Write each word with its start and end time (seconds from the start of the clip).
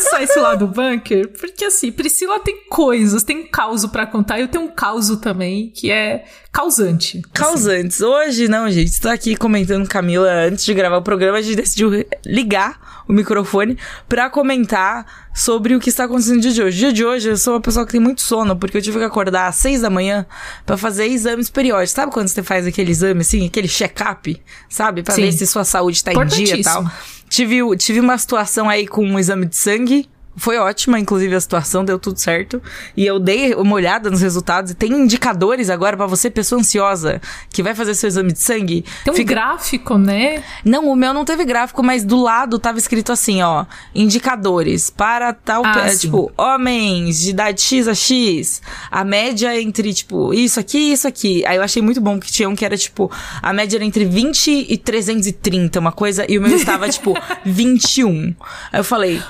começar 0.00 0.22
esse 0.22 0.38
lado 0.38 0.66
bunker, 0.66 1.28
porque 1.28 1.64
assim, 1.64 1.92
Priscila 1.92 2.40
tem 2.40 2.64
coisas, 2.68 3.22
tem 3.22 3.46
caos 3.46 3.84
para 3.86 4.06
contar, 4.06 4.38
e 4.38 4.42
eu 4.42 4.48
tenho 4.48 4.64
um 4.64 4.68
caos 4.68 5.08
também, 5.16 5.70
que 5.70 5.90
é 5.90 6.24
causante. 6.50 7.22
Causantes. 7.32 8.02
Assim. 8.02 8.10
Hoje, 8.10 8.48
não, 8.48 8.70
gente, 8.70 8.88
está 8.88 9.12
aqui 9.12 9.36
comentando 9.36 9.86
Camila 9.88 10.30
antes 10.30 10.64
de 10.64 10.74
gravar 10.74 10.98
o 10.98 11.02
programa, 11.02 11.38
a 11.38 11.42
gente 11.42 11.56
decidiu 11.56 11.90
ligar 12.24 13.04
o 13.06 13.12
microfone 13.12 13.76
para 14.08 14.30
comentar 14.30 15.28
sobre 15.34 15.74
o 15.74 15.80
que 15.80 15.88
está 15.88 16.04
acontecendo 16.04 16.36
no 16.36 16.40
dia 16.40 16.52
de 16.52 16.62
hoje. 16.62 16.76
No 16.76 16.80
dia 16.80 16.92
de 16.92 17.04
hoje, 17.04 17.28
eu 17.28 17.36
sou 17.36 17.54
uma 17.54 17.60
pessoa 17.60 17.84
que 17.84 17.92
tem 17.92 18.00
muito 18.00 18.20
sono, 18.20 18.56
porque 18.56 18.76
eu 18.76 18.82
tive 18.82 18.98
que 18.98 19.04
acordar 19.04 19.48
às 19.48 19.56
seis 19.56 19.80
da 19.80 19.90
manhã 19.90 20.26
para 20.64 20.76
fazer 20.76 21.06
exames 21.06 21.50
periódicos. 21.50 21.92
Sabe 21.92 22.12
quando 22.12 22.28
você 22.28 22.42
faz 22.42 22.66
aquele 22.66 22.90
exame, 22.90 23.20
assim, 23.20 23.46
aquele 23.46 23.68
check-up, 23.68 24.40
sabe? 24.68 25.02
Pra 25.02 25.14
Sim. 25.14 25.22
ver 25.22 25.32
se 25.32 25.46
sua 25.46 25.64
saúde 25.64 26.02
tá 26.02 26.12
em 26.12 26.26
dia 26.26 26.56
e 26.56 26.62
tal. 26.62 26.84
Tive, 27.30 27.76
tive 27.76 28.00
uma 28.00 28.18
situação 28.18 28.68
aí 28.68 28.88
com 28.88 29.04
um 29.06 29.16
exame 29.16 29.46
de 29.46 29.56
sangue 29.56 30.10
foi 30.40 30.56
ótima, 30.56 30.98
inclusive, 30.98 31.34
a 31.34 31.40
situação, 31.40 31.84
deu 31.84 31.98
tudo 31.98 32.18
certo. 32.18 32.62
E 32.96 33.04
eu 33.04 33.18
dei 33.18 33.54
uma 33.54 33.74
olhada 33.74 34.10
nos 34.10 34.22
resultados 34.22 34.70
e 34.70 34.74
tem 34.74 34.90
indicadores 34.90 35.68
agora 35.68 35.98
para 35.98 36.06
você, 36.06 36.30
pessoa 36.30 36.60
ansiosa, 36.60 37.20
que 37.50 37.62
vai 37.62 37.74
fazer 37.74 37.94
seu 37.94 38.08
exame 38.08 38.32
de 38.32 38.38
sangue. 38.38 38.84
Tem 39.04 39.12
um 39.12 39.16
fica... 39.16 39.34
gráfico, 39.34 39.98
né? 39.98 40.42
Não, 40.64 40.88
o 40.88 40.96
meu 40.96 41.12
não 41.12 41.26
teve 41.26 41.44
gráfico, 41.44 41.82
mas 41.82 42.04
do 42.04 42.20
lado 42.20 42.58
tava 42.58 42.78
escrito 42.78 43.12
assim, 43.12 43.42
ó, 43.42 43.66
indicadores 43.94 44.88
para 44.88 45.34
tal, 45.34 45.62
ah, 45.62 45.86
é, 45.86 45.94
tipo, 45.94 46.32
homens 46.38 47.20
de 47.20 47.30
idade 47.30 47.60
X 47.60 47.86
a 47.86 47.94
X, 47.94 48.62
a 48.90 49.04
média 49.04 49.60
entre, 49.60 49.92
tipo, 49.92 50.32
isso 50.32 50.58
aqui 50.58 50.78
e 50.78 50.92
isso 50.92 51.06
aqui. 51.06 51.44
Aí 51.44 51.58
eu 51.58 51.62
achei 51.62 51.82
muito 51.82 52.00
bom 52.00 52.18
que 52.18 52.32
tinha 52.32 52.48
um 52.48 52.56
que 52.56 52.64
era, 52.64 52.78
tipo, 52.78 53.12
a 53.42 53.52
média 53.52 53.76
era 53.76 53.84
entre 53.84 54.06
20 54.06 54.66
e 54.70 54.78
330, 54.78 55.78
uma 55.78 55.92
coisa, 55.92 56.24
e 56.26 56.38
o 56.38 56.42
meu 56.42 56.56
estava, 56.56 56.88
tipo, 56.88 57.14
21. 57.44 58.34
Aí 58.72 58.80
eu 58.80 58.84
falei, 58.84 59.20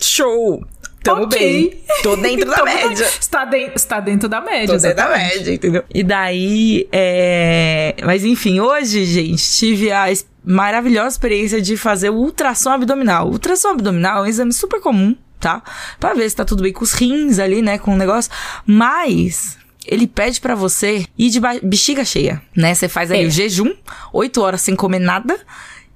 Show! 0.00 0.64
Tamo 1.02 1.24
okay. 1.24 1.70
bem. 1.70 1.82
Tô 2.02 2.16
dentro 2.16 2.50
da 2.50 2.64
média. 2.64 3.04
Está, 3.04 3.44
de, 3.44 3.70
está 3.74 4.00
dentro 4.00 4.28
da 4.28 4.40
média. 4.40 4.74
Tô 4.74 4.80
dentro 4.80 4.96
da 4.96 5.08
média, 5.08 5.54
entendeu? 5.54 5.84
E 5.94 6.02
daí, 6.02 6.88
é... 6.92 7.94
Mas 8.04 8.24
enfim, 8.24 8.60
hoje, 8.60 9.04
gente, 9.04 9.42
tive 9.52 9.90
a 9.90 10.06
maravilhosa 10.44 11.08
experiência 11.08 11.60
de 11.60 11.76
fazer 11.76 12.10
o 12.10 12.14
ultrassom 12.14 12.70
abdominal. 12.70 13.28
O 13.28 13.32
ultrassom 13.32 13.68
abdominal 13.68 14.18
é 14.18 14.22
um 14.22 14.26
exame 14.26 14.52
super 14.52 14.80
comum, 14.80 15.16
tá? 15.38 15.62
Pra 15.98 16.14
ver 16.14 16.28
se 16.28 16.36
tá 16.36 16.44
tudo 16.44 16.62
bem 16.62 16.72
com 16.72 16.84
os 16.84 16.92
rins 16.92 17.38
ali, 17.38 17.62
né? 17.62 17.78
Com 17.78 17.94
o 17.94 17.96
negócio. 17.96 18.30
Mas 18.66 19.56
ele 19.86 20.06
pede 20.06 20.40
para 20.40 20.54
você 20.54 21.06
ir 21.16 21.30
de 21.30 21.40
bexiga 21.62 22.04
cheia, 22.04 22.42
né? 22.54 22.74
Você 22.74 22.88
faz 22.88 23.10
ali 23.10 23.24
é. 23.24 23.26
o 23.26 23.30
jejum, 23.30 23.74
oito 24.12 24.42
horas 24.42 24.60
sem 24.60 24.76
comer 24.76 24.98
nada 24.98 25.38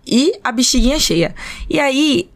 e 0.07 0.33
a 0.43 0.51
bexiguinha 0.51 0.99
cheia. 0.99 1.35
E 1.69 1.79
aí, 1.79 2.29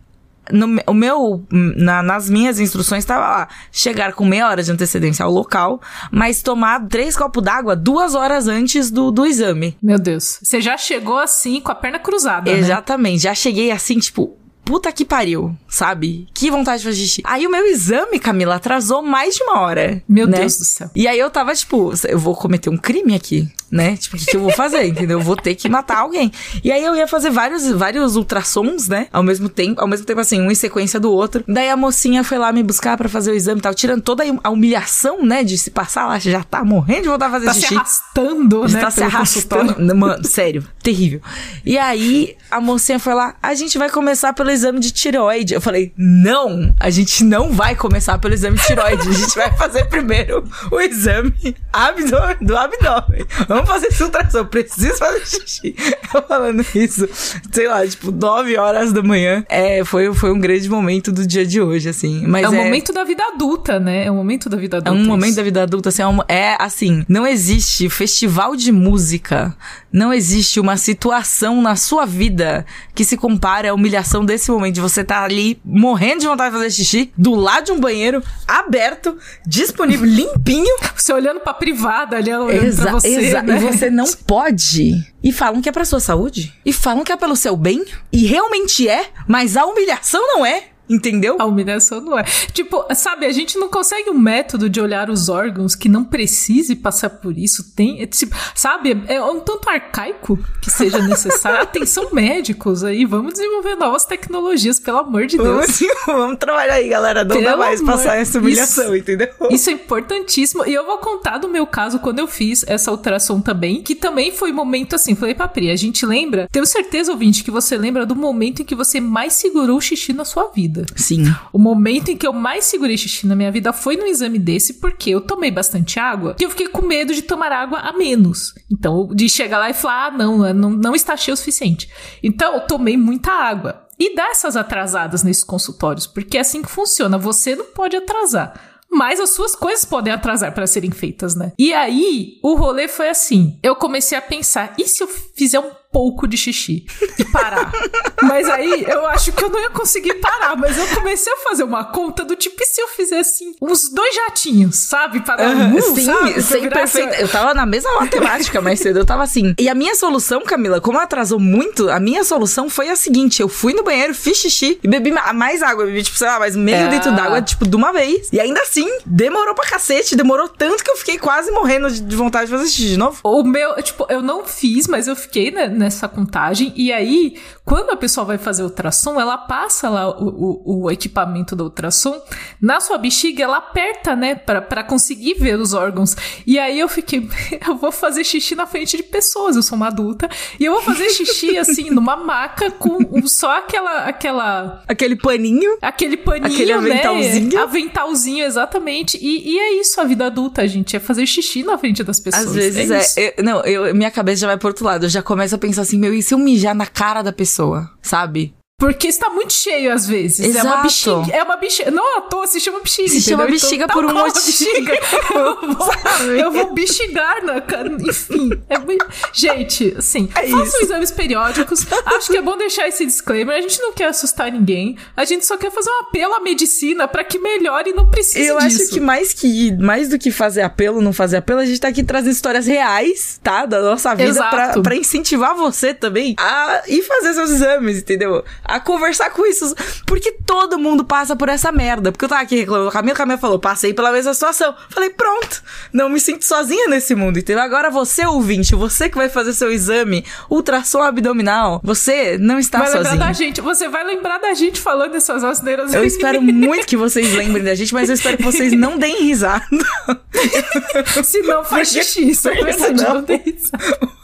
no, 0.53 0.81
o 0.87 0.95
meu, 0.95 1.45
na, 1.51 2.03
nas 2.03 2.29
minhas 2.31 2.61
instruções 2.61 3.05
estava 3.05 3.21
lá, 3.21 3.49
chegar 3.73 4.13
com 4.13 4.25
meia 4.25 4.49
hora 4.49 4.63
de 4.63 4.71
antecedência 4.71 5.25
ao 5.25 5.31
local, 5.31 5.81
mas 6.11 6.43
tomar 6.43 6.87
três 6.87 7.17
copos 7.17 7.43
d'água 7.43 7.75
duas 7.75 8.15
horas 8.15 8.49
antes 8.49 8.91
do, 8.91 9.11
do 9.11 9.27
exame. 9.27 9.77
Meu 9.83 9.99
Deus. 9.99 10.39
Você 10.43 10.61
já 10.61 10.77
chegou 10.77 11.19
assim, 11.19 11.61
com 11.61 11.71
a 11.71 11.75
perna 11.75 11.99
cruzada, 11.99 12.51
né? 12.51 12.59
Exatamente. 12.59 13.15
Né? 13.15 13.19
Já 13.19 13.35
cheguei 13.35 13.71
assim, 13.71 13.99
tipo, 13.99 14.37
puta 14.67 14.91
que 14.91 15.05
pariu, 15.05 15.57
sabe? 15.69 16.27
Que 16.35 16.51
vontade 16.51 16.79
de 16.79 16.89
fazer 16.89 17.01
xixi. 17.01 17.23
Aí 17.25 17.47
o 17.47 17.51
meu 17.51 17.65
exame, 17.67 18.19
Camila, 18.19 18.57
atrasou 18.57 19.01
mais 19.01 19.37
de 19.37 19.45
uma 19.45 19.61
hora. 19.61 20.03
Meu 20.09 20.27
né? 20.27 20.41
Deus 20.41 20.59
do 20.59 20.65
céu. 20.65 20.91
E 20.95 21.07
aí 21.07 21.19
eu 21.19 21.31
tava, 21.31 21.55
tipo, 21.55 21.93
eu 22.09 22.19
vou 22.19 22.35
cometer 22.35 22.69
um 22.69 22.77
crime 22.77 23.15
aqui 23.15 23.49
né? 23.71 23.97
Tipo, 23.97 24.17
o 24.17 24.19
que, 24.19 24.27
que, 24.27 24.37
eu 24.37 24.41
vou 24.41 24.53
fazer, 24.53 24.85
entendeu? 24.87 25.19
Eu 25.19 25.25
vou 25.25 25.37
ter 25.37 25.55
que 25.55 25.69
matar 25.69 25.99
alguém. 25.99 26.31
E 26.63 26.71
aí 26.71 26.83
eu 26.85 26.95
ia 26.95 27.07
fazer 27.07 27.31
vários, 27.31 27.69
vários 27.71 28.17
ultrassons, 28.17 28.89
né? 28.89 29.09
Ao 29.13 29.23
mesmo 29.23 29.49
tempo, 29.49 29.81
ao 29.81 29.89
mesmo 29.89 30.07
tempo 30.07 30.21
assim, 30.21 30.41
um 30.41 30.51
em 30.51 30.55
sequência 30.55 31.01
do 31.01 31.11
outro. 31.11 31.45
Daí 31.47 31.69
a 31.69 31.77
mocinha 31.77 32.23
foi 32.23 32.39
lá 32.39 32.53
me 32.53 32.63
buscar 32.63 32.97
para 32.97 33.09
fazer 33.09 33.33
o 33.33 33.35
exame 33.35 33.59
e 33.59 33.63
tal, 33.63 33.75
tirando 33.75 34.03
toda 34.03 34.25
a 34.43 34.51
humilhação, 34.51 35.25
né? 35.25 35.43
De 35.43 35.57
se 35.59 35.71
passar 35.71 36.07
lá, 36.07 36.19
já 36.19 36.43
tá 36.43 36.65
morrendo 36.65 37.03
de 37.03 37.09
vontade 37.09 37.33
de 37.33 37.45
fazer 37.45 37.47
tá 37.47 37.55
xixi. 37.55 37.69
se 37.69 37.75
arrastando, 37.75 38.69
né? 38.69 38.81
Tá 38.81 38.91
se 38.91 39.03
arrastando. 39.03 39.97
Mano, 39.97 40.25
sério, 40.25 40.67
terrível. 40.83 41.21
E 41.65 41.77
aí 41.77 42.37
a 42.51 42.61
mocinha 42.61 42.99
foi 42.99 43.15
lá, 43.15 43.35
a 43.43 43.55
gente 43.55 43.79
vai 43.79 43.91
começar 43.91 44.33
pelo 44.33 44.51
exame 44.57 44.81
de 44.81 44.91
tireoide. 44.91 45.55
Eu 45.55 45.61
falei, 45.61 45.93
não, 45.97 46.75
a 46.81 46.91
gente 46.91 47.23
não 47.23 47.53
vai 47.53 47.75
começar 47.75 48.19
pelo 48.19 48.35
exame 48.35 48.57
de 48.57 48.67
tireoide. 48.67 49.09
A 49.09 49.13
gente 49.13 49.35
vai 49.35 49.57
fazer 49.57 49.85
primeiro 49.85 50.45
o 50.71 50.81
exame 50.81 51.57
abdômen, 51.73 52.37
do 52.41 52.57
abdômen 52.57 53.27
vamos 53.47 53.69
fazer 53.69 53.89
esse 53.89 54.03
ultrassom, 54.03 54.45
preciso 54.47 54.97
fazer 54.97 55.27
xixi. 55.27 55.77
Eu 56.13 56.23
falando 56.23 56.65
isso, 56.75 57.09
sei 57.53 57.69
lá, 57.69 57.87
tipo, 57.87 58.11
9 58.11 58.57
horas 58.57 58.93
da 58.93 59.03
manhã. 59.03 59.45
É, 59.49 59.85
foi, 59.85 60.13
foi 60.15 60.33
um 60.33 60.39
grande 60.39 60.69
momento 60.69 61.13
do 61.13 61.27
dia 61.27 61.47
de 61.47 61.61
hoje, 61.61 61.89
assim. 61.89 62.27
Mas 62.27 62.45
é 62.45 62.49
o 62.49 62.55
é... 62.55 62.65
momento 62.65 62.93
da 62.93 63.05
vida 63.05 63.23
adulta, 63.35 63.79
né? 63.79 64.07
É 64.07 64.11
o 64.11 64.15
momento 64.15 64.49
da 64.49 64.57
vida 64.57 64.79
adulta. 64.79 64.99
É 64.99 65.03
um 65.03 65.07
momento 65.07 65.29
isso. 65.29 65.37
da 65.37 65.43
vida 65.43 65.63
adulta, 65.63 65.89
assim, 65.91 66.03
é, 66.03 66.07
um, 66.07 66.19
é 66.29 66.57
assim, 66.59 67.05
não 67.09 67.27
existe 67.27 67.89
festival 67.89 68.57
de 68.57 68.73
música, 68.73 69.55
não 69.97 70.13
existe 70.13 70.61
uma 70.61 70.77
situação 70.77 71.63
na 71.63 71.75
sua 71.75 72.05
vida 72.05 72.67
que 72.95 73.03
se 73.03 73.17
compare 73.17 73.67
à 73.67 73.73
humilhação 73.73 74.27
desse 74.27 74.51
momento 74.51 74.75
de 74.75 74.81
você 74.83 75.01
estar 75.01 75.21
tá 75.21 75.25
ali 75.25 75.59
morrendo 75.65 76.21
de 76.21 76.27
vontade 76.27 76.51
de 76.51 76.57
fazer 76.59 76.71
xixi, 76.71 77.13
do 77.17 77.35
lado 77.35 77.65
de 77.65 77.73
um 77.73 77.81
banheiro, 77.81 78.23
aberto, 78.47 79.17
disponível, 79.47 80.05
limpinho. 80.05 80.77
Você 80.95 81.15
olhando 81.15 81.41
pra 81.41 81.55
privada 81.55 82.19
ali, 82.19 82.31
olhando 82.31 82.67
exa 82.67 82.83
pra 82.83 82.93
você. 82.93 83.09
Exa 83.09 83.43
né? 83.43 83.57
E 83.57 83.59
você 83.59 83.89
não 83.89 84.05
pode. 84.27 85.03
E 85.25 85.33
falam 85.33 85.63
que 85.63 85.69
é 85.71 85.73
pra 85.73 85.85
sua 85.87 85.99
saúde. 85.99 86.53
E 86.63 86.75
falam 86.75 87.03
que 87.03 87.11
é 87.11 87.17
pelo 87.17 87.35
seu 87.35 87.57
bem. 87.57 87.83
E 88.13 88.27
realmente 88.27 88.87
é, 88.87 89.07
mas 89.27 89.57
a 89.57 89.65
humilhação 89.65 90.21
não 90.27 90.45
é. 90.45 90.65
Entendeu? 90.89 91.37
A 91.39 91.45
humilhação 91.45 92.01
não 92.01 92.19
é. 92.19 92.23
Tipo, 92.53 92.85
sabe, 92.95 93.27
a 93.27 93.33
gente 93.33 93.59
não 93.59 93.69
consegue 93.69 94.09
um 94.09 94.19
método 94.19 94.71
de 94.71 94.81
olhar 94.81 95.11
os 95.11 95.29
órgãos 95.29 95.75
que 95.75 95.89
não 95.89 96.05
precise 96.05 96.77
passar 96.77 97.11
por 97.11 97.37
isso. 97.37 97.75
Tem, 97.75 98.01
é, 98.01 98.07
tipo, 98.07 98.37
sabe, 98.55 99.03
é 99.09 99.21
um 99.21 99.41
tanto 99.41 99.69
arcaico 99.69 100.39
que 100.63 100.71
seja 100.71 100.99
necessário. 100.99 101.61
Atenção, 101.67 102.11
médicos 102.13 102.85
aí, 102.85 103.05
vamos 103.05 103.35
desenvolver 103.35 103.75
novas 103.75 104.05
tecnologias, 104.05 104.79
pelo 104.79 104.99
amor 104.99 105.27
de 105.27 105.37
Deus. 105.37 105.67
Vamos, 105.67 105.81
vamos 106.07 106.39
trabalhar 106.39 106.75
aí, 106.75 106.89
galera. 106.89 107.25
Não 107.25 107.37
pelo 107.37 107.45
dá 107.45 107.57
mais 107.57 107.81
amor. 107.81 107.93
passar 107.93 108.17
essa 108.17 108.39
humilhação, 108.39 108.85
isso, 108.85 108.97
entendeu? 108.97 109.29
Isso 109.51 109.69
é 109.69 109.73
importantíssimo. 109.73 110.65
E 110.67 110.73
eu 110.73 110.87
vou 110.87 110.99
contar 110.99 111.39
do 111.39 111.49
meu 111.49 111.67
caso 111.67 111.99
quando 111.99 112.21
eu 112.21 112.29
fiz 112.29 112.65
essa 112.67 112.93
ultrassom 112.93 113.41
também, 113.41 113.83
que 113.83 113.95
também 113.95 114.31
foi 114.31 114.53
momento 114.53 114.95
assim. 114.95 115.17
Falei 115.17 115.35
pra 115.35 115.49
Pri, 115.49 115.71
a 115.71 115.77
gente 115.77 116.07
lembra, 116.07 116.49
tenho 116.53 116.65
certeza, 116.65 117.11
ouvinte, 117.11 117.43
que 117.43 117.51
você 117.51 117.77
lembra 117.77 118.07
do 118.07 118.15
momento 118.15 118.63
em 118.63 118.65
que 118.65 118.75
você 118.75 119.01
mais 119.01 119.33
segurou 119.35 119.79
o 119.79 119.81
xixi 119.81 120.13
na 120.13 120.25
sua 120.25 120.49
vida 120.49 120.76
vida. 120.77 120.87
Sim. 120.97 121.25
O 121.53 121.59
momento 121.59 122.11
em 122.11 122.17
que 122.17 122.27
eu 122.27 122.33
mais 122.33 122.65
segurei 122.65 122.97
xixi 122.97 123.27
na 123.27 123.35
minha 123.35 123.51
vida 123.51 123.73
foi 123.73 123.97
no 123.97 124.07
exame 124.07 124.39
desse, 124.39 124.75
porque 124.75 125.11
eu 125.11 125.21
tomei 125.21 125.51
bastante 125.51 125.99
água 125.99 126.37
e 126.39 126.45
eu 126.45 126.51
fiquei 126.51 126.69
com 126.69 126.83
medo 126.83 127.15
de 127.15 127.23
tomar 127.23 127.53
água 127.53 127.79
a 127.79 127.93
menos. 127.93 128.55
Então, 128.71 129.09
de 129.09 129.29
chegar 129.29 129.59
lá 129.59 129.71
e 129.71 129.75
falar, 129.75 130.07
ah, 130.07 130.11
não, 130.11 130.53
não, 130.53 130.71
não 130.71 130.95
está 130.95 131.17
cheio 131.17 131.35
o 131.35 131.37
suficiente. 131.37 131.89
Então, 132.23 132.55
eu 132.55 132.61
tomei 132.61 132.97
muita 132.97 133.31
água. 133.31 133.87
E 133.99 134.15
dá 134.15 134.29
essas 134.29 134.57
atrasadas 134.57 135.23
nesses 135.23 135.43
consultórios, 135.43 136.07
porque 136.07 136.37
é 136.37 136.41
assim 136.41 136.61
que 136.61 136.71
funciona. 136.71 137.17
Você 137.17 137.57
não 137.57 137.65
pode 137.67 137.97
atrasar 137.97 138.77
mas 138.89 139.21
as 139.21 139.31
suas 139.31 139.55
coisas 139.55 139.85
podem 139.85 140.13
atrasar 140.13 140.55
para 140.55 140.67
serem 140.67 140.91
feitas, 140.91 141.35
né? 141.35 141.53
E 141.59 141.75
aí, 141.75 142.39
o 142.43 142.55
rolê 142.55 142.89
foi 142.89 143.09
assim: 143.09 143.59
eu 143.63 143.77
comecei 143.77 144.17
a 144.17 144.23
pensar, 144.23 144.75
e 144.79 144.87
se 144.87 145.03
eu 145.03 145.09
fizer 145.09 145.59
um 145.59 145.71
pouco 145.97 146.29
de 146.29 146.37
xixi 146.37 146.85
e 147.19 147.25
parar. 147.25 147.73
mas 148.23 148.47
aí 148.51 148.85
eu 148.87 149.07
acho 149.07 149.33
que 149.33 149.43
eu 149.43 149.49
não 149.49 149.59
ia 149.59 149.71
conseguir 149.71 150.13
parar, 150.17 150.55
mas 150.55 150.77
eu 150.77 150.87
comecei 150.89 151.33
a 151.33 151.39
fazer 151.39 151.63
uma 151.63 151.85
conta 151.85 152.23
do 152.23 152.37
tipo, 152.37 152.55
e 152.63 152.67
se 152.67 152.83
eu 152.83 152.89
fizesse 152.89 153.45
assim, 153.45 153.57
uns 153.63 153.89
dois 153.89 154.15
jatinhos, 154.15 154.77
sabe? 154.77 155.21
Para 155.21 155.37
dar 155.37 155.57
um, 155.57 155.81
Sim, 155.81 156.05
sabe? 156.05 156.43
Sem 156.43 156.69
perfeito. 156.69 157.15
Eu 157.15 157.27
tava 157.29 157.55
na 157.55 157.65
mesma 157.65 157.91
matemática 157.99 158.61
mais 158.61 158.79
cedo, 158.79 158.99
eu 158.99 159.07
tava 159.07 159.23
assim. 159.23 159.55
E 159.59 159.71
a 159.71 159.75
minha 159.75 159.95
solução, 159.95 160.43
Camila, 160.43 160.83
como 160.83 160.99
atrasou 160.99 161.41
muito, 161.41 161.89
a 161.89 161.99
minha 161.99 162.23
solução 162.25 162.69
foi 162.69 162.91
a 162.91 162.97
seguinte: 162.97 163.41
eu 163.41 163.49
fui 163.49 163.73
no 163.73 163.83
banheiro, 163.83 164.15
fiz 164.15 164.37
xixi 164.37 164.79
e 164.83 164.87
bebi 164.87 165.11
mais 165.11 165.63
água. 165.63 165.87
Bebi, 165.87 166.03
tipo, 166.03 166.19
sei 166.19 166.27
lá, 166.27 166.39
mais 166.39 166.55
meio 166.55 166.89
é. 166.89 166.91
litro 166.91 167.11
d'água, 167.13 167.41
tipo, 167.41 167.67
de 167.67 167.75
uma 167.75 167.91
vez. 167.91 168.29
E 168.31 168.39
ainda 168.39 168.61
assim, 168.61 168.87
demorou 169.07 169.55
pra 169.55 169.65
cacete, 169.65 170.15
demorou 170.15 170.47
tanto 170.47 170.85
que 170.85 170.91
eu 170.91 170.97
fiquei 170.99 171.17
quase 171.17 171.51
morrendo 171.51 171.91
de 171.91 172.17
vontade 172.17 172.51
de 172.51 172.53
fazer 172.53 172.69
xixi 172.69 172.89
de 172.89 172.99
novo. 172.99 173.19
O 173.25 173.43
meu, 173.43 173.83
tipo, 173.83 174.07
eu 174.11 174.21
não 174.21 174.45
fiz, 174.45 174.87
mas 174.87 175.09
eu 175.09 175.17
fiquei 175.17 175.51
né, 175.51 175.69
nessa 175.87 176.09
contagem. 176.09 176.73
E 176.77 176.93
aí, 176.93 177.37
quando 177.67 177.91
a 177.91 177.97
pessoa 177.97 178.25
vai 178.25 178.39
fazer 178.39 178.63
ultrassom, 178.63 179.21
ela 179.21 179.37
passa 179.37 179.91
lá 179.91 180.09
o, 180.09 180.63
o, 180.65 180.83
o 180.85 180.91
equipamento 180.91 181.57
do 181.57 181.65
ultrassom 181.65 182.17
na 182.61 182.79
sua 182.79 182.97
bexiga, 182.97 183.43
ela 183.43 183.57
aperta, 183.57 184.15
né, 184.15 184.37
para 184.37 184.85
conseguir 184.85 185.35
ver 185.35 185.59
os 185.59 185.75
órgãos. 185.75 186.15
E 186.47 186.61
aí 186.61 186.79
eu 186.79 186.89
fiquei, 186.89 187.29
eu 187.67 187.77
vou 187.77 187.91
fazer 187.91 188.23
xixi 188.23 188.55
na 188.55 188.69
frente 188.69 188.97
de 188.97 189.03
pessoas, 189.03 189.57
eu 189.57 189.65
sou 189.65 189.75
uma 189.75 189.89
adulta, 189.89 190.29
e 190.61 190.65
eu 190.65 190.75
vou 190.75 190.83
fazer 190.83 191.11
xixi 191.11 191.59
assim 191.59 191.91
numa 191.91 192.17
maca 192.17 192.71
com 192.71 193.27
só 193.27 193.59
aquela 193.59 194.05
aquela 194.05 194.85
aquele 194.87 195.17
paninho, 195.17 195.77
aquele 195.83 196.17
paninho, 196.17 196.55
aquele 196.55 196.73
né? 196.73 196.79
aventalzinho, 196.79 197.53
né? 197.53 197.61
aventalzinho 197.61 198.45
exatamente. 198.45 199.19
E, 199.21 199.55
e, 199.55 199.59
é 199.59 199.81
isso 199.81 200.01
a 200.01 200.05
vida 200.05 200.27
adulta, 200.27 200.69
gente, 200.69 200.95
é 200.95 201.01
fazer 201.01 201.27
xixi 201.27 201.65
na 201.65 201.77
frente 201.77 202.05
das 202.05 202.21
pessoas. 202.21 202.47
Às 202.47 202.55
vezes 202.55 203.17
é, 203.17 203.21
é 203.21 203.35
eu, 203.39 203.43
não, 203.43 203.61
eu, 203.65 203.93
minha 203.93 204.11
cabeça 204.13 204.43
já 204.43 204.47
vai 204.47 204.57
pro 204.57 204.69
outro 204.69 204.85
lado, 204.85 205.07
eu 205.07 205.09
já 205.09 205.21
começo 205.21 205.53
a 205.53 205.59
pensar 205.59 205.83
assim, 205.83 205.99
meu, 205.99 206.15
e 206.15 206.23
se 206.23 206.33
eu 206.33 206.39
mijar 206.39 206.73
na 206.73 206.87
cara 206.87 207.23
da 207.23 207.33
pessoa, 207.33 207.56
sabe? 208.01 208.56
Porque 208.79 209.07
está 209.09 209.31
muito 209.31 209.55
cheio 209.55 209.91
às 209.91 210.07
vezes. 210.07 210.41
Exato. 210.51 210.67
É 210.67 210.71
uma 210.71 210.83
bexiga. 210.83 211.37
É 211.39 211.43
uma 211.43 211.57
bexiga. 211.57 211.91
Não 211.91 212.19
à 212.19 212.21
toa 212.21 212.47
se 212.47 212.61
chama 212.61 212.81
bexiga. 212.81 213.09
Se 213.09 213.23
chama 213.23 213.45
entendeu? 213.45 213.61
bexiga 213.61 213.85
então, 213.85 213.97
por 213.97 214.05
um 214.05 214.11
a 214.11 214.13
motivo. 214.13 214.45
bexiga. 214.45 214.99
Eu 215.35 215.61
vou, 215.75 215.93
eu 216.37 216.53
vou 216.53 216.75
bexigar 216.75 217.43
na 217.43 217.59
cara. 217.63 217.89
Enfim. 217.89 218.51
É 218.69 218.79
muito... 218.79 219.07
Gente, 219.33 219.95
assim, 219.97 220.29
É 220.35 220.43
façam 220.49 220.63
isso. 220.67 220.83
exames 220.83 221.11
periódicos. 221.11 221.87
Acho 222.05 222.31
que 222.31 222.37
é 222.37 222.43
bom 222.43 222.55
deixar 222.59 222.87
esse 222.87 223.07
disclaimer. 223.07 223.57
A 223.57 223.61
gente 223.63 223.81
não 223.81 223.95
quer 223.95 224.09
assustar 224.09 224.53
ninguém. 224.53 224.99
A 225.17 225.25
gente 225.25 225.47
só 225.47 225.57
quer 225.57 225.71
fazer 225.71 225.89
um 225.89 226.01
apelo 226.03 226.35
à 226.35 226.41
medicina 226.41 227.09
para 227.09 227.25
que 227.25 227.39
melhore 227.39 227.91
e 227.91 227.93
não 227.95 228.11
precise 228.11 228.45
Eu 228.47 228.59
disso. 228.59 228.83
acho 228.83 228.91
que 228.93 229.01
mais 229.01 229.33
que 229.33 229.73
mais 229.79 230.11
do 230.11 230.19
que 230.19 230.31
fazer 230.31 230.61
apelo, 230.61 231.01
não 231.01 231.15
fazer 231.15 231.39
apelo, 231.39 231.61
a 231.61 231.65
gente 231.67 231.81
tá 231.81 231.89
aqui 231.89 232.05
trazendo 232.05 232.33
histórias 232.33 232.67
reais, 232.67 233.41
tá? 233.43 233.65
Da 233.65 233.81
nossa 233.81 234.15
vida 234.15 234.35
pra 234.83 234.95
incentivar 234.95 235.55
você 235.55 235.95
também 235.95 236.35
a 236.39 236.83
ir 236.89 237.03
fazer 237.03 237.33
seus 237.33 237.51
exames, 237.51 237.99
entendeu? 237.99 238.45
A 238.69 238.81
conversar 238.81 239.31
com 239.31 239.47
isso. 239.47 239.75
Porque 240.07 240.33
todo 240.33 240.79
mundo 240.79 241.05
passa 241.05 241.37
por 241.37 241.49
essa 241.49 241.71
merda. 241.71 242.11
Porque 242.11 242.25
eu 242.25 242.29
tava 242.29 242.43
aqui 242.43 242.57
reclamando 242.57 242.91
com 242.91 242.99
a 242.99 243.15
Camila, 243.15 243.39
falou, 243.39 243.59
passei 243.59 243.95
pela 243.95 244.13
mesma 244.13 244.35
situação. 244.35 244.75
Falei, 244.91 245.11
pronto, 245.11 245.63
não 245.93 246.09
me 246.09 246.19
sinto 246.21 246.45
sozinha 246.45 246.89
nesse 246.89 247.15
mundo, 247.15 247.39
entendeu? 247.39 247.63
Agora 247.63 247.91
você, 247.91 248.27
ouvinte, 248.27 248.75
você 248.75 249.09
que 249.09 249.17
vai 249.17 249.29
fazer 249.29 249.53
seu 249.53 249.73
exame, 249.73 250.25
ultrassom 250.51 251.03
abdominal, 251.03 251.81
você 251.83 252.37
não 252.39 252.59
está 252.59 252.79
Vai 252.79 252.89
lembrar 252.89 253.05
sozinho. 253.05 253.21
da 253.21 253.33
gente. 253.33 253.61
Você 253.61 253.89
vai 253.89 254.05
lembrar 254.05 254.39
da 254.39 254.55
gente 254.55 254.81
falando 254.81 255.15
essas 255.15 255.43
asneiras 255.45 255.93
Eu 255.95 256.05
espero 256.05 256.41
muito 256.43 256.87
que 256.87 256.97
vocês 256.97 257.33
lembrem 257.35 257.65
da 257.65 257.75
gente, 257.75 257.93
mas 257.95 258.09
eu 258.09 258.15
espero 258.15 258.37
que 258.37 258.43
vocês 258.43 258.73
não 258.73 258.99
deem 258.99 259.23
risada. 259.23 259.65
Se 261.25 261.41
não 261.43 261.65
faz 261.65 261.89
xixi, 261.89 262.31
isso 262.31 262.49
é 262.49 262.55
verdade. 262.55 263.03
Não 263.03 263.23
tem 263.23 263.43
isso. 263.47 263.71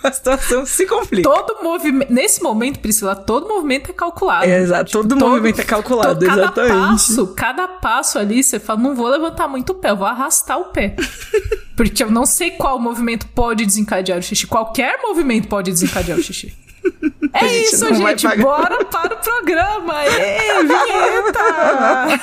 A 0.02 0.12
situação 0.12 0.66
se 0.66 0.86
complica. 0.86 1.28
Todo 1.28 1.62
movimento. 1.62 2.12
Nesse 2.12 2.42
momento, 2.42 2.80
Priscila, 2.80 3.14
todo 3.14 3.48
movimento 3.48 3.90
é 3.90 3.94
calculado. 3.94 4.31
É, 4.44 4.58
exato, 4.60 4.90
todo 4.92 5.16
movimento 5.16 5.60
é 5.60 5.64
calculado, 5.64 6.20
to- 6.20 6.26
cada 6.26 6.42
exatamente. 6.42 6.72
Passo, 6.74 7.26
cada 7.34 7.68
passo 7.68 8.18
ali, 8.18 8.42
você 8.42 8.58
fala, 8.58 8.80
não 8.80 8.94
vou 8.94 9.08
levantar 9.08 9.48
muito 9.48 9.70
o 9.70 9.74
pé, 9.74 9.90
eu 9.90 9.96
vou 9.96 10.06
arrastar 10.06 10.58
o 10.58 10.66
pé. 10.66 10.96
Porque 11.76 12.02
eu 12.04 12.10
não 12.10 12.24
sei 12.26 12.50
qual 12.52 12.78
movimento 12.78 13.26
pode 13.28 13.64
desencadear 13.66 14.18
o 14.18 14.22
xixi. 14.22 14.46
Qualquer 14.46 14.98
movimento 15.02 15.48
pode 15.48 15.70
desencadear 15.70 16.18
o 16.18 16.22
xixi. 16.22 16.54
É 17.34 17.48
gente 17.48 17.74
isso, 17.74 17.94
gente. 17.94 18.26
Bora 18.38 18.84
para 18.84 19.14
o 19.14 19.18
programa. 19.18 19.94
Ê, 20.04 20.62
vinheta! 20.64 22.20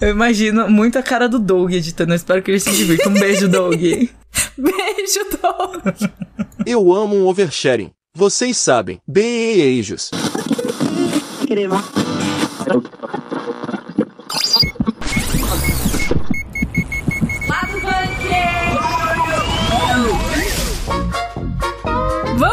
Eu 0.00 0.08
imagino 0.10 0.68
muito 0.68 0.98
a 0.98 1.02
cara 1.02 1.28
do 1.28 1.38
Doug 1.38 1.72
editando. 1.72 2.12
Eu 2.12 2.16
espero 2.16 2.42
que 2.42 2.50
ele 2.50 2.58
se 2.58 2.70
divirta. 2.72 3.08
Um 3.08 3.12
beijo, 3.12 3.46
Doug. 3.48 3.78
Beijo, 3.78 4.10
Doug. 5.42 6.10
Eu 6.66 6.92
amo 6.92 7.16
um 7.16 7.26
oversharing. 7.26 7.90
Vocês 8.16 8.56
sabem. 8.56 8.98
Beijos. 9.06 10.10
chiedeva 11.48 12.07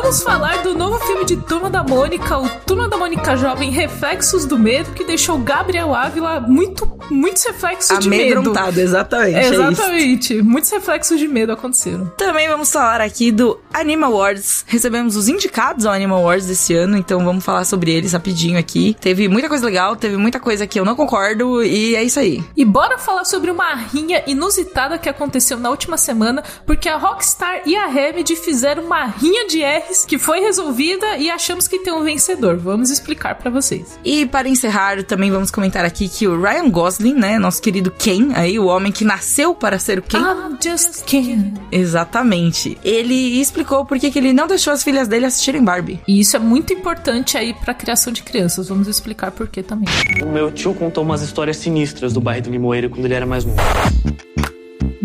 Vamos 0.05 0.21
falar 0.21 0.61
do 0.61 0.75
novo 0.75 0.99
filme 0.99 1.25
de 1.25 1.35
Turma 1.35 1.67
da 1.67 1.83
Mônica, 1.83 2.37
o 2.37 2.47
Turma 2.59 2.87
da 2.87 2.95
Mônica 2.95 3.35
Jovem 3.35 3.71
Reflexos 3.71 4.45
do 4.45 4.55
Medo, 4.55 4.91
que 4.91 5.03
deixou 5.03 5.39
Gabriel 5.39 5.95
Ávila 5.95 6.39
muito, 6.39 6.87
muitos 7.09 7.43
reflexos 7.43 7.97
de 7.97 8.07
medo. 8.07 8.37
Amedrontado, 8.37 8.79
exatamente. 8.79 9.35
É, 9.35 9.45
é 9.45 9.47
exatamente. 9.47 10.41
Muitos 10.43 10.69
reflexos 10.69 11.17
de 11.17 11.27
medo 11.27 11.53
aconteceram. 11.53 12.05
Também 12.19 12.47
vamos 12.47 12.71
falar 12.71 13.01
aqui 13.01 13.31
do 13.31 13.59
Anima 13.73 14.05
Awards. 14.05 14.63
Recebemos 14.67 15.15
os 15.15 15.27
indicados 15.27 15.87
ao 15.87 15.93
Anima 15.93 16.17
Awards 16.17 16.45
desse 16.45 16.75
ano, 16.75 16.95
então 16.95 17.25
vamos 17.25 17.43
falar 17.43 17.65
sobre 17.65 17.91
eles 17.91 18.13
rapidinho 18.13 18.59
aqui. 18.59 18.95
Teve 19.01 19.27
muita 19.27 19.49
coisa 19.49 19.65
legal, 19.65 19.95
teve 19.95 20.17
muita 20.17 20.39
coisa 20.39 20.67
que 20.67 20.79
eu 20.79 20.85
não 20.85 20.95
concordo, 20.95 21.63
e 21.63 21.95
é 21.95 22.03
isso 22.03 22.19
aí. 22.19 22.43
E 22.55 22.63
bora 22.63 22.99
falar 22.99 23.25
sobre 23.25 23.49
uma 23.49 23.73
rinha 23.73 24.21
inusitada 24.27 24.99
que 24.99 25.09
aconteceu 25.09 25.57
na 25.57 25.71
última 25.71 25.97
semana, 25.97 26.43
porque 26.63 26.87
a 26.87 26.95
Rockstar 26.95 27.63
e 27.65 27.75
a 27.75 27.87
Remedy 27.87 28.35
fizeram 28.35 28.83
uma 28.83 29.05
rinha 29.05 29.47
de 29.47 29.63
Que 30.03 30.17
foi 30.17 30.39
resolvida 30.39 31.17
e 31.17 31.29
achamos 31.29 31.67
que 31.67 31.79
tem 31.79 31.93
um 31.93 32.03
vencedor. 32.03 32.57
Vamos 32.57 32.89
explicar 32.89 33.35
pra 33.35 33.49
vocês. 33.49 33.97
E 34.03 34.25
para 34.25 34.49
encerrar, 34.49 35.03
também 35.03 35.31
vamos 35.31 35.51
comentar 35.51 35.85
aqui 35.85 36.09
que 36.09 36.27
o 36.27 36.41
Ryan 36.41 36.69
Gosling, 36.69 37.13
né, 37.13 37.39
nosso 37.39 37.61
querido 37.61 37.91
Ken, 37.91 38.29
aí 38.33 38.57
o 38.59 38.65
homem 38.65 38.91
que 38.91 39.05
nasceu 39.05 39.53
para 39.53 39.79
ser 39.79 39.99
o 39.99 40.01
Ken, 40.01 40.17
I'm 40.17 40.57
just 40.61 41.03
Ken. 41.05 41.53
exatamente. 41.71 42.77
Ele 42.83 43.39
explicou 43.39 43.85
por 43.85 43.99
que 43.99 44.11
ele 44.17 44.33
não 44.33 44.47
deixou 44.47 44.73
as 44.73 44.83
filhas 44.83 45.07
dele 45.07 45.25
assistirem 45.25 45.63
Barbie. 45.63 45.99
E 46.07 46.19
isso 46.19 46.35
é 46.35 46.39
muito 46.39 46.73
importante 46.73 47.37
aí 47.37 47.53
pra 47.53 47.73
criação 47.73 48.11
de 48.11 48.23
crianças. 48.23 48.67
Vamos 48.69 48.87
explicar 48.87 49.31
por 49.31 49.47
que 49.47 49.61
também. 49.63 49.87
O 50.21 50.27
meu 50.27 50.51
tio 50.51 50.73
contou 50.73 51.03
umas 51.03 51.21
histórias 51.21 51.57
sinistras 51.57 52.13
do 52.13 52.21
bairro 52.21 52.43
do 52.43 52.49
Limoeiro 52.51 52.89
quando 52.89 53.05
ele 53.05 53.13
era 53.13 53.25
mais 53.25 53.45
novo. 53.45 53.57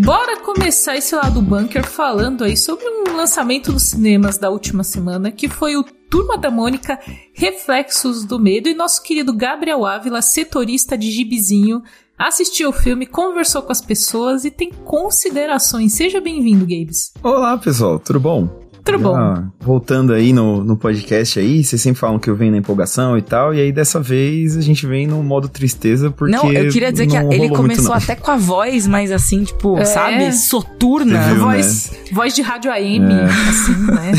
Bora 0.02 0.40
começar 0.40 0.96
esse 0.96 1.14
lado 1.14 1.34
do 1.34 1.42
bunker 1.42 1.86
falando 1.86 2.42
aí 2.42 2.56
sobre 2.56 2.86
um 2.88 3.16
lançamento 3.16 3.70
nos 3.70 3.82
cinemas 3.82 4.38
da 4.38 4.48
última 4.48 4.82
semana, 4.82 5.30
que 5.30 5.46
foi 5.46 5.76
o 5.76 5.84
Turma 5.84 6.38
da 6.38 6.50
Mônica 6.50 6.98
Reflexos 7.34 8.24
do 8.24 8.38
Medo. 8.38 8.68
E 8.68 8.74
nosso 8.74 9.02
querido 9.02 9.36
Gabriel 9.36 9.84
Ávila, 9.84 10.22
setorista 10.22 10.96
de 10.96 11.10
gibizinho, 11.10 11.82
assistiu 12.16 12.70
o 12.70 12.72
filme, 12.72 13.04
conversou 13.04 13.60
com 13.60 13.72
as 13.72 13.82
pessoas 13.82 14.46
e 14.46 14.50
tem 14.50 14.70
considerações. 14.70 15.92
Seja 15.92 16.18
bem-vindo, 16.18 16.66
Gabes. 16.66 17.12
Olá, 17.22 17.58
pessoal, 17.58 17.98
tudo 17.98 18.18
bom? 18.18 18.59
Tudo 18.84 18.98
bom? 18.98 19.14
Ah, 19.16 19.44
voltando 19.60 20.12
aí 20.12 20.32
no, 20.32 20.64
no 20.64 20.76
podcast 20.76 21.38
aí, 21.38 21.62
vocês 21.62 21.80
sempre 21.80 22.00
falam 22.00 22.18
que 22.18 22.28
eu 22.30 22.34
venho 22.36 22.52
na 22.52 22.58
empolgação 22.58 23.16
e 23.16 23.22
tal, 23.22 23.54
e 23.54 23.60
aí 23.60 23.72
dessa 23.72 24.00
vez 24.00 24.56
a 24.56 24.60
gente 24.60 24.86
vem 24.86 25.06
no 25.06 25.22
modo 25.22 25.48
tristeza 25.48 26.10
porque. 26.10 26.34
não, 26.34 26.50
eu 26.52 26.70
queria 26.70 26.90
dizer 26.90 27.06
que 27.06 27.18
não 27.18 27.32
ele 27.32 27.48
começou 27.50 27.92
até 27.92 28.14
com 28.16 28.30
a 28.30 28.36
voz 28.36 28.86
mais 28.86 29.12
assim, 29.12 29.44
tipo, 29.44 29.76
É. 29.78 29.84
sabe, 29.84 30.32
soturna. 30.32 31.20
Viu, 31.20 31.40
voz, 31.40 31.92
voz 32.12 32.34
de 32.34 32.42
rádio 32.42 32.70
AM, 32.72 33.12
É. 33.12 33.24
assim, 33.24 33.76
né? 33.86 34.12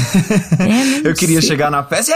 É, 1.06 1.08
Eu 1.10 1.14
queria 1.16 1.40
sei. 1.42 1.50
chegar 1.50 1.72
na 1.72 1.84
festa, 1.84 2.14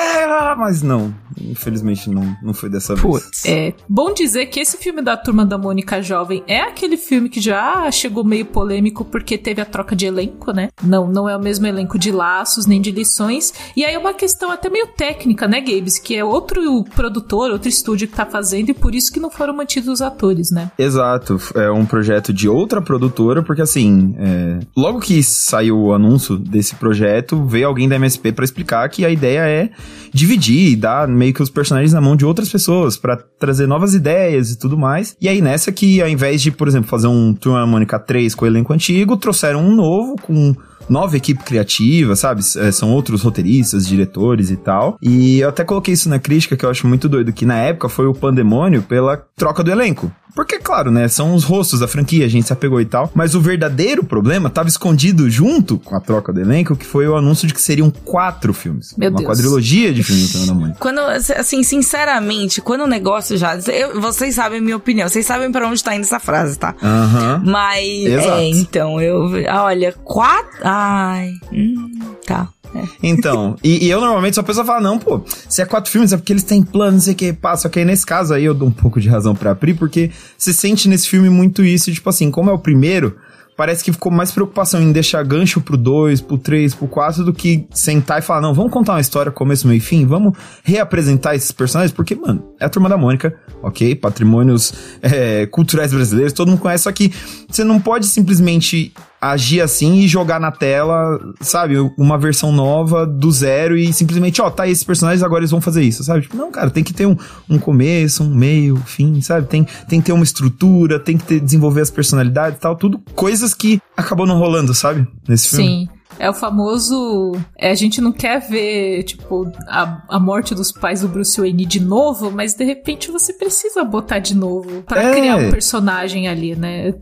mas 0.58 0.82
não. 0.82 1.14
Infelizmente 1.40 2.10
não, 2.10 2.36
não 2.42 2.54
foi 2.54 2.70
dessa 2.70 2.96
vez. 2.96 3.06
Putz. 3.06 3.46
É 3.46 3.74
bom 3.88 4.14
dizer 4.14 4.48
que 4.48 4.60
esse 4.60 4.78
filme 4.78 5.02
da 5.02 5.18
Turma 5.18 5.46
da 5.46 5.58
Mônica 5.58 6.02
Jovem 6.02 6.44
é 6.48 6.62
aquele 6.62 6.98
filme 6.98 7.30
que 7.30 7.42
já 7.42 7.90
chegou 7.92 8.24
meio 8.24 8.46
polêmico 8.46 9.04
porque 9.06 9.38
teve 9.38 9.62
a 9.62 9.66
troca 9.66 9.96
de 9.96 10.06
elenco, 10.06 10.52
né? 10.52 10.70
Não, 10.84 11.08
não 11.08 11.28
é 11.28 11.36
o 11.36 11.42
mesmo 11.42 11.66
elenco 11.68 11.98
de 12.00 12.12
laços 12.12 12.66
nem 12.66 12.82
de 12.82 12.92
lições. 12.92 13.54
E 13.76 13.84
aí 13.84 13.94
é 13.94 13.98
uma 13.98 14.14
questão 14.14 14.52
até 14.52 14.70
meio 14.70 14.88
técnica, 14.88 15.48
né, 15.48 15.60
Gabes? 15.60 16.00
Que 16.00 16.16
é 16.16 16.24
outro 16.24 16.84
produtor, 16.96 17.52
outro 17.52 17.70
estúdio 17.70 18.08
que 18.08 18.16
tá 18.16 18.26
fazendo 18.26 18.70
e 18.70 18.74
por 18.74 18.96
isso 18.96 19.12
que 19.12 19.20
não 19.20 19.30
foram 19.30 19.56
mantidos 19.56 19.90
os 19.90 20.02
atores, 20.02 20.52
né? 20.52 20.72
Exato, 20.78 21.38
é 21.56 21.70
um 21.72 21.86
projeto 21.86 22.34
de 22.34 22.48
outra 22.48 22.82
produtora, 22.82 23.44
porque 23.44 23.62
assim, 23.62 24.16
é, 24.18 24.60
logo 24.76 25.00
que 25.00 25.22
saiu 25.24 25.78
o 25.78 25.94
anúncio 25.94 26.38
desse 26.38 26.76
projeto, 26.76 27.46
veio 27.46 27.68
alguém 27.68 27.88
da 27.88 27.96
MSP 27.96 28.32
pra 28.32 28.46
explicar 28.46 28.88
que 28.90 29.06
a 29.06 29.10
ideia 29.10 29.42
é 29.48 29.70
dividir 30.14 30.72
e 30.72 30.76
dar 30.76 31.08
meio 31.08 31.25
que 31.34 31.42
os 31.42 31.50
personagens 31.50 31.94
na 31.94 32.02
mão 32.02 32.16
de 32.16 32.26
outras 32.26 32.50
pessoas 32.50 32.98
pra 32.98 33.18
trazer 33.40 33.68
novas 33.68 33.94
ideias 33.94 34.52
e 34.52 34.58
tudo 34.58 34.78
mais. 34.78 35.16
E 35.20 35.28
aí 35.28 35.42
nessa 35.42 35.72
que 35.72 36.02
ao 36.02 36.10
invés 36.10 36.42
de, 36.42 36.52
por 36.52 36.68
exemplo, 36.68 36.90
fazer 36.90 37.08
um 37.08 37.34
Turma 37.34 37.66
Mônica 37.66 38.00
3 38.00 38.36
com 38.36 38.46
o 38.46 38.48
elenco 38.48 38.74
antigo, 38.74 39.18
trouxeram 39.18 39.62
um 39.62 39.76
novo 39.76 40.16
com 40.22 40.56
nova 40.90 41.18
equipe 41.18 41.44
criativa, 41.44 42.16
sabe? 42.16 42.42
É, 42.58 42.72
São 42.72 42.92
outros 42.92 43.22
roteiristas, 43.22 43.88
diretores 43.88 44.50
e 44.50 44.56
tal. 44.56 44.98
E 45.02 45.40
eu 45.40 45.50
até 45.50 45.64
coloquei 45.64 45.94
isso 45.94 46.10
na 46.10 46.20
crítica, 46.20 46.56
que 46.56 46.66
eu 46.66 46.70
acho 46.70 46.88
muito 46.88 47.10
doido, 47.10 47.34
que 47.34 47.46
na 47.46 47.58
época 47.58 47.90
foi 47.90 48.06
o 48.08 48.14
pandemônio 48.14 48.82
pela 48.82 49.18
troca 49.36 49.64
do 49.64 49.72
elenco. 49.72 50.12
Porque, 50.36 50.60
claro, 50.60 50.92
né, 50.92 51.08
são 51.08 51.34
os 51.34 51.44
rostos 51.46 51.80
da 51.80 51.88
franquia, 51.88 52.26
a 52.26 52.30
gente 52.30 52.46
se 52.48 52.54
apegou 52.54 52.82
e 52.82 52.86
tal. 52.86 53.10
Mas 53.16 53.34
o 53.36 53.42
verdadeiro 53.42 54.04
problema 54.04 54.50
tava 54.50 54.68
escondido 54.68 55.30
junto 55.30 55.80
com 55.80 55.96
a 55.96 56.00
troca 56.02 56.34
do 56.34 56.42
elenco, 56.42 56.76
que 56.76 56.86
foi 56.86 57.08
o 57.08 57.16
anúncio 57.16 57.48
de 57.48 57.54
que 57.54 57.62
seriam 57.62 57.90
quatro 57.90 58.54
filmes. 58.54 58.94
Meu 58.98 59.10
uma 59.10 59.18
Deus. 59.20 59.30
quadrilogia 59.30 59.94
de 59.94 60.04
filmes 60.04 60.34
do 60.34 60.46
Turma 60.46 60.68
da. 60.68 60.76
Quando, 60.76 61.00
assim, 61.00 61.64
sinceramente, 61.64 62.62
quando 62.62 62.82
o 62.82 62.88
negócio 62.88 63.38
já. 63.38 63.56
eu- 63.72 64.02
vocês 64.02 64.36
sabem 64.36 64.60
a 64.60 64.62
minha 64.62 64.76
opinião, 64.76 65.08
vocês 65.08 65.26
sabem 65.26 65.52
pra 65.52 65.68
onde 65.68 65.84
tá 65.84 65.96
indo 65.96 66.04
essa 66.04 66.20
frase, 66.20 66.60
tá? 66.60 66.76
Aham. 66.84 67.42
Mas. 67.46 67.86
Exato. 68.06 68.30
É, 68.40 68.50
então, 68.50 69.02
eu. 69.02 69.30
Olha, 69.64 69.94
quatro. 70.04 70.60
Ai. 70.64 71.32
Hum, 71.54 72.00
tá. 72.26 72.50
Então, 73.02 73.56
e, 73.64 73.86
e 73.86 73.90
eu 73.90 74.00
normalmente 74.00 74.36
só 74.36 74.42
a 74.42 74.44
pessoa 74.44 74.66
fala, 74.66 74.82
não, 74.82 74.98
pô, 74.98 75.22
se 75.28 75.62
é 75.62 75.66
quatro 75.66 75.92
filmes 75.92 76.12
é 76.12 76.18
porque 76.18 76.34
eles 76.34 76.44
têm 76.44 76.64
plano, 76.64 76.94
não 76.94 77.00
sei 77.00 77.14
o 77.14 77.16
que, 77.16 77.34
pá. 77.34 77.56
Só 77.56 77.70
que 77.70 77.80
aí 77.80 77.86
nesse 77.86 78.06
caso 78.06 78.34
aí 78.34 78.46
eu 78.46 78.54
dou 78.54 78.68
um 78.68 78.72
pouco 78.72 79.00
de 79.00 79.10
razão 79.10 79.36
pra 79.36 79.56
Pri, 79.56 79.74
porque 79.74 80.12
você 80.38 80.54
sente 80.54 80.90
nesse 80.90 81.08
filme 81.08 81.30
muito 81.30 81.64
isso, 81.64 81.92
tipo 81.92 82.10
assim, 82.10 82.32
como 82.32 82.50
é 82.50 82.54
o 82.54 82.60
primeiro, 82.60 83.16
parece 83.56 83.84
que 83.84 83.92
ficou 83.92 84.12
mais 84.12 84.32
preocupação 84.32 84.82
em 84.82 84.92
deixar 84.92 85.24
gancho 85.24 85.62
pro 85.62 85.78
2, 85.78 86.22
pro 86.22 86.38
3, 86.38 86.76
pro 86.76 86.88
4, 86.88 87.24
do 87.24 87.34
que 87.34 87.66
sentar 87.72 88.20
e 88.20 88.22
falar, 88.22 88.42
não, 88.42 88.54
vamos 88.54 88.72
contar 88.72 88.94
uma 88.94 89.02
história, 89.02 89.32
começo, 89.32 89.68
meio 89.68 89.78
e 89.78 89.82
fim, 89.82 90.06
vamos 90.06 90.38
reapresentar 90.64 91.36
esses 91.36 91.52
personagens, 91.52 91.94
porque, 91.94 92.16
mano, 92.16 92.44
é 92.60 92.66
a 92.66 92.70
Turma 92.70 92.90
da 92.90 92.98
Mônica, 92.98 93.34
ok? 93.64 93.96
Patrimônios 93.96 94.74
é, 95.02 95.46
culturais 95.46 95.94
brasileiros, 95.94 96.34
todo 96.34 96.50
mundo 96.50 96.60
conhece, 96.60 96.84
só 96.84 96.92
que 96.92 97.12
você 97.50 97.64
não 97.64 97.80
pode 97.80 98.08
simplesmente 98.08 98.94
agir 99.32 99.62
assim 99.62 99.96
e 100.00 100.08
jogar 100.08 100.40
na 100.40 100.52
tela, 100.52 101.20
sabe, 101.42 101.76
uma 101.98 102.18
versão 102.18 102.52
nova 102.52 103.06
do 103.06 103.32
zero 103.32 103.78
e 103.78 103.92
simplesmente, 103.94 104.42
ó, 104.42 104.50
tá 104.50 104.68
esses 104.68 104.84
personagens, 104.84 105.24
agora 105.24 105.42
eles 105.42 105.52
vão 105.52 105.62
fazer 105.62 105.84
isso, 105.84 106.04
sabe? 106.04 106.22
Tipo, 106.22 106.38
não, 106.38 106.52
cara, 106.52 106.70
tem 106.70 106.84
que 106.84 106.94
ter 106.94 107.06
um, 107.06 107.18
um 107.50 107.58
começo, 107.58 108.24
um 108.24 108.34
meio, 108.34 108.76
fim, 108.86 109.22
sabe? 109.22 109.48
Tem, 109.48 109.66
tem 109.88 110.00
que 110.00 110.06
ter 110.06 110.14
uma 110.14 110.24
estrutura, 110.24 111.00
tem 111.00 111.18
que 111.18 111.24
ter, 111.24 111.40
desenvolver 111.40 111.82
as 111.82 111.92
personalidades 111.92 112.58
e 112.58 112.62
tal, 112.62 112.76
tudo 112.76 113.02
coisas 113.14 113.54
que 113.54 113.82
acabou 113.96 114.26
não 114.26 114.38
rolando, 114.38 114.74
sabe? 114.74 115.08
Nesse 115.28 115.50
filme. 115.50 115.66
Sim. 115.66 115.95
É 116.18 116.30
o 116.30 116.34
famoso. 116.34 117.34
É, 117.58 117.72
a 117.72 117.76
gente 117.76 118.00
não 118.02 118.12
quer 118.12 118.40
ver, 118.40 119.04
tipo, 119.04 119.52
a, 119.68 120.02
a 120.10 120.20
morte 120.20 120.56
dos 120.56 120.72
pais 120.72 121.02
do 121.02 121.08
Bruce 121.08 121.40
Wayne 121.40 121.66
de 121.66 121.80
novo, 121.80 122.32
mas 122.32 122.54
de 122.54 122.64
repente 122.64 123.12
você 123.12 123.34
precisa 123.34 123.84
botar 123.84 124.20
de 124.20 124.36
novo 124.36 124.82
para 124.84 125.04
É. 125.04 125.12
criar 125.14 125.36
um 125.38 125.52
personagem 125.52 126.28
ali, 126.28 126.56
né? 126.56 126.94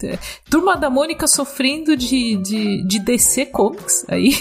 Turma 0.49 0.75
da 0.75 0.89
Mônica 0.89 1.27
sofrendo 1.27 1.95
de, 1.95 2.37
de, 2.37 2.87
de 2.87 2.99
DC 2.99 3.45
Comics 3.47 4.05
aí. 4.09 4.35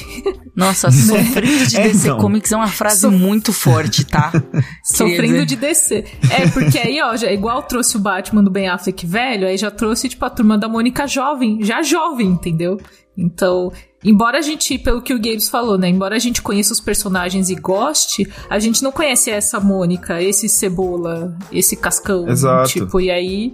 Nossa, 0.57 0.89
sofrendo 0.93 1.67
de 1.67 1.77
É, 1.77 1.89
DC 1.89 2.09
então. 2.09 2.19
Comics 2.19 2.51
é 2.53 2.57
uma 2.57 2.69
frase 2.69 3.01
Sof- 3.01 3.15
muito 3.15 3.53
forte, 3.53 4.05
tá? 4.07 4.33
Sofrendo 4.83 5.45
de 5.45 5.57
DC. 5.57 6.05
É, 6.31 6.49
porque 6.49 6.79
aí, 6.79 7.01
ó, 7.03 7.15
já, 7.17 7.31
igual 7.31 7.63
trouxe 7.63 7.97
o 7.97 8.01
Batman 8.01 8.43
do 8.43 8.51
Ben 8.51 8.69
Affleck 8.69 9.07
velho, 9.07 9.47
aí 9.47 9.57
já 9.57 9.71
trouxe, 9.71 10.09
tipo, 10.09 10.25
a 10.25 10.31
turma 10.31 10.57
da 10.57 10.69
Mônica 10.69 11.07
jovem, 11.07 11.63
já 11.63 11.83
jovem, 11.83 12.29
entendeu? 12.29 12.79
Então, 13.17 13.71
embora 14.05 14.39
a 14.39 14.43
gente, 14.43 14.79
pelo 14.79 15.03
que 15.03 15.13
o 15.15 15.19
Gabes 15.19 15.49
falou, 15.49 15.77
né? 15.79 15.89
Embora 15.89 16.17
a 16.17 16.19
gente 16.19 16.43
conheça 16.43 16.73
os 16.73 16.81
personagens 16.81 17.51
e 17.51 17.55
goste, 17.55 18.29
a 18.49 18.59
gente 18.59 18.83
não 18.83 18.93
conhece 18.93 19.31
essa 19.31 19.59
Mônica, 19.61 20.21
esse 20.23 20.49
Cebola, 20.49 21.37
esse 21.51 21.77
Cascão. 21.77 22.29
Exato. 22.29 22.69
Tipo, 22.69 23.01
e 23.01 23.11
aí. 23.11 23.53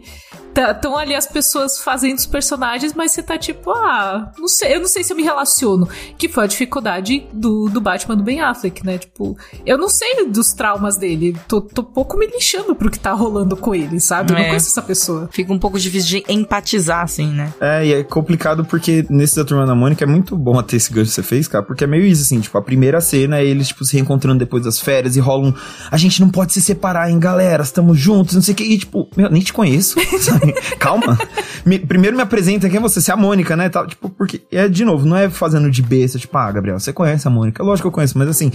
Estão 0.56 0.98
ali 0.98 1.14
as 1.14 1.26
pessoas 1.26 1.78
fazendo 1.78 2.18
os 2.18 2.26
personagens, 2.26 2.92
mas 2.92 3.12
você 3.12 3.22
tá 3.22 3.38
tipo, 3.38 3.70
ah, 3.70 4.32
não 4.36 4.48
sei, 4.48 4.74
eu 4.74 4.80
não 4.80 4.88
sei 4.88 5.04
se 5.04 5.12
eu 5.12 5.16
me 5.16 5.22
relaciono. 5.22 5.88
Que 6.16 6.28
foi 6.28 6.42
a 6.44 6.46
dificuldade 6.48 7.28
do, 7.32 7.68
do 7.68 7.80
Batman 7.80 8.16
do 8.16 8.24
Ben 8.24 8.40
Affleck, 8.40 8.84
né? 8.84 8.98
Tipo, 8.98 9.36
eu 9.64 9.78
não 9.78 9.88
sei 9.88 10.26
dos 10.26 10.52
traumas 10.52 10.96
dele. 10.96 11.36
Tô, 11.46 11.60
tô 11.60 11.84
pouco 11.84 12.16
me 12.18 12.26
lixando 12.26 12.74
pro 12.74 12.90
que 12.90 12.98
tá 12.98 13.12
rolando 13.12 13.56
com 13.56 13.72
ele, 13.72 14.00
sabe? 14.00 14.32
Eu 14.32 14.34
não 14.36 14.42
É. 14.42 14.48
conheço 14.48 14.66
essa 14.68 14.82
pessoa. 14.82 15.28
Fica 15.30 15.52
um 15.52 15.60
pouco 15.60 15.78
difícil 15.78 16.22
de 16.22 16.32
empatizar, 16.32 17.02
assim, 17.04 17.28
né? 17.28 17.52
É, 17.60 17.86
e 17.86 17.92
é 17.92 18.02
complicado 18.02 18.64
porque 18.64 19.06
nesse 19.08 19.36
da 19.36 19.44
Turma 19.44 19.64
da 19.64 19.76
Mônica 19.76 20.02
é 20.02 20.08
muito 20.08 20.36
bom 20.38 20.58
até 20.58 20.76
esse 20.76 20.92
gancho 20.92 21.10
que 21.10 21.14
você 21.16 21.22
fez, 21.22 21.48
cara, 21.48 21.64
porque 21.64 21.84
é 21.84 21.86
meio 21.86 22.04
isso, 22.06 22.22
assim, 22.22 22.40
tipo, 22.40 22.56
a 22.56 22.62
primeira 22.62 23.00
cena 23.00 23.38
é 23.38 23.44
eles, 23.44 23.68
tipo, 23.68 23.84
se 23.84 23.94
reencontrando 23.94 24.38
depois 24.38 24.64
das 24.64 24.78
férias 24.80 25.16
e 25.16 25.20
rolam, 25.20 25.54
a 25.90 25.96
gente 25.96 26.20
não 26.20 26.28
pode 26.30 26.52
se 26.52 26.60
separar, 26.60 27.10
hein, 27.10 27.18
galera, 27.18 27.62
estamos 27.62 27.98
juntos, 27.98 28.34
não 28.34 28.42
sei 28.42 28.54
o 28.54 28.56
que, 28.56 28.64
e 28.64 28.78
tipo, 28.78 29.08
meu, 29.16 29.30
nem 29.30 29.42
te 29.42 29.52
conheço, 29.52 29.96
sabe? 30.20 30.52
Calma. 30.78 31.18
Me- 31.64 31.78
primeiro 31.78 32.16
me 32.16 32.22
apresenta 32.22 32.68
quem 32.68 32.78
é 32.78 32.80
você, 32.80 33.00
você 33.00 33.10
é 33.10 33.14
a 33.14 33.16
Mônica, 33.16 33.56
né, 33.56 33.68
tal, 33.68 33.86
tipo, 33.86 34.08
porque, 34.08 34.40
é, 34.52 34.68
de 34.68 34.84
novo, 34.84 35.04
não 35.06 35.16
é 35.16 35.28
fazendo 35.28 35.70
de 35.70 35.82
besta, 35.82 36.18
tipo, 36.18 36.36
ah, 36.38 36.50
Gabriel, 36.52 36.78
você 36.78 36.92
conhece 36.92 37.26
a 37.26 37.30
Mônica, 37.30 37.62
lógico 37.62 37.84
que 37.84 37.88
eu 37.88 37.92
conheço, 37.92 38.16
mas 38.18 38.28
assim, 38.28 38.50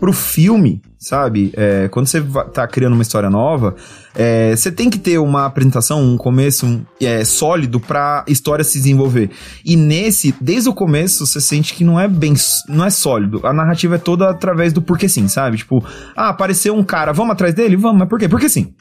pro 0.00 0.12
filme, 0.12 0.80
sabe, 0.98 1.52
é, 1.54 1.88
quando 1.88 2.06
você 2.06 2.22
tá 2.52 2.66
criando 2.66 2.94
uma 2.94 3.02
história 3.02 3.28
nova, 3.28 3.74
é, 4.14 4.54
você 4.56 4.72
tem 4.72 4.88
que 4.88 4.98
ter 4.98 5.18
uma 5.18 5.46
apresentação, 5.46 6.02
um 6.02 6.16
começo 6.16 6.66
um, 6.66 6.84
é, 7.00 7.24
sólido 7.24 7.78
pra 7.78 8.24
história 8.26 8.64
se 8.64 8.78
desenvolver. 8.78 9.30
E 9.64 9.76
nesse, 9.76 10.34
desde 10.40 10.68
o 10.68 10.74
começo, 10.74 11.26
você 11.26 11.40
sente 11.40 11.74
que 11.74 11.84
não 11.84 12.00
é 12.00 12.08
bem, 12.08 12.34
não 12.68 12.84
é 12.84 12.90
sólido. 12.90 13.40
A 13.44 13.52
narrativa 13.52 13.96
é 13.96 13.98
toda 13.98 14.30
através 14.30 14.72
do 14.72 14.80
porquê 14.82 15.08
sim, 15.08 15.28
sabe? 15.28 15.58
Tipo, 15.58 15.84
ah, 16.16 16.30
apareceu 16.30 16.74
um 16.74 16.84
cara, 16.84 17.12
vamos 17.12 17.32
atrás 17.32 17.54
dele? 17.54 17.76
Vamos, 17.76 17.98
mas 17.98 18.08
por 18.08 18.18
quê? 18.18 18.28
Porque 18.28 18.48
sim. 18.48 18.72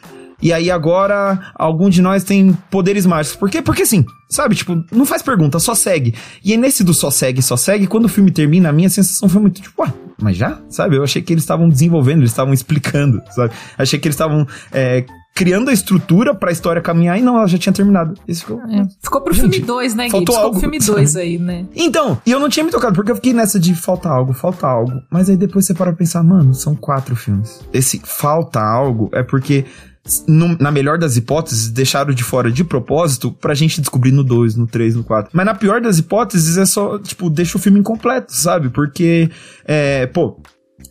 E 0.45 0.53
aí 0.53 0.69
agora, 0.69 1.39
algum 1.55 1.89
de 1.89 2.03
nós 2.03 2.23
tem 2.23 2.55
poderes 2.69 3.03
mágicos. 3.07 3.35
Por 3.35 3.49
quê? 3.49 3.63
Porque 3.63 3.83
sim. 3.83 4.05
Sabe? 4.29 4.53
Tipo, 4.53 4.79
não 4.91 5.03
faz 5.03 5.23
pergunta, 5.23 5.57
só 5.57 5.73
segue. 5.73 6.13
E 6.43 6.51
aí 6.51 6.57
nesse 6.57 6.83
do 6.83 6.93
só 6.93 7.09
segue, 7.09 7.41
só 7.41 7.57
segue, 7.57 7.87
quando 7.87 8.05
o 8.05 8.09
filme 8.09 8.29
termina, 8.29 8.69
a 8.69 8.71
minha 8.71 8.87
sensação 8.87 9.27
foi 9.27 9.41
muito 9.41 9.59
tipo, 9.59 9.81
ah, 9.81 9.91
mas 10.21 10.37
já? 10.37 10.59
Sabe? 10.69 10.97
Eu 10.97 11.03
achei 11.03 11.19
que 11.19 11.33
eles 11.33 11.43
estavam 11.43 11.67
desenvolvendo, 11.67 12.19
eles 12.19 12.29
estavam 12.29 12.53
explicando, 12.53 13.23
sabe? 13.31 13.53
Achei 13.75 13.97
que 13.97 14.07
eles 14.07 14.13
estavam 14.13 14.45
é, 14.71 15.03
criando 15.33 15.71
a 15.71 15.73
estrutura 15.73 16.35
pra 16.35 16.51
história 16.51 16.79
caminhar 16.79 17.17
e 17.17 17.23
não, 17.23 17.37
ela 17.37 17.47
já 17.47 17.57
tinha 17.57 17.73
terminado. 17.73 18.13
Isso 18.27 18.41
ficou... 18.41 18.61
É. 18.69 18.85
Ficou 19.01 19.21
pro 19.21 19.33
Gente, 19.33 19.51
filme 19.51 19.65
2, 19.65 19.95
né, 19.95 20.03
Gui? 20.05 20.11
faltou 20.11 20.35
Ficou 20.35 20.45
algo, 20.45 20.51
pro 20.51 20.59
filme 20.61 20.79
sabe? 20.79 20.97
2 20.99 21.15
aí, 21.15 21.39
né? 21.39 21.65
Então, 21.75 22.21
e 22.23 22.29
eu 22.29 22.39
não 22.39 22.49
tinha 22.49 22.63
me 22.63 22.69
tocado, 22.69 22.93
porque 22.93 23.11
eu 23.11 23.15
fiquei 23.15 23.33
nessa 23.33 23.59
de 23.59 23.73
falta 23.73 24.09
algo, 24.09 24.31
falta 24.31 24.67
algo. 24.67 24.93
Mas 25.11 25.27
aí 25.27 25.35
depois 25.35 25.65
você 25.65 25.73
para 25.73 25.87
pra 25.87 25.97
pensar, 25.97 26.21
mano, 26.21 26.53
são 26.53 26.75
quatro 26.75 27.15
filmes. 27.15 27.61
Esse 27.73 27.99
falta 28.05 28.61
algo 28.61 29.09
é 29.11 29.23
porque, 29.23 29.65
no- 30.27 30.57
na 30.59 30.71
melhor 30.71 30.97
das 30.97 31.17
hipóteses, 31.17 31.69
deixaram 31.69 32.13
de 32.13 32.23
fora 32.23 32.51
de 32.51 32.63
propósito 32.63 33.31
pra 33.31 33.53
gente 33.53 33.81
descobrir 33.81 34.11
no 34.11 34.23
2, 34.23 34.55
no 34.55 34.67
3, 34.67 34.95
no 34.95 35.03
4. 35.03 35.31
Mas 35.33 35.45
na 35.45 35.55
pior 35.55 35.81
das 35.81 35.97
hipóteses 35.97 36.57
é 36.57 36.65
só, 36.65 36.99
tipo, 36.99 37.29
deixa 37.29 37.57
o 37.57 37.61
filme 37.61 37.79
incompleto, 37.79 38.33
sabe? 38.33 38.69
Porque, 38.69 39.29
é, 39.65 40.05
pô. 40.07 40.39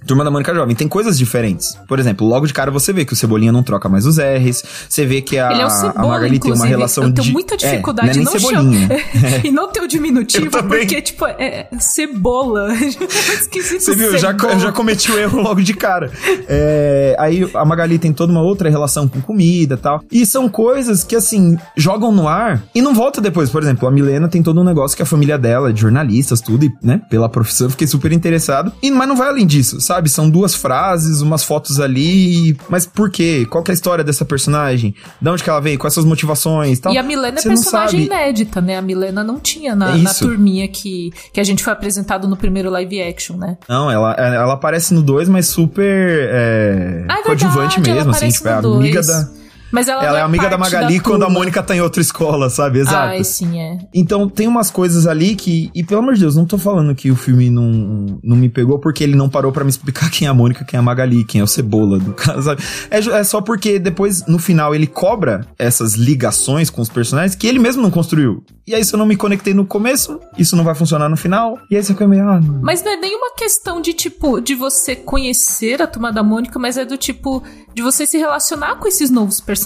Turma 0.06 0.24
da 0.24 0.30
Mônica 0.30 0.54
Jovem 0.54 0.74
tem 0.74 0.86
coisas 0.88 1.16
diferentes. 1.18 1.76
Por 1.88 1.98
exemplo, 1.98 2.26
logo 2.26 2.46
de 2.46 2.52
cara 2.52 2.70
você 2.70 2.92
vê 2.92 3.04
que 3.04 3.12
o 3.12 3.16
Cebolinha 3.16 3.52
não 3.52 3.62
troca 3.62 3.88
mais 3.88 4.06
os 4.06 4.18
R's. 4.18 4.62
Você 4.88 5.04
vê 5.06 5.20
que 5.20 5.38
a, 5.38 5.50
Ele 5.52 5.62
é 5.62 5.66
o 5.66 5.68
a 5.68 6.06
Magali 6.06 6.38
tem 6.38 6.52
uma 6.52 6.66
relação 6.66 7.04
eu 7.04 7.10
de. 7.10 7.20
tenho 7.22 7.32
muita 7.32 7.54
É, 7.54 7.56
dificuldade 7.56 8.18
não 8.20 8.30
é 8.30 8.34
nem 8.34 8.40
Cebolinha. 8.40 8.88
chamo- 8.88 9.40
e 9.44 9.50
não 9.50 9.68
ter 9.70 9.80
o 9.80 9.88
diminutivo, 9.88 10.44
Eu 10.56 10.64
porque, 10.64 11.00
tipo, 11.02 11.24
é 11.26 11.68
cebola. 11.78 12.74
Esquisito 12.78 13.80
Você 13.82 13.94
viu? 13.94 14.06
Eu 14.12 14.18
já, 14.18 14.28
cebola. 14.32 14.52
eu 14.54 14.60
já 14.60 14.72
cometi 14.72 15.10
o 15.10 15.18
erro 15.18 15.40
logo 15.40 15.62
de 15.62 15.74
cara. 15.74 16.10
É, 16.48 17.16
aí 17.18 17.48
a 17.54 17.64
Magali 17.64 17.98
tem 17.98 18.12
toda 18.12 18.32
uma 18.32 18.42
outra 18.42 18.68
relação 18.68 19.08
com 19.08 19.20
comida 19.20 19.74
e 19.74 19.78
tal. 19.78 20.02
E 20.10 20.26
são 20.26 20.48
coisas 20.48 21.02
que, 21.04 21.16
assim, 21.16 21.56
jogam 21.76 22.12
no 22.12 22.28
ar 22.28 22.62
e 22.74 22.82
não 22.82 22.94
volta 22.94 23.20
depois. 23.20 23.50
Por 23.50 23.62
exemplo, 23.62 23.88
a 23.88 23.90
Milena 23.90 24.28
tem 24.28 24.42
todo 24.42 24.60
um 24.60 24.64
negócio 24.64 24.96
que 24.96 25.02
a 25.02 25.06
família 25.06 25.38
dela 25.38 25.70
é 25.70 25.72
de 25.72 25.80
jornalistas, 25.80 26.40
tudo, 26.40 26.64
e, 26.66 26.72
né? 26.82 27.00
Pela 27.08 27.28
profissão, 27.28 27.66
eu 27.66 27.70
fiquei 27.70 27.86
super 27.86 28.12
interessado. 28.12 28.72
E, 28.82 28.90
mas 28.90 29.08
não 29.08 29.16
vai 29.16 29.28
além 29.28 29.46
disso, 29.46 29.80
sabe? 29.80 29.93
São 30.08 30.28
duas 30.30 30.54
frases, 30.54 31.20
umas 31.20 31.42
fotos 31.42 31.80
ali. 31.80 32.56
Mas 32.68 32.86
por 32.86 33.10
quê? 33.10 33.46
Qual 33.48 33.62
que 33.64 33.70
é 33.70 33.72
a 33.72 33.74
história 33.74 34.04
dessa 34.04 34.24
personagem? 34.24 34.94
De 35.20 35.28
onde 35.28 35.42
que 35.42 35.50
ela 35.50 35.60
veio? 35.60 35.78
Quais 35.78 35.92
são 35.94 36.02
as 36.02 36.08
motivações 36.08 36.78
e 36.78 36.80
tal? 36.80 36.92
E 36.92 36.98
a 36.98 37.02
Milena 37.02 37.38
é 37.38 37.40
Você 37.42 37.48
não 37.48 37.54
personagem 37.56 38.06
sabe. 38.06 38.14
inédita, 38.14 38.60
né? 38.60 38.76
A 38.78 38.82
Milena 38.82 39.22
não 39.24 39.38
tinha 39.40 39.74
na, 39.74 39.94
É 39.94 39.98
na 39.98 40.14
turminha 40.14 40.66
que, 40.68 41.12
que 41.32 41.40
a 41.40 41.44
gente 41.44 41.62
foi 41.62 41.72
apresentado 41.72 42.26
no 42.28 42.36
primeiro 42.36 42.70
live 42.70 43.02
action, 43.02 43.36
né? 43.36 43.56
Não, 43.68 43.90
ela, 43.90 44.12
ela 44.14 44.54
aparece 44.54 44.94
no 44.94 45.02
2, 45.02 45.28
mas 45.28 45.46
super 45.46 45.84
é, 46.30 47.04
Ah, 47.08 47.18
é 47.18 47.22
coadjuvante 47.22 47.80
verdade, 47.80 47.96
mesmo, 47.98 48.10
assim, 48.10 48.28
tipo, 48.30 48.48
é 48.48 48.52
amiga 48.52 49.02
dois. 49.02 49.06
da. 49.06 49.43
Mas 49.74 49.88
ela, 49.88 50.04
Ela 50.04 50.12
não 50.12 50.18
é 50.18 50.22
amiga 50.22 50.48
da 50.48 50.56
Magali 50.56 51.00
quando 51.00 51.24
a. 51.24 51.28
Mônica 51.28 51.60
tá 51.60 51.74
em 51.74 51.80
outra 51.80 52.00
escola, 52.00 52.48
sabe? 52.48 52.78
Exato. 52.78 53.08
Ai, 53.08 53.24
sim, 53.24 53.58
é. 53.58 53.76
Então 53.92 54.28
tem 54.28 54.46
umas 54.46 54.70
coisas 54.70 55.04
ali 55.04 55.34
que, 55.34 55.68
e 55.74 55.82
pelo 55.82 56.00
amor 56.00 56.14
de 56.14 56.20
Deus, 56.20 56.36
não 56.36 56.44
tô 56.44 56.56
falando 56.56 56.94
que 56.94 57.10
o 57.10 57.16
filme 57.16 57.50
não, 57.50 58.20
não 58.22 58.36
me 58.36 58.48
pegou 58.48 58.78
porque 58.78 59.02
ele 59.02 59.16
não 59.16 59.28
parou 59.28 59.50
pra 59.50 59.64
me 59.64 59.70
explicar 59.70 60.08
quem 60.14 60.28
é 60.28 60.30
a 60.30 60.34
Mônica, 60.34 60.64
quem 60.64 60.76
é 60.76 60.80
a 60.80 60.82
Magali, 60.82 61.24
quem 61.24 61.40
é 61.40 61.44
o 61.44 61.48
Cebola 61.48 61.98
do 61.98 62.12
caso, 62.12 62.42
sabe? 62.42 62.62
É, 62.88 62.98
é 62.98 63.24
só 63.24 63.40
porque 63.40 63.80
depois, 63.80 64.24
no 64.28 64.38
final, 64.38 64.76
ele 64.76 64.86
cobra 64.86 65.44
essas 65.58 65.94
ligações 65.94 66.70
com 66.70 66.80
os 66.80 66.88
personagens 66.88 67.34
que 67.34 67.48
ele 67.48 67.58
mesmo 67.58 67.82
não 67.82 67.90
construiu. 67.90 68.44
E 68.66 68.74
aí, 68.74 68.84
se 68.84 68.94
eu 68.94 68.98
não 68.98 69.06
me 69.06 69.16
conectei 69.16 69.52
no 69.52 69.66
começo, 69.66 70.20
isso 70.38 70.54
não 70.54 70.62
vai 70.62 70.74
funcionar 70.74 71.08
no 71.08 71.16
final. 71.16 71.58
E 71.68 71.76
aí 71.76 71.82
você 71.82 71.92
fica 71.92 72.06
meio, 72.06 72.28
ah. 72.28 72.40
Mas 72.62 72.82
não 72.82 72.92
é 72.92 72.96
nenhuma 72.96 73.34
questão 73.36 73.80
de, 73.80 73.92
tipo, 73.92 74.40
de 74.40 74.54
você 74.54 74.94
conhecer 74.94 75.82
a 75.82 75.86
turma 75.86 76.12
da 76.12 76.22
Mônica, 76.22 76.58
mas 76.58 76.78
é 76.78 76.84
do 76.84 76.96
tipo, 76.96 77.42
de 77.74 77.82
você 77.82 78.06
se 78.06 78.16
relacionar 78.16 78.76
com 78.76 78.86
esses 78.86 79.10
novos 79.10 79.40
personagens, 79.40 79.63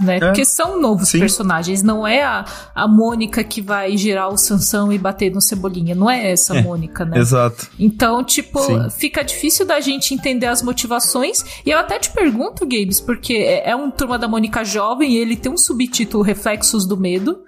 né? 0.00 0.18
Porque 0.18 0.44
são 0.44 0.80
novos 0.80 1.10
Sim. 1.10 1.20
personagens, 1.20 1.82
não 1.82 2.06
é 2.06 2.24
a, 2.24 2.44
a 2.74 2.88
Mônica 2.88 3.44
que 3.44 3.62
vai 3.62 3.96
girar 3.96 4.28
o 4.28 4.36
Sansão 4.36 4.92
e 4.92 4.98
bater 4.98 5.32
no 5.32 5.40
Cebolinha, 5.40 5.94
não 5.94 6.10
é 6.10 6.32
essa 6.32 6.56
É, 6.56 6.62
Mônica, 6.62 7.04
né? 7.04 7.18
Exato. 7.18 7.68
Então, 7.78 8.24
tipo, 8.24 8.60
Sim. 8.60 8.90
fica 8.90 9.22
difícil 9.22 9.64
da 9.64 9.80
gente 9.80 10.12
entender 10.12 10.46
as 10.46 10.62
motivações. 10.62 11.44
E 11.64 11.70
eu 11.70 11.78
até 11.78 11.98
te 11.98 12.10
pergunto, 12.10 12.66
Gabes, 12.66 13.00
porque 13.00 13.34
é 13.34 13.68
é 13.68 13.76
um 13.76 13.90
Turma 13.90 14.18
da 14.18 14.26
Mônica 14.26 14.64
jovem 14.64 15.12
e 15.12 15.18
ele 15.18 15.36
tem 15.36 15.52
um 15.52 15.58
subtítulo 15.58 16.22
Reflexos 16.22 16.86
do 16.86 16.96
Medo. 16.96 17.40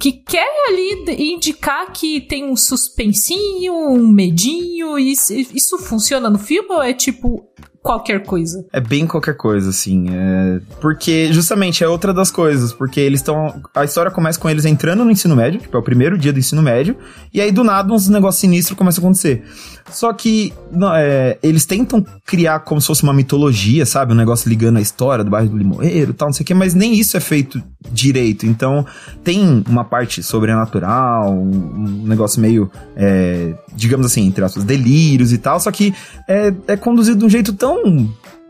Que 0.00 0.12
quer 0.12 0.48
ali 0.68 1.32
indicar 1.34 1.92
que 1.92 2.20
tem 2.20 2.44
um 2.44 2.54
suspensinho, 2.54 3.74
um 3.74 4.06
medinho. 4.06 4.96
E 4.96 5.10
isso 5.10 5.78
funciona 5.78 6.30
no 6.30 6.38
filme 6.38 6.68
ou 6.70 6.80
é 6.80 6.92
tipo 6.92 7.44
qualquer 7.82 8.24
coisa? 8.24 8.64
É 8.72 8.80
bem 8.80 9.06
qualquer 9.06 9.36
coisa, 9.36 9.70
assim. 9.70 10.06
É... 10.10 10.60
Porque, 10.80 11.32
justamente, 11.32 11.82
é 11.82 11.88
outra 11.88 12.12
das 12.12 12.30
coisas. 12.30 12.72
Porque 12.72 13.00
eles 13.00 13.20
estão. 13.20 13.62
A 13.74 13.84
história 13.84 14.10
começa 14.10 14.38
com 14.38 14.48
eles 14.48 14.64
entrando 14.64 15.04
no 15.04 15.10
ensino 15.10 15.34
médio, 15.36 15.60
tipo, 15.60 15.76
é 15.76 15.80
o 15.80 15.82
primeiro 15.82 16.18
dia 16.18 16.32
do 16.32 16.38
ensino 16.38 16.62
médio. 16.62 16.96
E 17.32 17.40
aí, 17.40 17.50
do 17.52 17.64
nada, 17.64 17.92
uns 17.92 18.08
negócios 18.08 18.40
sinistros 18.40 18.76
começam 18.76 19.02
a 19.02 19.06
acontecer. 19.06 19.44
Só 19.90 20.12
que 20.12 20.52
não, 20.70 20.94
é, 20.94 21.38
eles 21.42 21.64
tentam 21.64 22.04
criar 22.26 22.60
como 22.60 22.80
se 22.80 22.86
fosse 22.86 23.02
uma 23.02 23.12
mitologia, 23.12 23.86
sabe? 23.86 24.12
Um 24.12 24.16
negócio 24.16 24.48
ligando 24.48 24.76
a 24.76 24.80
história 24.80 25.24
do 25.24 25.30
bairro 25.30 25.48
do 25.48 25.56
Limoeiro 25.56 26.10
e 26.10 26.14
tal, 26.14 26.28
não 26.28 26.32
sei 26.32 26.44
o 26.44 26.46
quê, 26.46 26.54
mas 26.54 26.74
nem 26.74 26.94
isso 26.94 27.16
é 27.16 27.20
feito 27.20 27.62
direito. 27.90 28.46
Então, 28.46 28.84
tem 29.24 29.64
uma 29.68 29.84
parte 29.84 30.22
sobrenatural, 30.22 31.32
um, 31.32 32.04
negócio 32.04 32.40
meio, 32.40 32.70
é, 32.96 33.54
digamos 33.74 34.06
assim, 34.06 34.26
entre 34.26 34.44
aspas, 34.44 34.64
delírios 34.64 35.32
e 35.32 35.38
tal, 35.38 35.58
só 35.58 35.70
que 35.70 35.94
é, 36.28 36.52
é 36.66 36.76
conduzido 36.76 37.20
de 37.20 37.24
um 37.24 37.30
jeito 37.30 37.52
tão 37.52 37.67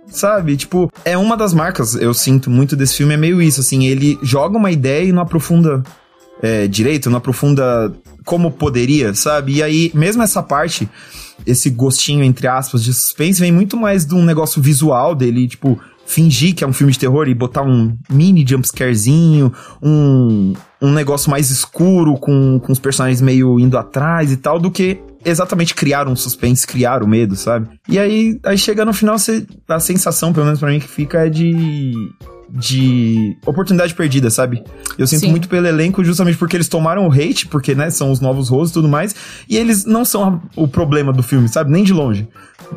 Sabe? 0.08 0.56
Tipo, 0.56 0.90
é 1.04 1.18
uma 1.18 1.37
das 1.37 1.52
marcas, 1.52 1.94
eu 1.94 2.14
sinto 2.14 2.50
muito 2.50 2.75
desse 2.75 2.96
filme, 2.96 3.14
é 3.14 3.16
meio 3.16 3.42
isso, 3.42 3.60
assim, 3.60 3.87
ele 3.87 4.18
joga 4.22 4.56
uma 4.56 4.70
ideia 4.70 5.04
e 5.04 5.12
não 5.12 5.20
aprofunda 5.20 5.82
é, 6.42 6.66
direito, 6.66 7.10
não 7.10 7.18
aprofunda 7.18 7.92
como 8.25 8.50
poderia, 8.50 9.14
sabe? 9.14 9.56
E 9.56 9.62
aí, 9.62 9.90
mesmo 9.94 10.22
essa 10.22 10.42
parte, 10.42 10.88
esse 11.46 11.70
gostinho, 11.70 12.25
entre 12.25 12.46
aspas, 12.46 12.82
de 12.82 12.92
suspense, 12.92 13.40
vem 13.40 13.52
muito 13.52 13.76
mais 13.76 14.06
de 14.06 14.14
um 14.14 14.25
negócio 14.25 14.62
visual 14.62 15.14
dele, 15.14 15.46
tipo, 15.46 15.78
fingir 16.06 16.54
que 16.54 16.64
é 16.64 16.66
um 16.66 16.72
filme 16.72 16.92
de 16.92 16.98
terror 16.98 17.28
e 17.28 17.34
botar 17.34 17.62
um 17.62 17.96
mini 18.10 18.44
jumpscarezinho, 18.46 19.52
um, 19.82 20.54
um 20.80 20.92
negócio 20.92 21.30
mais 21.30 21.50
escuro, 21.50 22.14
com, 22.14 22.58
com 22.58 22.72
os 22.72 22.78
personagens 22.78 23.20
meio 23.20 23.60
indo 23.60 23.76
atrás 23.76 24.32
e 24.32 24.37
tal, 24.37 24.58
do 24.58 24.70
que 24.70 24.98
exatamente 25.25 25.75
criar 25.75 26.08
um 26.08 26.16
suspense, 26.16 26.66
criar 26.66 27.02
o 27.02 27.08
medo, 27.08 27.37
sabe? 27.37 27.68
E 27.88 27.98
aí, 27.98 28.38
aí 28.44 28.58
chega 28.58 28.84
no 28.84 28.92
final, 28.92 29.18
você, 29.18 29.46
a 29.68 29.80
sensação, 29.80 30.32
pelo 30.32 30.46
menos 30.46 30.60
pra 30.60 30.70
mim, 30.70 30.80
que 30.80 30.88
fica 30.88 31.26
é 31.26 31.30
de 31.30 31.92
de 32.50 33.37
oportunidade 33.44 33.94
perdida, 33.94 34.30
sabe? 34.30 34.64
Eu 34.96 35.06
sinto 35.06 35.20
Sim. 35.20 35.30
muito 35.30 35.48
pelo 35.48 35.66
elenco 35.66 36.02
justamente 36.02 36.38
porque 36.38 36.56
eles 36.56 36.68
tomaram 36.68 37.06
o 37.06 37.12
hate, 37.12 37.46
porque, 37.46 37.75
né, 37.75 37.90
são 37.90 38.10
os 38.10 38.20
novos 38.20 38.48
rostos 38.48 38.70
e 38.70 38.75
tudo 38.75 38.88
mais, 38.88 39.14
e 39.48 39.56
eles 39.56 39.84
não 39.84 40.04
são 40.04 40.40
o 40.56 40.66
problema 40.66 41.12
do 41.12 41.22
filme, 41.22 41.48
sabe? 41.48 41.70
Nem 41.70 41.84
de 41.84 41.92
longe. 41.92 42.26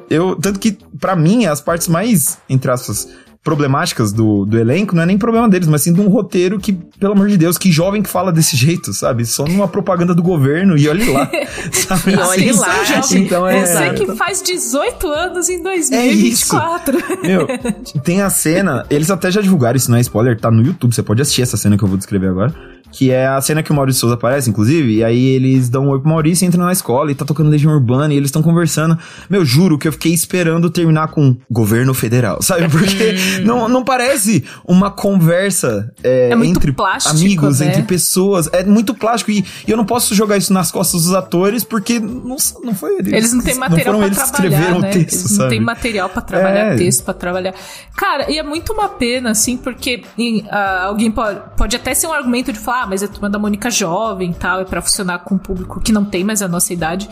Eu, 0.09 0.35
tanto 0.35 0.59
que, 0.59 0.77
pra 0.99 1.15
mim, 1.15 1.45
as 1.45 1.61
partes 1.61 1.87
mais, 1.87 2.37
entre 2.49 2.69
aspas, 2.69 3.07
problemáticas 3.43 4.13
do, 4.13 4.45
do 4.45 4.57
elenco 4.59 4.95
não 4.95 5.03
é 5.03 5.05
nem 5.05 5.17
problema 5.17 5.49
deles, 5.49 5.67
mas 5.67 5.81
sim 5.81 5.91
de 5.93 5.99
um 5.99 6.07
roteiro 6.07 6.59
que, 6.59 6.73
pelo 6.73 7.13
amor 7.13 7.27
de 7.27 7.37
Deus, 7.37 7.57
que 7.57 7.71
jovem 7.71 8.01
que 8.03 8.09
fala 8.09 8.31
desse 8.31 8.55
jeito, 8.55 8.93
sabe? 8.93 9.25
Só 9.25 9.45
numa 9.45 9.67
propaganda 9.67 10.13
do 10.13 10.21
governo 10.21 10.77
e 10.77 10.87
olhe 10.87 11.05
lá, 11.11 11.29
sabe? 11.71 12.13
E 12.13 12.17
olhe 12.17 12.51
lá, 12.51 12.83
jovem. 12.83 13.23
então 13.23 13.47
é- 13.47 13.65
Você 13.65 13.93
que 13.93 14.15
faz 14.15 14.41
18 14.41 15.07
anos 15.07 15.49
em 15.49 15.61
É 15.67 16.07
isso. 16.07 16.51
2024. 16.55 17.21
Meu, 17.23 17.47
tem 18.03 18.21
a 18.21 18.29
cena, 18.29 18.85
eles 18.89 19.09
até 19.09 19.31
já 19.31 19.41
divulgaram, 19.41 19.75
isso 19.77 19.89
não 19.89 19.97
é 19.97 20.01
spoiler, 20.01 20.39
tá 20.39 20.51
no 20.51 20.61
YouTube, 20.61 20.93
você 20.93 21.01
pode 21.03 21.21
assistir 21.21 21.41
essa 21.41 21.57
cena 21.57 21.77
que 21.77 21.83
eu 21.83 21.87
vou 21.87 21.97
descrever 21.97 22.27
agora. 22.27 22.53
Que 22.91 23.11
é 23.11 23.27
a 23.27 23.39
cena 23.41 23.63
que 23.63 23.71
o 23.71 23.75
Maurício 23.75 24.01
Souza 24.01 24.15
aparece, 24.15 24.49
inclusive, 24.49 24.95
e 24.97 25.03
aí 25.03 25.25
eles 25.29 25.69
dão 25.69 25.85
um 25.85 25.89
oi 25.89 25.99
pro 25.99 26.09
Maurício, 26.09 26.45
entram 26.45 26.65
na 26.65 26.71
escola 26.71 27.11
e 27.11 27.15
tá 27.15 27.23
tocando 27.25 27.49
Legião 27.49 27.71
Urbana 27.73 28.13
e 28.13 28.17
eles 28.17 28.27
estão 28.27 28.41
conversando. 28.43 28.97
Meu, 29.29 29.45
juro 29.45 29.77
que 29.77 29.87
eu 29.87 29.91
fiquei 29.91 30.13
esperando 30.13 30.69
terminar 30.69 31.07
com 31.09 31.35
governo 31.49 31.93
federal, 31.93 32.41
sabe? 32.43 32.67
Porque 32.69 33.15
não, 33.45 33.67
não 33.69 33.83
parece 33.83 34.43
uma 34.67 34.91
conversa 34.91 35.91
é, 36.03 36.29
É 36.31 36.45
entre 36.45 36.71
plástico, 36.71 37.15
amigos, 37.15 37.59
né? 37.59 37.67
entre 37.67 37.83
pessoas. 37.83 38.49
É 38.51 38.63
muito 38.63 38.93
plástico 38.93 39.31
e, 39.31 39.43
e 39.67 39.71
eu 39.71 39.77
não 39.77 39.85
posso 39.85 40.13
jogar 40.15 40.37
isso 40.37 40.51
nas 40.53 40.71
costas 40.71 41.03
dos 41.03 41.13
atores 41.13 41.63
porque 41.63 41.99
não, 41.99 42.35
não 42.63 42.73
foi 42.75 42.97
eles. 42.99 43.13
Eles 43.13 43.33
não 43.33 43.43
têm 43.43 43.55
material 43.55 43.95
foram 43.95 44.09
pra 44.09 44.27
trabalhar, 44.27 44.71
né? 44.71 44.77
o 44.77 44.81
texto, 44.91 44.95
Eles 44.97 45.31
não 45.31 45.37
sabe? 45.37 45.49
têm 45.49 45.59
material 45.61 46.09
pra 46.09 46.21
trabalhar 46.21 46.73
É. 46.73 46.75
texto, 46.75 47.03
pra 47.03 47.13
trabalhar. 47.13 47.53
Cara, 47.95 48.29
e 48.31 48.37
é 48.37 48.43
muito 48.43 48.73
uma 48.73 48.89
pena, 48.89 49.31
assim, 49.31 49.57
porque 49.57 50.01
em, 50.17 50.45
ah, 50.49 50.85
alguém 50.85 51.11
pode, 51.11 51.39
pode 51.55 51.75
até 51.75 51.93
ser 51.93 52.07
um 52.07 52.13
argumento 52.13 52.51
de 52.51 52.59
falar, 52.59 52.80
ah, 52.81 52.87
mas 52.87 53.03
é 53.03 53.07
turma 53.07 53.29
da 53.29 53.39
Mônica 53.39 53.69
jovem 53.69 54.33
tal, 54.33 54.61
é 54.61 54.65
pra 54.65 54.81
funcionar 54.81 55.19
com 55.19 55.35
um 55.35 55.37
público 55.37 55.79
que 55.79 55.91
não 55.91 56.03
tem 56.05 56.23
mais 56.23 56.41
a 56.41 56.47
nossa 56.47 56.73
idade. 56.73 57.09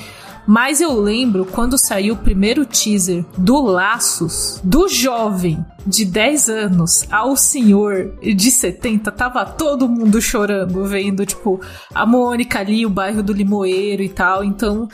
Mas 0.48 0.82
eu 0.82 1.00
lembro 1.00 1.46
quando 1.46 1.78
saiu 1.78 2.16
o 2.16 2.18
primeiro 2.18 2.66
teaser 2.66 3.24
do 3.38 3.62
Laços, 3.62 4.60
do 4.64 4.88
jovem 4.88 5.64
de 5.86 6.06
10 6.06 6.50
anos 6.50 7.04
ao 7.12 7.36
senhor 7.36 8.14
de 8.22 8.50
70, 8.50 9.12
tava 9.12 9.46
todo 9.46 9.88
mundo 9.88 10.20
chorando, 10.20 10.86
vendo, 10.86 11.24
tipo, 11.26 11.62
a 11.94 12.06
Mônica 12.06 12.58
ali, 12.60 12.84
o 12.86 12.90
bairro 12.90 13.22
do 13.22 13.32
Limoeiro 13.34 14.02
e 14.02 14.10
tal. 14.10 14.44
Então, 14.44 14.88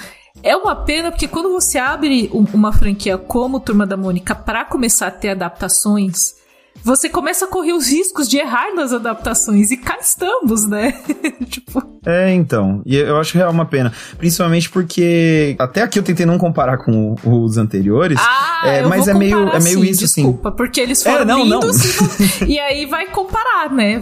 é 0.44 0.55
uma 0.58 0.75
pena 0.75 1.10
porque 1.10 1.27
quando 1.27 1.51
você 1.53 1.77
abre 1.77 2.29
um- 2.34 2.46
uma 2.53 2.74
franquia 2.74 3.17
como 3.17 3.60
Turma 3.60 3.86
da 3.86 3.96
Mônica 3.96 4.36
pra 4.36 4.65
começar 4.65 5.08
a 5.08 5.12
ter 5.12 5.29
adaptações, 5.29 6.34
você 6.84 7.10
começa 7.10 7.46
a 7.46 7.48
correr 7.48 7.74
os 7.74 7.88
riscos 7.88 8.29
de 8.29 8.38
errar 8.38 8.74
nas 8.75 8.94
adaptações. 8.94 9.72
E 9.72 9.77
cá 9.77 9.98
estamos, 10.00 10.67
né? 10.67 10.94
tipo, 11.50 11.82
É, 12.05 12.32
então. 12.34 12.82
E 12.86 12.96
eu 12.96 13.17
acho 13.17 13.38
real 13.38 13.51
uma 13.51 13.65
pena. 13.65 13.91
Principalmente 14.17 14.70
porque 14.70 15.55
até 15.58 15.82
aqui 15.82 15.98
eu 16.00 16.03
tentei 16.03 16.25
não 16.25 16.38
comparar 16.38 16.77
com 16.77 17.15
os 17.24 17.58
anteriores. 17.58 18.17
ah, 18.22 18.62
É, 18.65 18.84
mas 18.84 19.08
é 19.08 19.13
meio- 19.13 19.50
é 19.50 19.60
meio 19.60 19.82
sim, 19.82 19.89
isso, 19.89 20.05
assim. 20.05 20.22
desculpa, 20.22 20.51
porque 20.51 20.79
eles 20.79 21.03
É, 21.05 21.12
foram 21.12 21.25
não, 21.25 21.46
não. 21.46 21.60
lindos 21.62 21.86
E, 22.41 22.44
não- 22.44 22.48
e 22.50 22.60
aí 22.60 22.86
vai 22.86 23.08
comparar, 23.08 23.71
né? 23.71 24.02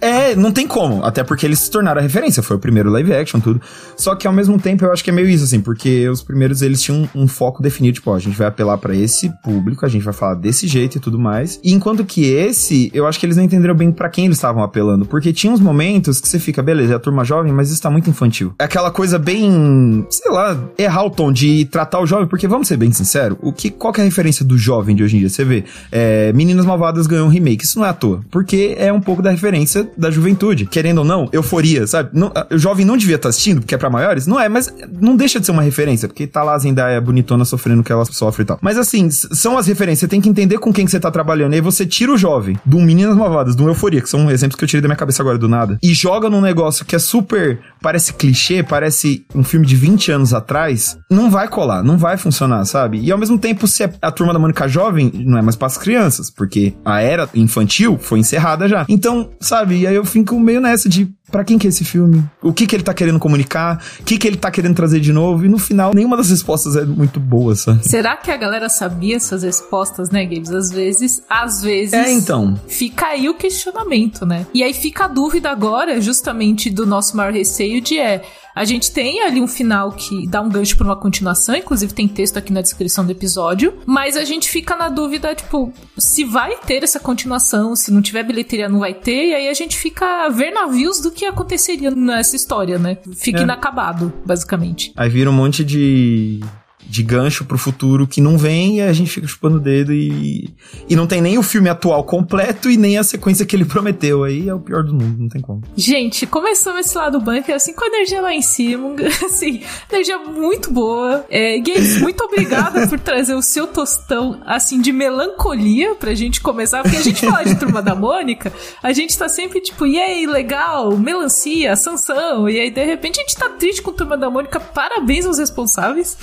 É, 0.00 0.34
não 0.34 0.50
tem 0.52 0.66
como. 0.66 1.04
Até 1.04 1.22
porque 1.22 1.46
eles 1.46 1.60
se 1.60 1.70
tornaram 1.70 2.00
a 2.00 2.02
referência. 2.02 2.42
Foi 2.42 2.56
o 2.56 2.60
primeiro 2.60 2.90
live 2.90 3.12
action, 3.14 3.40
tudo. 3.40 3.60
Só 3.96 4.14
que 4.14 4.26
ao 4.26 4.32
mesmo 4.32 4.58
tempo 4.58 4.84
eu 4.84 4.92
acho 4.92 5.04
que 5.04 5.10
é 5.10 5.12
meio 5.12 5.28
isso, 5.28 5.44
assim. 5.44 5.60
Porque 5.60 6.08
os 6.08 6.22
primeiros 6.22 6.62
eles 6.62 6.80
tinham 6.82 7.08
um, 7.14 7.22
um 7.22 7.28
foco 7.28 7.62
definido. 7.62 7.94
Tipo, 7.94 8.10
ó, 8.10 8.16
a 8.16 8.18
gente 8.18 8.36
vai 8.36 8.46
apelar 8.48 8.78
pra 8.78 8.94
esse 8.94 9.30
público, 9.42 9.84
a 9.86 9.88
gente 9.88 10.02
vai 10.02 10.12
falar 10.14 10.34
desse 10.34 10.66
jeito 10.66 10.96
e 10.98 11.00
tudo 11.00 11.18
mais. 11.18 11.60
E 11.62 11.72
enquanto 11.82 12.04
que 12.04 12.32
esse, 12.32 12.90
eu 12.94 13.08
acho 13.08 13.18
que 13.18 13.26
eles 13.26 13.36
não 13.36 13.42
entenderam 13.42 13.74
bem 13.74 13.90
pra 13.90 14.08
quem 14.08 14.26
eles 14.26 14.36
estavam 14.36 14.62
apelando. 14.62 15.04
Porque 15.04 15.32
tinha 15.32 15.52
uns 15.52 15.58
momentos 15.58 16.20
que 16.20 16.28
você 16.28 16.38
fica, 16.38 16.62
beleza, 16.62 16.92
é 16.92 16.96
a 16.96 16.98
turma 17.00 17.24
jovem, 17.24 17.52
mas 17.52 17.72
isso 17.72 17.82
tá 17.82 17.90
muito 17.90 18.08
infantil. 18.08 18.54
É 18.58 18.64
aquela 18.64 18.92
coisa 18.92 19.18
bem, 19.18 20.06
sei 20.08 20.30
lá, 20.30 20.56
errar 20.78 21.04
o 21.04 21.10
tom 21.10 21.32
de 21.32 21.64
tratar 21.64 21.98
o 22.00 22.06
jovem. 22.06 22.28
Porque 22.28 22.46
vamos 22.46 22.68
ser 22.68 22.76
bem 22.76 22.92
sinceros, 22.92 23.36
o 23.42 23.52
que, 23.52 23.68
qual 23.68 23.92
que 23.92 24.00
é 24.00 24.02
a 24.02 24.04
referência 24.04 24.44
do 24.44 24.56
jovem 24.56 24.94
de 24.94 25.02
hoje 25.02 25.16
em 25.16 25.20
dia? 25.20 25.28
Você 25.28 25.44
vê, 25.44 25.64
é, 25.90 26.32
Meninas 26.32 26.64
Malvadas 26.64 27.08
ganhou 27.08 27.26
um 27.26 27.30
remake. 27.30 27.64
Isso 27.64 27.80
não 27.80 27.86
é 27.86 27.88
à 27.88 27.92
toa. 27.92 28.20
Porque 28.30 28.76
é 28.78 28.92
um 28.92 29.00
pouco 29.00 29.20
da 29.20 29.30
referência 29.30 29.90
da 29.96 30.08
juventude. 30.08 30.66
Querendo 30.66 30.98
ou 30.98 31.04
não, 31.04 31.28
euforia, 31.32 31.84
sabe? 31.88 32.10
Não, 32.12 32.32
o 32.48 32.58
jovem 32.58 32.86
não 32.86 32.96
devia 32.96 33.16
estar 33.16 33.30
assistindo, 33.30 33.60
porque 33.60 33.74
é 33.74 33.78
pra 33.78 33.90
maiores. 33.90 34.24
Não 34.24 34.38
é, 34.38 34.48
mas 34.48 34.72
não 35.00 35.16
deixa 35.16 35.40
de 35.40 35.46
ser 35.46 35.52
uma 35.52 35.62
referência. 35.62 36.06
Porque 36.06 36.28
tá 36.28 36.44
lá 36.44 36.54
a 36.54 36.58
Zendaya 36.58 37.00
bonitona 37.00 37.44
sofrendo 37.44 37.80
o 37.80 37.84
que 37.84 37.90
ela 37.90 38.04
sofre 38.04 38.42
e 38.44 38.46
tal. 38.46 38.58
Mas 38.62 38.78
assim, 38.78 39.10
são 39.10 39.58
as 39.58 39.66
referências. 39.66 40.00
Você 40.00 40.08
tem 40.08 40.20
que 40.20 40.28
entender 40.28 40.58
com 40.58 40.72
quem 40.72 40.84
que 40.84 40.90
você 40.92 41.00
tá 41.00 41.10
trabalhando. 41.10 41.54
E 41.54 41.56
aí 41.56 41.60
você 41.60 41.71
tira 41.86 42.12
o 42.12 42.16
jovem 42.16 42.56
um 42.82 42.84
Meninas 42.84 43.16
Malvadas, 43.16 43.56
um 43.56 43.68
Euforia, 43.68 44.00
que 44.00 44.08
são 44.08 44.30
exemplos 44.30 44.56
que 44.56 44.64
eu 44.64 44.68
tirei 44.68 44.82
da 44.82 44.88
minha 44.88 44.96
cabeça 44.96 45.22
agora 45.22 45.38
do 45.38 45.48
nada. 45.48 45.78
E 45.82 45.94
joga 45.94 46.28
num 46.28 46.40
negócio 46.40 46.84
que 46.84 46.96
é 46.96 46.98
super. 46.98 47.60
Parece 47.80 48.12
clichê, 48.14 48.62
parece 48.62 49.24
um 49.34 49.44
filme 49.44 49.66
de 49.66 49.76
20 49.76 50.12
anos 50.12 50.34
atrás. 50.34 50.98
Não 51.10 51.30
vai 51.30 51.48
colar, 51.48 51.82
não 51.82 51.96
vai 51.96 52.16
funcionar, 52.16 52.64
sabe? 52.64 52.98
E 53.00 53.12
ao 53.12 53.18
mesmo 53.18 53.38
tempo, 53.38 53.66
se 53.66 53.88
a 54.00 54.10
turma 54.10 54.32
da 54.32 54.38
Mônica 54.38 54.66
jovem, 54.68 55.10
não 55.14 55.38
é 55.38 55.42
mais 55.42 55.56
para 55.56 55.66
as 55.66 55.78
crianças, 55.78 56.30
porque 56.30 56.74
a 56.84 57.00
era 57.00 57.28
infantil 57.34 57.98
foi 58.00 58.18
encerrada 58.18 58.68
já. 58.68 58.84
Então, 58.88 59.30
sabe? 59.40 59.80
E 59.80 59.86
aí 59.86 59.94
eu 59.94 60.04
fico 60.04 60.38
meio 60.38 60.60
nessa 60.60 60.88
de. 60.88 61.08
Pra 61.32 61.42
quem 61.44 61.58
que 61.58 61.66
é 61.66 61.70
esse 61.70 61.82
filme? 61.82 62.22
O 62.42 62.52
que 62.52 62.66
que 62.66 62.76
ele 62.76 62.82
tá 62.82 62.92
querendo 62.92 63.18
comunicar? 63.18 63.82
O 64.00 64.04
que 64.04 64.18
que 64.18 64.28
ele 64.28 64.36
tá 64.36 64.50
querendo 64.50 64.76
trazer 64.76 65.00
de 65.00 65.14
novo? 65.14 65.46
E 65.46 65.48
no 65.48 65.58
final, 65.58 65.94
nenhuma 65.94 66.14
das 66.14 66.28
respostas 66.28 66.76
é 66.76 66.84
muito 66.84 67.18
boa, 67.18 67.56
sabe? 67.56 67.88
Será 67.88 68.18
que 68.18 68.30
a 68.30 68.36
galera 68.36 68.68
sabia 68.68 69.16
essas 69.16 69.42
respostas, 69.42 70.10
né, 70.10 70.26
Games? 70.26 70.50
Às 70.50 70.70
vezes, 70.70 71.22
às 71.30 71.62
vezes. 71.62 71.94
É, 71.94 72.12
então. 72.12 72.60
Fica 72.68 73.06
aí 73.06 73.30
o 73.30 73.34
questionamento, 73.34 74.26
né? 74.26 74.46
E 74.52 74.62
aí 74.62 74.74
fica 74.74 75.06
a 75.06 75.08
dúvida 75.08 75.50
agora, 75.50 75.98
justamente, 76.02 76.68
do 76.68 76.84
nosso 76.84 77.16
maior 77.16 77.32
receio 77.32 77.80
de 77.80 77.98
é. 77.98 78.22
A 78.54 78.64
gente 78.64 78.92
tem 78.92 79.22
ali 79.22 79.40
um 79.40 79.46
final 79.48 79.92
que 79.92 80.26
dá 80.26 80.40
um 80.42 80.48
gancho 80.48 80.76
pra 80.76 80.86
uma 80.86 80.96
continuação, 80.96 81.54
inclusive 81.56 81.92
tem 81.94 82.06
texto 82.06 82.36
aqui 82.36 82.52
na 82.52 82.60
descrição 82.60 83.04
do 83.04 83.10
episódio, 83.12 83.74
mas 83.86 84.16
a 84.16 84.24
gente 84.24 84.48
fica 84.50 84.76
na 84.76 84.88
dúvida, 84.88 85.34
tipo, 85.34 85.72
se 85.98 86.24
vai 86.24 86.56
ter 86.58 86.82
essa 86.82 87.00
continuação, 87.00 87.74
se 87.74 87.90
não 87.90 88.02
tiver 88.02 88.22
bilheteria 88.22 88.68
não 88.68 88.80
vai 88.80 88.92
ter, 88.94 89.28
e 89.28 89.34
aí 89.34 89.48
a 89.48 89.54
gente 89.54 89.76
fica 89.76 90.26
a 90.26 90.28
ver 90.28 90.50
navios 90.50 91.00
do 91.00 91.10
que 91.10 91.24
aconteceria 91.24 91.90
nessa 91.90 92.36
história, 92.36 92.78
né? 92.78 92.98
Fica 93.14 93.40
É. 93.40 93.42
inacabado, 93.42 94.12
basicamente. 94.24 94.92
Aí 94.96 95.08
vira 95.08 95.30
um 95.30 95.32
monte 95.32 95.64
de, 95.64 96.40
de 96.86 97.02
gancho 97.02 97.44
pro 97.44 97.56
futuro 97.56 98.06
que 98.06 98.20
não 98.20 98.36
vem 98.36 98.78
e 98.78 98.80
a 98.82 98.92
gente 98.92 99.10
fica 99.10 99.26
chupando 99.26 99.56
o 99.56 99.60
dedo 99.60 99.92
e, 99.92 100.52
e 100.88 100.96
não 100.96 101.06
tem 101.06 101.20
nem 101.20 101.38
o 101.38 101.42
filme 101.42 101.68
atual 101.68 102.04
completo 102.04 102.70
e 102.70 102.76
nem 102.76 102.98
a 102.98 103.04
sequência 103.04 103.46
que 103.46 103.56
ele 103.56 103.64
prometeu. 103.64 104.24
Aí 104.24 104.48
é 104.48 104.54
o 104.54 104.60
pior 104.60 104.82
do 104.82 104.92
mundo, 104.92 105.16
não 105.18 105.28
tem 105.28 105.40
como. 105.40 105.62
Gente, 105.76 106.26
começamos 106.26 106.86
esse 106.86 106.96
lado 106.96 107.20
bunker, 107.20 107.54
assim, 107.54 107.72
com 107.72 107.84
a 107.84 107.88
energia 107.88 108.20
lá 108.20 108.32
em 108.32 108.42
cima, 108.42 108.94
assim, 109.24 109.62
energia 109.90 110.18
muito 110.18 110.70
boa. 110.70 111.24
É, 111.30 111.58
Games, 111.58 112.00
muito 112.00 112.22
obrigada 112.24 112.86
por 112.86 112.98
trazer 112.98 113.34
o 113.34 113.42
seu 113.42 113.66
tostão, 113.66 114.40
assim, 114.44 114.80
de 114.80 114.92
melancolia 114.92 115.94
pra 115.94 116.14
gente 116.14 116.40
começar, 116.40 116.82
porque 116.82 116.96
a 116.96 117.02
gente 117.02 117.24
fala 117.24 117.44
de 117.44 117.54
Turma 117.54 117.80
da 117.82 117.94
Mônica, 117.94 118.52
a 118.82 118.92
gente 118.92 119.16
tá 119.16 119.28
sempre 119.28 119.60
tipo, 119.60 119.86
e 119.86 119.98
aí, 119.98 120.26
legal, 120.26 120.96
melancia, 120.96 121.74
Sansão, 121.76 122.48
e 122.48 122.60
aí 122.60 122.70
de 122.70 122.84
repente 122.84 123.20
a 123.20 123.22
gente 123.22 123.36
tá 123.36 123.48
triste 123.48 123.82
com 123.82 123.92
Turma 123.92 124.16
da 124.16 124.28
Mônica, 124.28 124.60
parabéns 124.60 125.26
aos 125.26 125.38
responsáveis, 125.38 126.16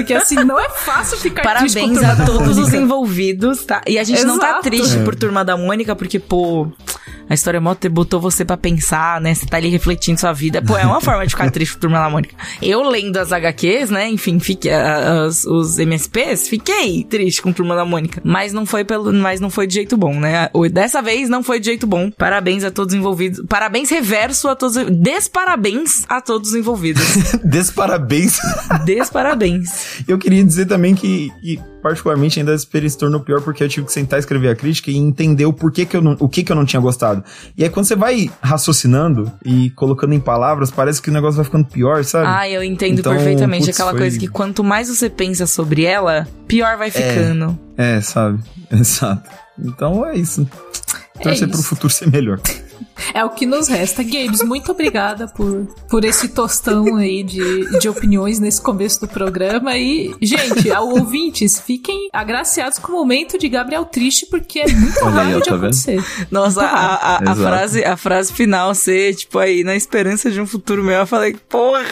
porque 0.00 0.14
assim, 0.14 0.36
não 0.36 0.58
é 0.58 0.68
fácil 0.70 1.18
ficar 1.18 1.42
triste 1.58 1.80
com 1.80 1.94
Parabéns 1.94 2.20
a 2.20 2.24
todos 2.24 2.58
os 2.58 2.72
envolvidos, 2.72 3.64
tá? 3.64 3.82
E 3.86 3.98
a 3.98 4.04
gente 4.04 4.24
não 4.24 4.38
tá 4.38 4.50
Exato. 4.50 4.62
triste 4.62 4.98
É. 4.98 5.02
por 5.02 5.14
Turma 5.14 5.44
da 5.44 5.56
Mônica, 5.56 5.94
porque, 5.94 6.18
pô, 6.18 6.68
a 7.30 7.34
história 7.34 7.60
mó 7.60 7.76
botou 7.92 8.20
você 8.20 8.44
pra 8.44 8.56
pensar, 8.56 9.20
né? 9.20 9.32
Você 9.34 9.46
tá 9.46 9.56
ali 9.56 9.68
refletindo 9.68 10.18
sua 10.18 10.32
vida. 10.32 10.60
Pô, 10.60 10.76
é 10.76 10.84
uma 10.84 11.00
forma 11.00 11.24
de 11.24 11.30
ficar 11.30 11.50
triste 11.50 11.74
por 11.74 11.80
Turma 11.82 11.98
da 12.00 12.10
Mônica. 12.10 12.34
Eu 12.60 12.82
lendo 12.82 13.16
as 13.18 13.32
HQs, 13.32 13.88
né? 13.90 14.08
Enfim, 14.08 14.38
fiquei, 14.40 14.72
as- 14.72 15.44
os 15.44 15.78
MSPs, 15.78 16.48
fiquei 16.48 17.04
triste 17.04 17.40
com 17.40 17.52
Turma 17.52 17.76
da 17.76 17.84
Mônica. 17.84 18.20
Mas 18.24 18.52
não 18.52 18.66
foi 18.66 18.84
pelo, 18.84 19.12
mas 19.12 19.40
não 19.40 19.48
foi 19.48 19.66
de 19.68 19.74
jeito 19.74 19.96
bom, 19.96 20.18
né? 20.18 20.50
Dessa 20.72 21.00
vez 21.00 21.28
não 21.28 21.42
foi 21.42 21.60
de 21.60 21.66
jeito 21.66 21.86
bom. 21.86 22.10
Parabéns 22.10 22.64
a 22.64 22.70
todos 22.70 22.92
os 22.94 22.98
envolvidos. 22.98 23.40
Parabéns 23.48 23.88
reverso 23.90 24.48
a 24.48 24.56
todos, 24.56 24.74
desparabéns 24.90 26.04
a 26.08 26.20
todos 26.20 26.50
os 26.50 26.56
envolvidos. 26.56 27.04
Desparabéns. 27.44 28.38
Desparabéns. 28.84 30.02
Eu 30.08 30.18
queria 30.18 30.44
dizer 30.44 30.66
também 30.66 30.94
que, 30.94 31.30
que, 31.40 31.60
particularmente, 31.82 32.38
ainda 32.38 32.52
a 32.52 32.54
experiência 32.54 32.94
se 32.94 32.98
tornou 32.98 33.20
pior 33.20 33.40
porque 33.40 33.62
eu 33.62 33.68
tive 33.68 33.86
que 33.86 33.92
sentar 33.92 34.18
e 34.18 34.20
escrever 34.20 34.48
a 34.48 34.56
crítica 34.56 34.90
e 34.90 34.96
entender 34.96 35.46
o 35.46 35.52
porquê 35.52 35.86
que 35.86 35.96
eu 35.96 36.02
não, 36.02 36.16
o 36.18 36.28
que 36.28 36.42
que 36.42 36.50
eu 36.50 36.56
não 36.56 36.64
tinha 36.64 36.80
gostado. 36.80 37.19
Complicado. 37.20 37.52
E 37.56 37.64
aí 37.64 37.70
quando 37.70 37.86
você 37.86 37.96
vai 37.96 38.30
raciocinando 38.42 39.30
e 39.44 39.70
colocando 39.70 40.12
em 40.14 40.20
palavras, 40.20 40.70
parece 40.70 41.00
que 41.02 41.10
o 41.10 41.12
negócio 41.12 41.36
vai 41.36 41.44
ficando 41.44 41.64
pior, 41.66 42.04
sabe? 42.04 42.26
Ah, 42.28 42.48
eu 42.48 42.62
entendo 42.62 43.00
Então, 43.00 43.12
perfeitamente. 43.14 43.66
putz, 43.66 43.76
Aquela 43.76 43.90
foi- 43.90 44.00
coisa 44.00 44.18
que 44.18 44.28
quanto 44.28 44.62
mais 44.64 44.88
você 44.88 45.08
pensa 45.10 45.46
sobre 45.46 45.84
ela, 45.84 46.26
pior 46.46 46.76
vai 46.76 46.90
ficando. 46.90 47.58
É, 47.76 48.00
sabe? 48.00 48.40
Exato. 48.70 49.28
Então 49.58 50.06
é 50.06 50.16
isso. 50.16 50.48
Torcer 51.22 51.48
pro 51.48 51.58
isso. 51.58 51.68
futuro 51.68 51.92
ser 51.92 52.10
melhor. 52.10 52.40
É 53.12 53.24
o 53.24 53.30
que 53.30 53.44
nos 53.44 53.66
resta. 53.66 54.02
Gabes, 54.02 54.42
muito 54.42 54.70
obrigada 54.70 55.26
por, 55.26 55.66
por 55.88 56.04
esse 56.04 56.28
tostão 56.28 56.96
aí 56.96 57.22
de, 57.22 57.78
de 57.78 57.88
opiniões 57.88 58.38
nesse 58.38 58.62
começo 58.62 59.00
do 59.00 59.08
programa. 59.08 59.76
E, 59.76 60.14
gente, 60.20 60.70
ao 60.70 60.88
ouvintes, 60.88 61.58
fiquem 61.58 62.08
agraciados 62.12 62.78
com 62.78 62.92
o 62.92 62.94
momento 62.96 63.36
de 63.38 63.48
Gabriel 63.48 63.84
triste, 63.84 64.26
porque 64.26 64.60
é 64.60 64.68
muito 64.68 64.98
Olha 65.02 65.10
raro 65.10 65.40
de 65.40 65.48
tá 65.48 65.56
vendo? 65.56 65.64
acontecer. 65.64 66.04
Nossa, 66.30 66.62
a, 66.62 67.16
a, 67.16 67.32
a 67.32 67.34
frase, 67.34 67.84
a 67.84 67.96
frase 67.96 68.32
final 68.32 68.74
ser, 68.74 69.14
tipo, 69.14 69.38
aí, 69.38 69.64
na 69.64 69.74
esperança 69.74 70.30
de 70.30 70.40
um 70.40 70.46
futuro 70.46 70.84
melhor, 70.84 71.02
eu 71.02 71.06
falei, 71.06 71.36
porra, 71.48 71.84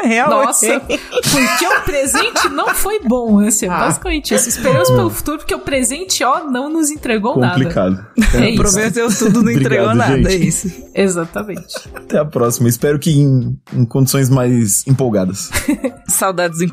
realmente. 0.00 0.46
Nossa, 0.46 0.80
porque 0.80 1.66
o 1.66 1.80
presente 1.82 2.48
não 2.50 2.74
foi 2.74 3.00
bom, 3.00 3.40
assim, 3.40 3.66
é 3.66 3.68
basicamente 3.68 4.34
isso. 4.34 4.48
Esperamos 4.48 4.90
pelo 4.90 5.10
futuro, 5.10 5.38
porque 5.38 5.54
o 5.54 5.58
presente, 5.58 6.24
ó, 6.24 6.44
não 6.44 6.68
nos 6.68 6.90
entregou 6.90 7.38
nada. 7.38 7.54
Complicado. 7.54 8.06
É 8.34 8.50
isso. 8.50 8.62
Prometeu 8.62 9.08
tudo, 9.16 9.42
não 9.42 9.50
entregou 9.52 9.86
Obrigado, 9.86 9.96
nada, 9.96 10.28
é 10.28 10.30
gente. 10.30 10.48
isso. 10.48 10.72
Exatamente. 10.94 11.88
Até 11.94 12.18
a 12.18 12.24
próxima. 12.24 12.68
Espero 12.68 12.98
que 12.98 13.10
em, 13.10 13.58
em 13.72 13.84
condições 13.84 14.28
mais 14.28 14.86
empolgadas. 14.86 15.50
Saudades 16.08 16.58
do 16.58 16.64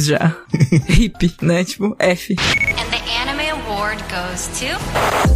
já. 0.00 0.36
Hip, 0.88 1.36
né? 1.42 1.64
Tipo, 1.64 1.94
F. 1.98 2.34
And 2.34 2.90
the 2.90 3.00
Anime 3.20 3.50
Award 3.50 4.02
goes 4.10 4.48
to. 4.58 5.33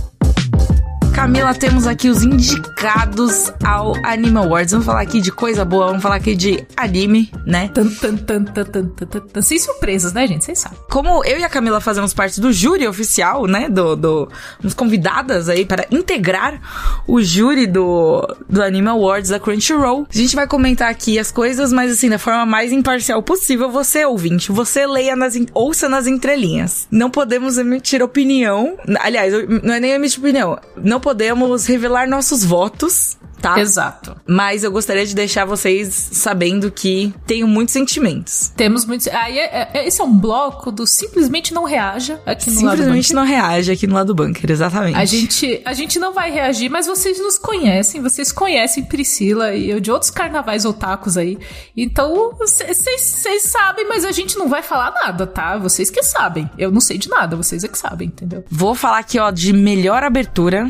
Camila, 1.19 1.53
temos 1.53 1.85
aqui 1.85 2.09
os 2.09 2.23
indicados 2.23 3.53
ao 3.65 3.93
Anime 4.07 4.39
Awards. 4.39 4.71
Vamos 4.71 4.87
falar 4.87 5.01
aqui 5.01 5.21
de 5.21 5.33
coisa 5.33 5.65
boa, 5.65 5.89
vamos 5.89 6.01
falar 6.01 6.15
aqui 6.15 6.37
de 6.37 6.65
anime, 6.77 7.33
né? 7.45 7.69
Tan, 7.75 7.89
tan, 7.89 8.17
tan, 8.17 8.45
tan, 8.45 8.65
tan, 8.65 8.87
tan, 8.87 9.21
tan. 9.21 9.43
Sem 9.43 9.59
surpresas, 9.59 10.13
né, 10.13 10.29
gente? 10.29 10.45
Vocês 10.45 10.61
sabem. 10.61 10.79
Como 10.89 11.25
eu 11.25 11.41
e 11.41 11.43
a 11.43 11.49
Camila 11.49 11.81
fazemos 11.81 12.15
parte 12.15 12.41
do 12.41 12.53
júri 12.53 12.87
oficial, 12.87 13.49
né? 13.49 13.69
Do, 13.69 13.97
do, 13.97 14.29
nos 14.63 14.75
convidadas 14.75 15.49
aí 15.49 15.65
para 15.65 15.89
integrar 15.91 16.61
o 17.05 17.21
júri 17.21 17.67
do, 17.67 18.25
do 18.49 18.63
Anime 18.63 18.87
Awards 18.87 19.31
da 19.31 19.41
Crunchyroll. 19.41 20.07
A 20.09 20.17
gente 20.17 20.37
vai 20.37 20.47
comentar 20.47 20.89
aqui 20.89 21.19
as 21.19 21.33
coisas, 21.33 21.73
mas 21.73 21.91
assim, 21.91 22.09
da 22.09 22.19
forma 22.21 22.47
mais 22.47 22.71
imparcial 22.71 23.21
possível. 23.25 23.69
Você, 23.73 24.05
ouvinte, 24.05 24.53
você 24.53 24.87
leia 24.87 25.17
nas, 25.17 25.35
ouça 25.53 25.89
nas 25.89 26.07
entrelinhas. 26.07 26.87
Não 26.93 27.11
podemos 27.11 27.59
emitir 27.59 28.05
opinião. 28.05 28.79
Aliás, 29.01 29.35
não 29.65 29.75
é 29.75 29.81
nem 29.81 29.91
emitir 29.91 30.21
opinião. 30.21 30.57
Não 30.77 31.08
podemos 31.09 31.65
revelar 31.65 32.07
nossos 32.07 32.45
votos. 32.45 33.17
Tá? 33.41 33.61
Exato. 33.61 34.17
Mas 34.27 34.65
eu 34.65 34.71
gostaria 34.73 35.07
de 35.07 35.15
deixar 35.15 35.45
vocês 35.45 36.09
sabendo 36.13 36.73
que 36.73 37.15
tenho 37.25 37.47
muitos 37.47 37.73
sentimentos. 37.73 38.53
Temos 38.57 38.85
muitos. 38.85 39.07
Aí, 39.07 39.39
é- 39.39 39.71
é- 39.73 39.87
esse 39.87 40.01
é 40.01 40.05
um 40.05 40.13
bloco 40.15 40.73
do 40.73 40.85
simplesmente 40.89 41.55
não 41.55 41.63
reaja 41.63 42.21
aqui 42.27 42.51
no 42.51 42.63
lado 42.65 42.77
Simplesmente 42.79 43.15
não 43.15 43.25
reage 43.25 43.71
aqui 43.71 43.87
no 43.87 43.95
lado 43.95 44.09
do 44.09 44.15
bunker, 44.17 44.51
exatamente. 44.51 44.97
A 44.99 45.05
gente, 45.05 45.63
a 45.65 45.73
gente 45.73 46.01
não 46.01 46.13
vai 46.13 46.33
reagir, 46.33 46.69
mas 46.69 46.89
vocês 46.89 47.21
nos 47.21 47.39
conhecem, 47.39 48.03
vocês 48.03 48.33
conhecem 48.33 48.85
Priscila 48.85 49.55
e 49.55 49.71
eu 49.71 49.79
de 49.79 49.93
outros 49.93 50.11
carnavais 50.11 50.65
otakus 50.65 51.17
aí. 51.17 51.39
Então, 51.77 52.35
vocês 52.37 53.43
sabem, 53.45 53.87
mas 53.89 54.05
a 54.05 54.11
gente 54.11 54.37
não 54.37 54.49
vai 54.49 54.63
falar 54.63 54.93
nada, 54.93 55.29
tá? 55.29 55.57
Vocês 55.57 55.91
que 55.91 56.03
sabem. 56.03 56.51
Eu 56.59 56.73
não 56.73 56.81
sei 56.81 56.99
de 56.99 57.09
nada, 57.09 57.37
vocês 57.37 57.63
é 57.63 57.69
que 57.69 57.79
sabem, 57.79 58.09
entendeu? 58.09 58.45
Vou 58.51 58.75
falar 58.75 58.99
aqui, 58.99 59.17
ó, 59.19 59.31
de 59.31 59.53
melhor 59.53 60.03
abertura. 60.03 60.69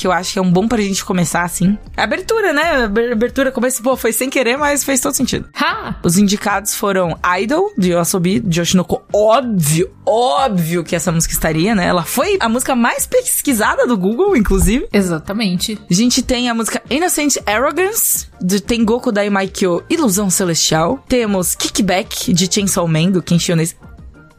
Que 0.00 0.06
eu 0.06 0.12
acho 0.12 0.32
que 0.32 0.38
é 0.38 0.42
um 0.42 0.50
bom 0.50 0.66
pra 0.66 0.80
gente 0.80 1.04
começar 1.04 1.42
assim. 1.42 1.76
Abertura, 1.94 2.54
né? 2.54 2.84
Aber- 2.84 3.12
Abertura, 3.12 3.52
começo, 3.52 3.82
pô, 3.82 3.98
foi 3.98 4.14
sem 4.14 4.30
querer, 4.30 4.56
mas 4.56 4.82
fez 4.82 4.98
todo 4.98 5.12
sentido. 5.12 5.46
Ha! 5.54 5.96
Os 6.02 6.16
indicados 6.16 6.74
foram 6.74 7.18
Idol, 7.38 7.70
de 7.76 7.90
Yoasobi, 7.90 8.40
de 8.40 8.60
Yoshinoko. 8.60 9.02
Óbvio, 9.12 9.90
óbvio 10.06 10.82
que 10.82 10.96
essa 10.96 11.12
música 11.12 11.34
estaria, 11.34 11.74
né? 11.74 11.84
Ela 11.86 12.02
foi 12.02 12.38
a 12.40 12.48
música 12.48 12.74
mais 12.74 13.04
pesquisada 13.06 13.86
do 13.86 13.94
Google, 13.98 14.34
inclusive. 14.34 14.88
Exatamente. 14.90 15.78
A 15.90 15.92
gente 15.92 16.22
tem 16.22 16.48
a 16.48 16.54
música 16.54 16.80
Innocent 16.88 17.36
Arrogance, 17.44 18.26
de 18.40 18.58
Tengoku 18.58 19.12
Daimaikyo, 19.12 19.84
Ilusão 19.90 20.30
Celestial. 20.30 21.04
Temos 21.06 21.54
Kickback, 21.54 22.32
de 22.32 22.50
Chainsaw 22.50 22.88
Man, 22.88 23.10
do 23.10 23.22
Yonezu. 23.46 23.74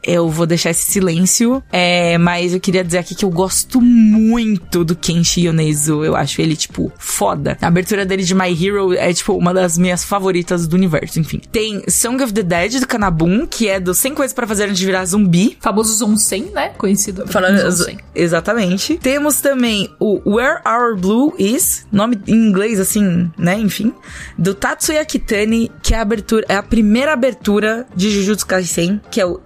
Eu 0.04 0.30
vou 0.30 0.46
deixar 0.46 0.72
esse 0.72 0.92
silêncio, 0.92 1.64
é, 1.72 2.18
mas 2.18 2.54
eu 2.54 2.60
queria 2.60 2.84
dizer 2.84 3.00
aqui 3.00 3.14
que 3.16 3.26
eu 3.26 3.30
gosto 3.30 3.80
muito 3.80 4.84
do 4.84 4.96
Kenshi 4.96 5.42
Yonezu. 5.48 6.04
Eu 6.04 6.16
acho 6.16 6.42
ele, 6.42 6.56
tipo, 6.56 6.92
foda. 6.98 7.58
A 7.62 7.68
abertura 7.68 8.06
dele 8.06 8.24
de 8.24 8.34
My 8.34 8.52
Hero 8.52 8.94
é, 8.94 9.14
tipo, 9.14 9.34
uma 9.36 9.54
das 9.54 9.78
minhas 9.78 10.04
favoritas 10.04 10.68
do 10.68 10.76
universo, 10.76 11.20
enfim. 11.20 11.42
Tem 11.52 11.84
Song 11.90 12.24
of 12.24 12.34
the 12.34 12.44
Dead, 12.44 12.80
do 12.80 12.88
Kanabun, 12.88 13.46
que 13.46 13.68
é 13.68 13.80
do 13.80 13.94
100 13.94 14.16
Coisas 14.16 14.34
para 14.34 14.48
Fazer 14.48 14.66
Antes 14.66 14.80
de 14.80 14.86
Virar 14.86 15.06
Zumbi. 15.06 15.58
Famoso 15.60 15.94
Zonsen, 15.96 16.52
né? 16.54 16.70
Conhecido 16.78 17.28
Falando 17.28 17.60
Zonsen. 17.60 17.98
exatamente. 18.16 18.98
Temos 18.98 19.42
também 19.42 19.90
o 20.00 20.22
Where 20.26 20.62
Our 20.66 20.98
Blue 20.98 21.34
Is, 21.38 21.86
nome 21.92 22.20
em 22.28 22.36
inglês 22.36 22.80
assim, 22.80 23.32
né, 23.38 23.58
enfim, 23.58 23.94
do 24.38 24.54
Tatsuya 24.54 25.04
Kitani, 25.06 25.72
que 25.82 25.94
é 25.94 25.98
a 25.98 26.02
abertura, 26.02 26.46
é 26.48 26.56
a 26.56 26.64
primeira 26.64 27.14
abertura 27.14 27.86
de 27.96 28.10
Jujutsu 28.10 28.46
Kaisen, 28.46 29.02
que 29.10 29.20
é 29.20 29.26
o 29.26 29.40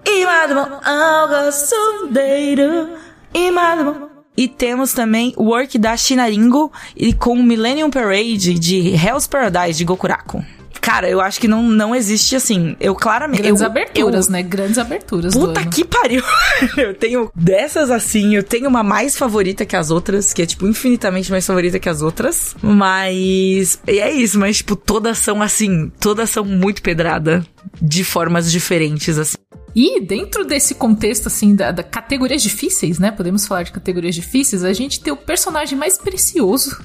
E 4.37 4.47
temos 4.47 4.93
também 4.93 5.33
o 5.37 5.45
work 5.45 5.77
da 5.77 5.95
Shinaringo 5.95 6.71
e 6.95 7.13
com 7.13 7.33
o 7.33 7.43
Millennium 7.43 7.89
Parade 7.89 8.53
de 8.59 8.89
Hell's 8.93 9.27
Paradise 9.27 9.77
de 9.77 9.85
Gokuraku. 9.85 10.43
Cara, 10.81 11.09
eu 11.09 11.19
acho 11.19 11.39
que 11.39 11.47
não, 11.47 11.63
não 11.63 11.95
existe 11.95 12.35
assim. 12.35 12.75
Eu 12.79 12.93
claramente. 12.93 13.41
Grandes 13.41 13.61
eu, 13.61 13.65
aberturas, 13.65 14.25
eu- 14.27 14.31
né? 14.33 14.43
Grandes 14.43 14.77
aberturas 14.77 15.33
do 15.33 15.39
Puta 15.47 15.61
ano. 15.61 15.69
que 15.71 15.83
pariu! 15.83 16.21
eu 16.77 16.93
tenho 16.93 17.31
dessas 17.33 17.89
assim, 17.89 18.35
eu 18.35 18.43
tenho 18.43 18.69
uma 18.69 18.83
mais 18.83 19.15
favorita 19.17 19.65
que 19.65 19.75
as 19.75 19.89
outras, 19.89 20.31
que 20.31 20.43
é, 20.43 20.45
tipo, 20.45 20.67
infinitamente 20.67 21.31
mais 21.31 21.47
favorita 21.47 21.79
que 21.79 21.89
as 21.89 22.03
outras. 22.03 22.55
Mas. 22.61 23.79
E 23.87 23.99
é 23.99 24.11
isso, 24.11 24.37
mas, 24.37 24.57
tipo, 24.57 24.75
todas 24.75 25.17
são 25.17 25.41
assim, 25.41 25.91
todas 25.99 26.29
são 26.29 26.45
muito 26.45 26.81
pedrada. 26.83 27.43
De 27.81 28.03
formas 28.03 28.51
diferentes, 28.51 29.17
assim. 29.17 29.37
E 29.75 29.99
dentro 29.99 30.45
desse 30.45 30.73
contexto, 30.73 31.27
assim, 31.27 31.53
da, 31.53 31.69
da 31.69 31.83
categorias 31.83 32.41
difíceis, 32.41 32.97
né? 32.97 33.11
Podemos 33.11 33.45
falar 33.45 33.63
de 33.63 33.73
categorias 33.73 34.15
difíceis, 34.15 34.63
a 34.63 34.71
gente 34.71 35.01
tem 35.01 35.11
o 35.11 35.17
personagem 35.17 35.77
mais 35.77 35.97
precioso. 35.97 36.81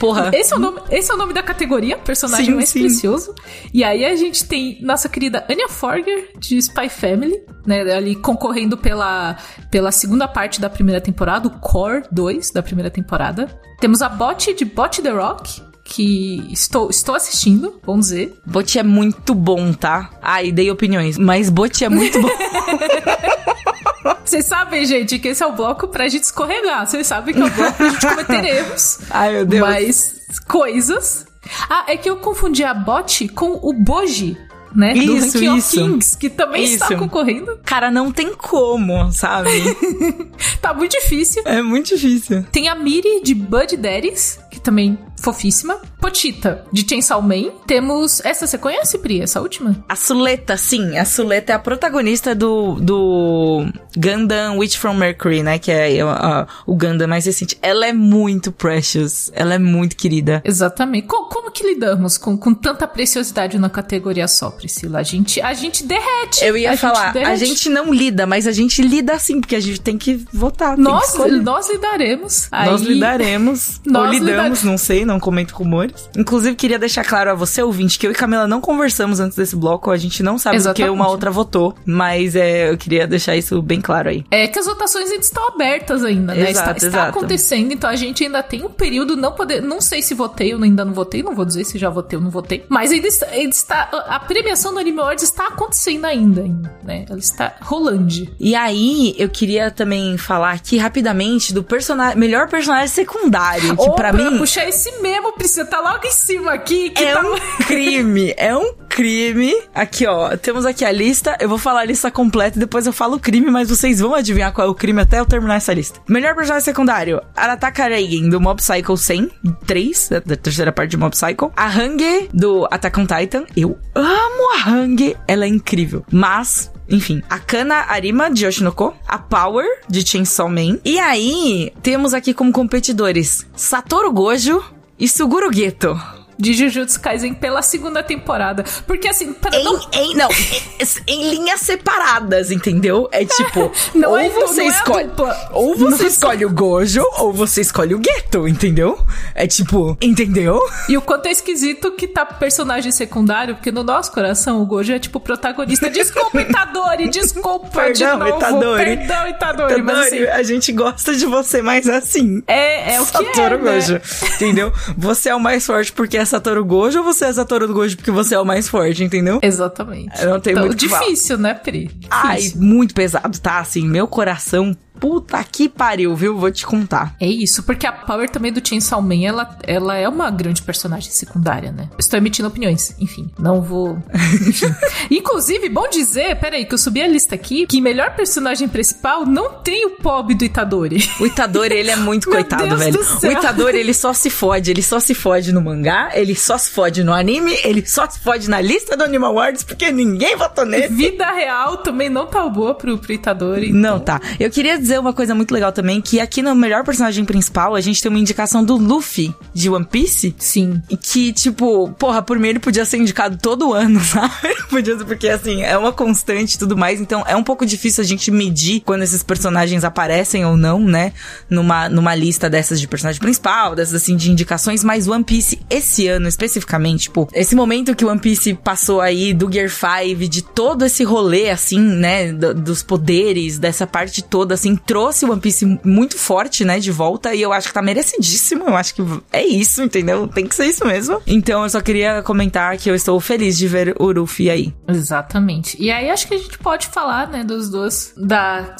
Porra. 0.00 0.30
Esse 0.34 0.52
é 0.52 0.56
o 0.56 0.58
nome, 0.58 0.80
esse 0.90 1.10
é 1.10 1.14
o 1.14 1.16
nome 1.16 1.32
da 1.32 1.42
categoria, 1.42 1.96
personagem 1.96 2.46
Sim, 2.46 2.54
mais 2.54 2.68
sim. 2.68 2.80
precioso. 2.80 3.34
E 3.72 3.82
aí 3.82 4.04
a 4.04 4.14
gente 4.16 4.44
tem 4.44 4.78
nossa 4.82 5.08
querida 5.08 5.44
Anya 5.48 5.68
Forger, 5.68 6.30
de 6.38 6.56
Spy 6.58 6.88
Family, 6.88 7.40
né? 7.66 7.80
Ali 7.92 8.14
concorrendo 8.14 8.76
pela, 8.76 9.36
pela 9.70 9.92
segunda 9.92 10.26
parte 10.26 10.60
da 10.60 10.70
primeira 10.70 11.00
temporada, 11.00 11.48
o 11.48 11.50
Core 11.58 12.04
2 12.10 12.50
da 12.50 12.62
primeira 12.62 12.90
temporada. 12.90 13.46
Temos 13.80 14.02
a 14.02 14.08
Bot 14.08 14.54
de 14.54 14.64
Bot 14.64 15.02
The 15.02 15.10
Rock, 15.10 15.60
que 15.88 16.46
estou, 16.52 16.90
estou 16.90 17.14
assistindo, 17.14 17.80
vamos 17.84 18.06
dizer. 18.08 18.38
Bot 18.44 18.78
é 18.78 18.82
muito 18.82 19.34
bom, 19.34 19.72
tá? 19.72 20.10
Ai, 20.20 20.52
dei 20.52 20.70
opiniões, 20.70 21.16
mas 21.16 21.48
Bot 21.48 21.82
é 21.82 21.88
muito 21.88 22.20
bom. 22.20 22.28
Vocês 24.24 24.44
sabem, 24.44 24.84
gente, 24.84 25.18
que 25.18 25.28
esse 25.28 25.42
é 25.42 25.46
o 25.46 25.52
bloco 25.52 25.88
pra 25.88 26.06
gente 26.08 26.24
escorregar. 26.24 26.86
Vocês 26.86 27.06
sabem 27.06 27.34
que 27.34 27.40
é 27.40 27.44
o 27.46 27.50
bloco 27.50 27.72
pra 27.72 27.88
gente 27.88 28.06
cometer 28.06 28.44
erros. 28.56 28.98
Ai, 29.10 29.32
meu 29.32 29.46
Deus. 29.46 29.62
Mas 29.66 30.14
coisas. 30.46 31.26
Ah, 31.68 31.84
é 31.88 31.96
que 31.96 32.10
eu 32.10 32.16
confundi 32.18 32.62
a 32.62 32.74
bot 32.74 33.26
com 33.28 33.58
o 33.62 33.72
Boji, 33.72 34.36
né? 34.74 34.92
do 34.92 35.00
Isso, 35.16 35.38
Ranking 35.38 35.56
isso. 35.56 35.80
of 35.82 35.90
Kings, 35.92 36.18
que 36.18 36.28
também 36.28 36.64
está 36.64 36.86
Isso. 36.88 36.96
concorrendo. 36.98 37.58
Cara, 37.64 37.90
não 37.90 38.12
tem 38.12 38.34
como, 38.34 39.10
sabe? 39.12 39.48
Tá 40.60 40.74
muito 40.74 40.92
difícil. 40.92 41.42
é 41.46 41.62
muito 41.62 41.96
difícil. 41.96 42.44
Tem 42.52 42.68
a 42.68 42.74
Miri 42.74 43.22
de 43.22 43.34
Bud 43.34 43.74
Daddies, 43.76 44.38
que 44.50 44.60
também 44.60 44.98
fofíssima. 45.20 45.76
Potita, 46.00 46.64
de 46.72 46.86
Chainsaw 46.88 47.20
Man. 47.20 47.50
Temos... 47.66 48.20
Essa 48.24 48.46
você 48.46 48.56
conhece, 48.56 48.98
Pri? 48.98 49.20
Essa 49.20 49.40
última? 49.40 49.84
A 49.88 49.96
Suleta, 49.96 50.56
sim, 50.56 50.96
a 50.96 51.04
Suleta 51.04 51.52
é 51.52 51.56
a 51.56 51.58
protagonista 51.58 52.34
do, 52.34 52.74
do 52.80 53.66
Gundam 53.96 54.58
Witch 54.58 54.76
from 54.76 54.94
Mercury, 54.94 55.42
né? 55.42 55.58
Que 55.58 55.70
é 55.72 56.00
a- 56.00 56.10
a- 56.12 56.46
o 56.66 56.74
Gundam 56.76 57.08
mais 57.08 57.26
recente. 57.26 57.58
Ela 57.60 57.86
é 57.88 57.92
muito 57.92 58.52
precious, 58.52 59.30
ela 59.34 59.54
é 59.54 59.58
muito 59.58 59.96
querida. 59.96 60.40
Exatamente. 60.44 61.06
Co- 61.08 61.24
como 61.26 61.50
que 61.50 61.66
lidamos 61.66 62.16
com, 62.16 62.36
com 62.38 62.54
tanta 62.54 62.86
preciosidade 62.86 63.58
na 63.58 63.68
categoria 63.68 64.28
só, 64.28 64.50
Priscila? 64.50 65.00
A 65.00 65.02
gente, 65.02 65.40
a 65.40 65.52
gente 65.52 65.84
derrete. 65.84 66.44
Eu 66.44 66.56
ia 66.56 66.72
a 66.72 66.76
falar, 66.76 67.12
gente 67.12 67.26
a 67.26 67.34
gente 67.36 67.68
não 67.68 67.92
lida, 67.92 68.24
mas 68.26 68.46
a 68.46 68.52
gente 68.52 68.80
lida 68.82 69.18
sim, 69.18 69.40
porque 69.40 69.56
a 69.56 69.60
gente 69.60 69.80
tem 69.80 69.98
que 69.98 70.24
votar. 70.32 70.76
tem 70.76 70.84
que 70.84 70.90
Nós, 70.90 71.14
nós 71.42 71.68
lidaremos. 71.70 72.48
Nós 72.52 72.80
Aí- 72.82 72.88
lidaremos. 72.94 73.80
Nós 73.84 74.06
ou 74.06 74.12
lidamos, 74.12 74.58
lidar- 74.60 74.70
não 74.70 74.78
sei, 74.78 75.04
não 75.04 75.18
comento 75.18 75.54
rumores. 75.56 75.87
Senhores. 75.96 76.10
Inclusive, 76.16 76.56
queria 76.56 76.78
deixar 76.78 77.04
claro 77.04 77.30
a 77.30 77.34
você, 77.34 77.62
ouvinte, 77.62 77.98
que 77.98 78.06
eu 78.06 78.10
e 78.10 78.14
Camila 78.14 78.46
não 78.46 78.60
conversamos 78.60 79.20
antes 79.20 79.36
desse 79.36 79.56
bloco. 79.56 79.90
A 79.90 79.96
gente 79.96 80.22
não 80.22 80.38
sabe 80.38 80.58
o 80.58 80.74
que 80.74 80.88
uma 80.88 81.08
outra 81.08 81.30
votou. 81.30 81.74
Mas 81.84 82.36
é, 82.36 82.70
eu 82.70 82.76
queria 82.76 83.06
deixar 83.06 83.36
isso 83.36 83.60
bem 83.62 83.80
claro 83.80 84.08
aí. 84.08 84.24
É 84.30 84.46
que 84.46 84.58
as 84.58 84.66
votações 84.66 85.10
ainda 85.10 85.22
estão 85.22 85.48
abertas 85.48 86.04
ainda, 86.04 86.34
né? 86.34 86.50
Exato, 86.50 86.76
está, 86.76 86.86
está 86.86 87.08
acontecendo, 87.08 87.72
então 87.72 87.88
a 87.88 87.96
gente 87.96 88.24
ainda 88.24 88.42
tem 88.42 88.64
um 88.64 88.68
período 88.68 89.16
não 89.16 89.32
poder, 89.32 89.62
não 89.62 89.80
sei 89.80 90.02
se 90.02 90.14
votei 90.14 90.54
ou 90.54 90.62
ainda 90.62 90.84
não 90.84 90.92
votei, 90.92 91.22
não 91.22 91.34
vou 91.34 91.44
dizer 91.44 91.64
se 91.64 91.78
já 91.78 91.88
votei 91.88 92.18
ou 92.18 92.24
não 92.24 92.30
votei, 92.30 92.64
mas 92.68 92.90
ainda 92.90 93.08
está, 93.08 93.26
ainda 93.26 93.54
está 93.54 93.88
a 94.08 94.20
premiação 94.20 94.72
do 94.72 94.78
Anime 94.78 95.00
Awards 95.00 95.24
está 95.24 95.48
acontecendo 95.48 96.04
ainda, 96.04 96.42
né? 96.82 97.04
Ela 97.08 97.18
está 97.18 97.54
rolando. 97.60 97.98
E 98.38 98.54
aí, 98.54 99.14
eu 99.18 99.28
queria 99.28 99.70
também 99.70 100.16
falar 100.16 100.52
aqui 100.52 100.78
rapidamente 100.78 101.52
do 101.52 101.62
personagem, 101.62 102.18
melhor 102.18 102.48
personagem 102.48 102.88
secundário, 102.88 103.76
que 103.76 103.88
Ô, 103.88 103.94
pra 103.94 104.12
mim 104.12 104.38
puxar 104.38 104.68
esse 104.68 104.90
memo, 105.00 105.32
precisa 105.32 105.64
tá 105.78 105.92
logo 105.92 106.06
em 106.06 106.10
cima 106.10 106.52
aqui, 106.52 106.90
que 106.90 107.04
é 107.04 107.14
tá 107.14 107.22
um 107.22 107.36
crime, 107.64 108.34
é 108.36 108.56
um 108.56 108.74
crime. 108.88 109.54
Aqui, 109.74 110.06
ó, 110.06 110.36
temos 110.36 110.66
aqui 110.66 110.84
a 110.84 110.90
lista. 110.90 111.36
Eu 111.40 111.48
vou 111.48 111.58
falar 111.58 111.80
a 111.80 111.84
lista 111.84 112.10
completa 112.10 112.56
e 112.56 112.60
depois 112.60 112.86
eu 112.86 112.92
falo 112.92 113.16
o 113.16 113.20
crime, 113.20 113.50
mas 113.50 113.68
vocês 113.68 114.00
vão 114.00 114.14
adivinhar 114.14 114.52
qual 114.52 114.66
é 114.66 114.70
o 114.70 114.74
crime 114.74 115.00
até 115.00 115.20
eu 115.20 115.26
terminar 115.26 115.56
essa 115.56 115.72
lista. 115.72 116.00
Melhor 116.08 116.34
personagem 116.34 116.64
secundário: 116.64 117.22
Arataka 117.36 117.86
Reigen, 117.86 118.28
do 118.28 118.40
Mob 118.40 118.60
Psycho 118.60 118.96
100, 118.96 119.30
3, 119.66 120.08
da, 120.08 120.20
da 120.20 120.36
terceira 120.36 120.72
parte 120.72 120.90
de 120.90 120.96
Mob 120.96 121.12
Psycho. 121.12 121.52
A 121.56 121.68
Hange, 121.68 122.28
do 122.34 122.66
Attack 122.70 122.98
on 122.98 123.06
Titan. 123.06 123.44
Eu 123.56 123.78
amo 123.94 124.54
a 124.54 124.68
Hange, 124.68 125.16
ela 125.28 125.44
é 125.44 125.48
incrível. 125.48 126.04
Mas 126.10 126.72
enfim, 126.88 127.22
a 127.28 127.38
Kana 127.38 127.84
Arima 127.88 128.30
de 128.30 128.46
Yoshinoko, 128.46 128.96
a 129.06 129.18
Power 129.18 129.66
de 129.88 130.06
Chainsaw 130.06 130.48
Man. 130.48 130.78
E 130.84 130.98
aí, 130.98 131.70
temos 131.82 132.14
aqui 132.14 132.32
como 132.32 132.50
competidores 132.50 133.46
Satoru 133.54 134.10
Gojo 134.10 134.77
Suguru 135.06 135.50
Geto. 135.50 136.17
De 136.38 136.54
Jujutsu 136.54 137.00
Kaisen 137.00 137.34
pela 137.34 137.62
segunda 137.62 138.02
temporada. 138.02 138.64
Porque 138.86 139.08
assim, 139.08 139.32
para 139.32 139.58
não 139.62 139.76
Em, 139.92 140.12
em- 140.12 140.14
não, 140.14 140.28
em, 140.30 140.86
em 141.14 141.30
linhas 141.30 141.60
separadas, 141.60 142.50
entendeu? 142.50 143.08
É 143.12 143.24
tipo, 143.24 143.72
Não 143.94 144.10
ou 144.10 144.18
é- 144.18 144.28
você 144.28 144.62
não 144.62 144.70
é 144.70 144.74
escolhe, 144.74 145.06
dupla. 145.08 145.50
ou 145.52 145.76
você 145.76 145.90
Não 145.96 146.04
é 146.04 146.08
escolhe 146.08 146.44
o 146.44 146.50
Gojo, 146.50 147.04
ou 147.18 147.32
você 147.32 147.60
escolhe 147.60 147.94
o 147.94 148.00
Geto, 148.02 148.46
entendeu? 148.46 148.98
É 149.34 149.46
tipo, 149.46 149.96
entendeu? 150.00 150.60
E 150.88 150.96
o 150.96 151.02
quanto 151.02 151.26
é 151.26 151.30
esquisito 151.32 151.92
que 151.92 152.06
tá 152.06 152.24
personagem 152.24 152.92
secundário, 152.92 153.54
porque 153.56 153.72
no 153.72 153.82
nosso 153.82 154.12
coração 154.12 154.62
o 154.62 154.66
Gojo 154.66 154.92
é 154.92 154.98
tipo 154.98 155.18
protagonista. 155.20 155.90
Desculpa, 155.90 156.40
Itadori, 156.40 157.08
desculpa 157.08 157.92
de 157.92 157.98
Perdão, 158.04 158.18
novo. 158.18 158.36
Itadori. 158.38 158.84
Perdão, 158.96 159.28
Itadori. 159.28 159.82
Mas 159.82 160.06
assim, 160.06 160.22
a 160.24 160.42
gente 160.42 160.72
gosta 160.72 161.14
de 161.14 161.26
você 161.26 161.62
mais 161.62 161.88
assim. 161.88 162.42
é, 162.46 162.94
é 162.94 163.00
o 163.00 163.06
que 163.06 163.12
Satoru 163.12 163.54
é, 163.54 163.58
né? 163.58 163.74
Gojo, 163.74 164.00
entendeu? 164.34 164.72
Você 164.96 165.28
é 165.30 165.34
o 165.34 165.40
mais 165.40 165.64
forte 165.66 165.92
porque 165.92 166.16
é 166.16 166.24
Satoru 166.28 166.64
Gojo 166.64 166.98
ou 166.98 167.04
você 167.04 167.24
é 167.24 167.32
Satoru 167.32 167.72
Gojo 167.72 167.96
porque 167.96 168.10
você 168.10 168.34
é 168.34 168.38
o 168.38 168.44
mais 168.44 168.68
forte, 168.68 169.02
entendeu? 169.02 169.40
Exatamente. 169.42 170.22
Eu 170.22 170.30
não 170.30 170.40
tenho 170.40 170.54
então, 170.54 170.66
muito 170.66 170.78
difícil, 170.78 171.38
né, 171.38 171.54
Pri? 171.54 171.90
Ai, 172.10 172.36
Difícil. 172.36 172.60
muito 172.60 172.94
pesado, 172.94 173.38
tá? 173.38 173.58
Assim, 173.58 173.86
meu 173.86 174.06
coração, 174.06 174.76
puta 174.98 175.42
que 175.44 175.68
pariu, 175.68 176.14
viu? 176.14 176.36
Vou 176.36 176.50
te 176.50 176.66
contar. 176.66 177.14
É 177.20 177.26
isso, 177.26 177.62
porque 177.62 177.86
a 177.86 177.92
Power 177.92 178.28
também 178.28 178.52
do 178.52 178.66
Chainsaw 178.66 179.00
Man, 179.00 179.24
ela, 179.24 179.58
ela 179.66 179.96
é 179.96 180.08
uma 180.08 180.30
grande 180.30 180.62
personagem 180.62 181.10
secundária, 181.10 181.72
né? 181.72 181.88
Estou 181.98 182.18
emitindo 182.18 182.48
opiniões, 182.48 182.94
enfim, 182.98 183.30
não 183.38 183.60
vou... 183.60 184.02
Enfim. 184.46 184.66
Inclusive, 185.10 185.68
bom 185.68 185.88
dizer, 185.88 186.36
peraí, 186.36 186.64
que 186.64 186.74
eu 186.74 186.78
subi 186.78 187.02
a 187.02 187.08
lista 187.08 187.34
aqui, 187.34 187.66
que 187.66 187.80
melhor 187.80 188.14
personagem 188.14 188.68
principal 188.68 189.24
não 189.24 189.54
tem 189.54 189.86
o 189.86 189.90
pobre 189.90 190.34
do 190.34 190.44
Itadori. 190.44 190.98
O 191.20 191.26
Itadori, 191.26 191.74
ele 191.74 191.90
é 191.90 191.96
muito 191.96 192.28
coitado, 192.30 192.64
Deus 192.66 192.78
velho. 192.78 193.00
O 193.22 193.26
Itadori, 193.26 193.78
ele 193.78 193.94
só 193.94 194.12
se 194.12 194.30
fode. 194.30 194.70
Ele 194.70 194.82
só 194.82 195.00
se 195.00 195.14
fode 195.14 195.52
no 195.52 195.60
mangá, 195.60 196.10
ele 196.14 196.34
só 196.34 196.58
se 196.58 196.70
fode 196.70 197.02
no 197.02 197.12
anime, 197.12 197.56
ele 197.64 197.86
só 197.86 198.08
se 198.08 198.18
fode 198.20 198.48
na 198.48 198.60
lista 198.60 198.96
do 198.96 199.04
Anime 199.04 199.24
Awards, 199.24 199.62
porque 199.62 199.90
ninguém 199.90 200.36
votou 200.36 200.64
nele. 200.64 200.88
Vida 200.88 201.30
real 201.30 201.78
também 201.78 202.08
não 202.08 202.26
tá 202.26 202.48
boa 202.48 202.74
pro, 202.74 202.98
pro 202.98 203.12
Itadori. 203.12 203.72
Não, 203.72 204.00
tá. 204.00 204.20
Eu 204.38 204.50
queria 204.50 204.78
dizer 204.78 204.87
uma 204.96 205.12
coisa 205.12 205.34
muito 205.34 205.52
legal 205.52 205.72
também, 205.72 206.00
que 206.00 206.20
aqui 206.20 206.40
no 206.40 206.54
melhor 206.54 206.84
personagem 206.84 207.24
principal, 207.24 207.74
a 207.74 207.80
gente 207.80 208.00
tem 208.00 208.08
uma 208.08 208.18
indicação 208.20 208.62
do 208.62 208.76
Luffy, 208.76 209.34
de 209.52 209.68
One 209.68 209.84
Piece, 209.84 210.34
Sim. 210.38 210.80
E 210.88 210.96
que, 210.96 211.32
tipo, 211.32 211.90
porra, 211.98 212.22
por 212.22 212.38
mim 212.38 212.48
ele 212.48 212.58
podia 212.60 212.84
ser 212.84 212.98
indicado 212.98 213.36
todo 213.42 213.72
ano, 213.74 213.98
sabe? 214.00 214.54
Podia 214.70 214.96
ser, 214.96 215.04
porque, 215.04 215.28
assim, 215.28 215.62
é 215.62 215.76
uma 215.76 215.92
constante 215.92 216.54
e 216.54 216.58
tudo 216.58 216.76
mais. 216.76 217.00
Então, 217.00 217.24
é 217.26 217.34
um 217.34 217.42
pouco 217.42 217.66
difícil 217.66 218.02
a 218.04 218.06
gente 218.06 218.30
medir 218.30 218.80
quando 218.84 219.02
esses 219.02 219.22
personagens 219.24 219.82
aparecem 219.82 220.44
ou 220.44 220.56
não, 220.56 220.78
né? 220.78 221.12
Numa, 221.50 221.88
numa 221.88 222.14
lista 222.14 222.48
dessas 222.48 222.80
de 222.80 222.86
personagem 222.86 223.20
principal, 223.20 223.74
dessas, 223.74 223.94
assim, 223.94 224.16
de 224.16 224.30
indicações. 224.30 224.84
Mas 224.84 225.08
One 225.08 225.24
Piece, 225.24 225.58
esse 225.68 226.06
ano 226.06 226.28
especificamente, 226.28 227.02
tipo, 227.04 227.28
esse 227.32 227.56
momento 227.56 227.94
que 227.96 228.04
One 228.04 228.20
Piece 228.20 228.54
passou 228.54 229.00
aí 229.00 229.34
do 229.34 229.50
Gear 229.50 229.68
5, 229.70 230.28
de 230.28 230.42
todo 230.42 230.84
esse 230.84 231.02
rolê, 231.02 231.50
assim, 231.50 231.80
né? 231.80 232.32
do- 232.32 232.54
dos 232.54 232.82
poderes, 232.82 233.58
dessa 233.58 233.86
parte 233.86 234.22
toda, 234.22 234.54
assim, 234.54 234.77
trouxe 234.78 235.24
o 235.24 235.30
One 235.30 235.40
Piece 235.40 235.78
muito 235.84 236.16
forte, 236.18 236.64
né? 236.64 236.78
De 236.78 236.90
volta. 236.90 237.34
E 237.34 237.42
eu 237.42 237.52
acho 237.52 237.68
que 237.68 237.74
tá 237.74 237.82
merecidíssimo. 237.82 238.64
Eu 238.64 238.76
acho 238.76 238.94
que 238.94 239.02
é 239.32 239.44
isso, 239.44 239.82
entendeu? 239.82 240.28
Tem 240.28 240.46
que 240.46 240.54
ser 240.54 240.66
isso 240.66 240.84
mesmo. 240.84 241.20
Então, 241.26 241.62
eu 241.62 241.70
só 241.70 241.80
queria 241.80 242.22
comentar 242.22 242.76
que 242.76 242.90
eu 242.90 242.94
estou 242.94 243.18
feliz 243.20 243.56
de 243.56 243.68
ver 243.68 243.94
o 243.98 244.12
Ruffy 244.12 244.50
aí. 244.50 244.74
Exatamente. 244.86 245.76
E 245.80 245.90
aí 245.90 246.10
acho 246.10 246.26
que 246.26 246.34
a 246.34 246.38
gente 246.38 246.58
pode 246.58 246.88
falar, 246.88 247.28
né, 247.28 247.44
dos 247.44 247.70
dois 247.70 248.14
da 248.16 248.74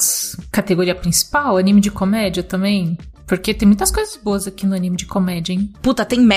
categoria 0.51 0.95
principal, 0.95 1.57
anime 1.57 1.81
de 1.81 1.91
comédia 1.91 2.43
também. 2.43 2.97
Porque 3.27 3.53
tem 3.53 3.67
muitas 3.67 3.91
coisas 3.91 4.17
boas 4.17 4.47
aqui 4.47 4.65
no 4.65 4.75
anime 4.75 4.97
de 4.97 5.05
comédia, 5.05 5.53
hein? 5.53 5.71
Puta, 5.81 6.03
tem. 6.03 6.27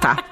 Tá. 0.00 0.24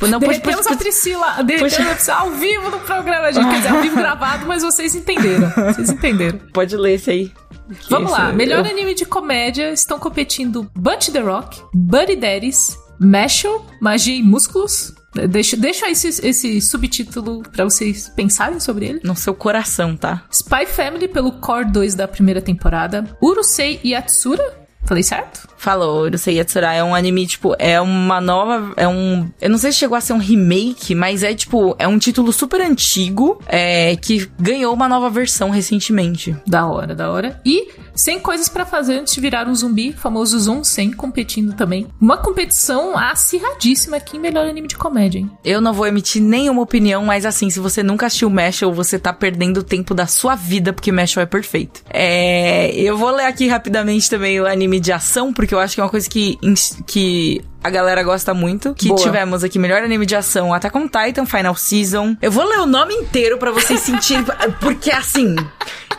Não, 0.00 0.20
pode, 0.20 0.20
Derretemos 0.38 0.64
pode, 0.64 0.74
a 0.74 0.78
Priscila, 0.78 1.26
a 1.26 1.44
Priscila 1.44 1.96
ao 2.20 2.30
vivo 2.30 2.70
no 2.70 2.78
programa, 2.80 3.32
gente. 3.32 3.48
Quer 3.48 3.56
dizer, 3.56 3.68
ao 3.68 3.82
vivo 3.82 3.96
gravado, 3.96 4.46
mas 4.46 4.62
vocês 4.62 4.94
entenderam. 4.94 5.50
Vocês 5.50 5.90
entenderam. 5.90 6.38
pode 6.52 6.76
ler 6.76 6.94
esse 6.94 7.10
aí. 7.10 7.32
Que 7.80 7.90
Vamos 7.90 8.12
lá. 8.12 8.28
esse- 8.28 8.36
Melhor 8.36 8.64
eu- 8.64 8.70
anime 8.70 8.94
de 8.94 9.04
comédia 9.04 9.72
estão 9.72 9.98
competindo 9.98 10.70
Bunch 10.74 11.10
the 11.10 11.18
Rock, 11.20 11.60
Buddy 11.74 12.16
Daddies, 12.16 12.78
Mashal, 13.00 13.66
Magia 13.80 14.14
e 14.14 14.22
Músculos. 14.22 14.94
Deixa, 15.30 15.56
deixa 15.56 15.90
esse, 15.90 16.08
esse 16.26 16.60
subtítulo 16.60 17.42
pra 17.42 17.64
vocês 17.64 18.08
pensarem 18.10 18.60
sobre 18.60 18.86
ele. 18.86 19.00
No 19.02 19.16
seu 19.16 19.34
coração, 19.34 19.96
tá? 19.96 20.22
Spy 20.30 20.64
Family 20.66 21.08
pelo 21.08 21.32
Core 21.32 21.64
2 21.72 21.94
da 21.94 22.06
primeira 22.06 22.40
temporada. 22.40 23.04
Urusei 23.20 23.80
Yatsura. 23.84 24.44
Falei 24.84 25.02
certo? 25.02 25.47
Falou, 25.58 26.04
Urusei 26.04 26.36
Yatsura 26.36 26.72
é 26.72 26.82
um 26.82 26.94
anime, 26.94 27.26
tipo, 27.26 27.54
é 27.58 27.80
uma 27.80 28.20
nova, 28.20 28.72
é 28.76 28.86
um, 28.86 29.28
eu 29.40 29.50
não 29.50 29.58
sei 29.58 29.72
se 29.72 29.78
chegou 29.78 29.96
a 29.96 30.00
ser 30.00 30.12
um 30.12 30.18
remake, 30.18 30.94
mas 30.94 31.22
é, 31.22 31.34
tipo, 31.34 31.74
é 31.78 31.86
um 31.86 31.98
título 31.98 32.32
super 32.32 32.60
antigo, 32.60 33.42
é, 33.46 33.96
que 33.96 34.30
ganhou 34.38 34.72
uma 34.72 34.88
nova 34.88 35.10
versão 35.10 35.50
recentemente. 35.50 36.36
Da 36.46 36.66
hora, 36.66 36.94
da 36.94 37.10
hora. 37.10 37.40
E 37.44 37.68
100 37.98 38.20
coisas 38.20 38.48
pra 38.48 38.64
fazer 38.64 39.00
antes 39.00 39.12
de 39.12 39.20
virar 39.20 39.48
um 39.48 39.54
zumbi, 39.54 39.92
famoso 39.92 40.38
Zoom 40.38 40.62
100, 40.62 40.92
competindo 40.92 41.54
também. 41.54 41.88
Uma 42.00 42.16
competição 42.16 42.96
acirradíssima 42.96 43.96
aqui 43.96 44.16
em 44.16 44.20
melhor 44.20 44.46
anime 44.46 44.68
de 44.68 44.76
comédia, 44.76 45.18
hein? 45.18 45.30
Eu 45.44 45.60
não 45.60 45.72
vou 45.72 45.86
emitir 45.86 46.22
nenhuma 46.22 46.62
opinião, 46.62 47.04
mas 47.04 47.26
assim, 47.26 47.50
se 47.50 47.58
você 47.58 47.82
nunca 47.82 48.06
assistiu 48.06 48.30
Mashal, 48.30 48.72
você 48.72 48.98
tá 48.98 49.12
perdendo 49.12 49.58
o 49.58 49.62
tempo 49.64 49.94
da 49.94 50.06
sua 50.06 50.36
vida, 50.36 50.72
porque 50.72 50.92
Mashal 50.92 51.24
é 51.24 51.26
perfeito. 51.26 51.82
É, 51.90 52.70
eu 52.76 52.96
vou 52.96 53.10
ler 53.10 53.24
aqui 53.24 53.48
rapidamente 53.48 54.08
também 54.08 54.40
o 54.40 54.46
anime 54.46 54.78
de 54.78 54.92
ação, 54.92 55.32
porque 55.32 55.47
eu 55.54 55.58
acho 55.60 55.74
que 55.74 55.80
é 55.80 55.84
uma 55.84 55.90
coisa 55.90 56.08
que, 56.08 56.38
que 56.86 57.42
a 57.62 57.70
galera 57.70 58.02
gosta 58.02 58.32
muito. 58.34 58.74
Que 58.74 58.88
Boa. 58.88 59.00
tivemos 59.00 59.44
aqui, 59.44 59.58
melhor 59.58 59.82
anime 59.82 60.06
de 60.06 60.16
ação, 60.16 60.52
Attack 60.52 60.76
on 60.76 60.88
Titan, 60.88 61.26
Final 61.26 61.54
Season. 61.54 62.16
Eu 62.20 62.30
vou 62.30 62.44
ler 62.44 62.60
o 62.60 62.66
nome 62.66 62.94
inteiro 62.94 63.38
pra 63.38 63.50
vocês 63.50 63.80
sentirem, 63.80 64.24
porque 64.60 64.90
assim, 64.90 65.36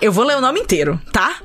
eu 0.02 0.12
vou 0.12 0.24
ler 0.26 0.38
o 0.38 0.42
nome 0.42 0.60
inteiro, 0.60 1.00
tá? 1.12 1.36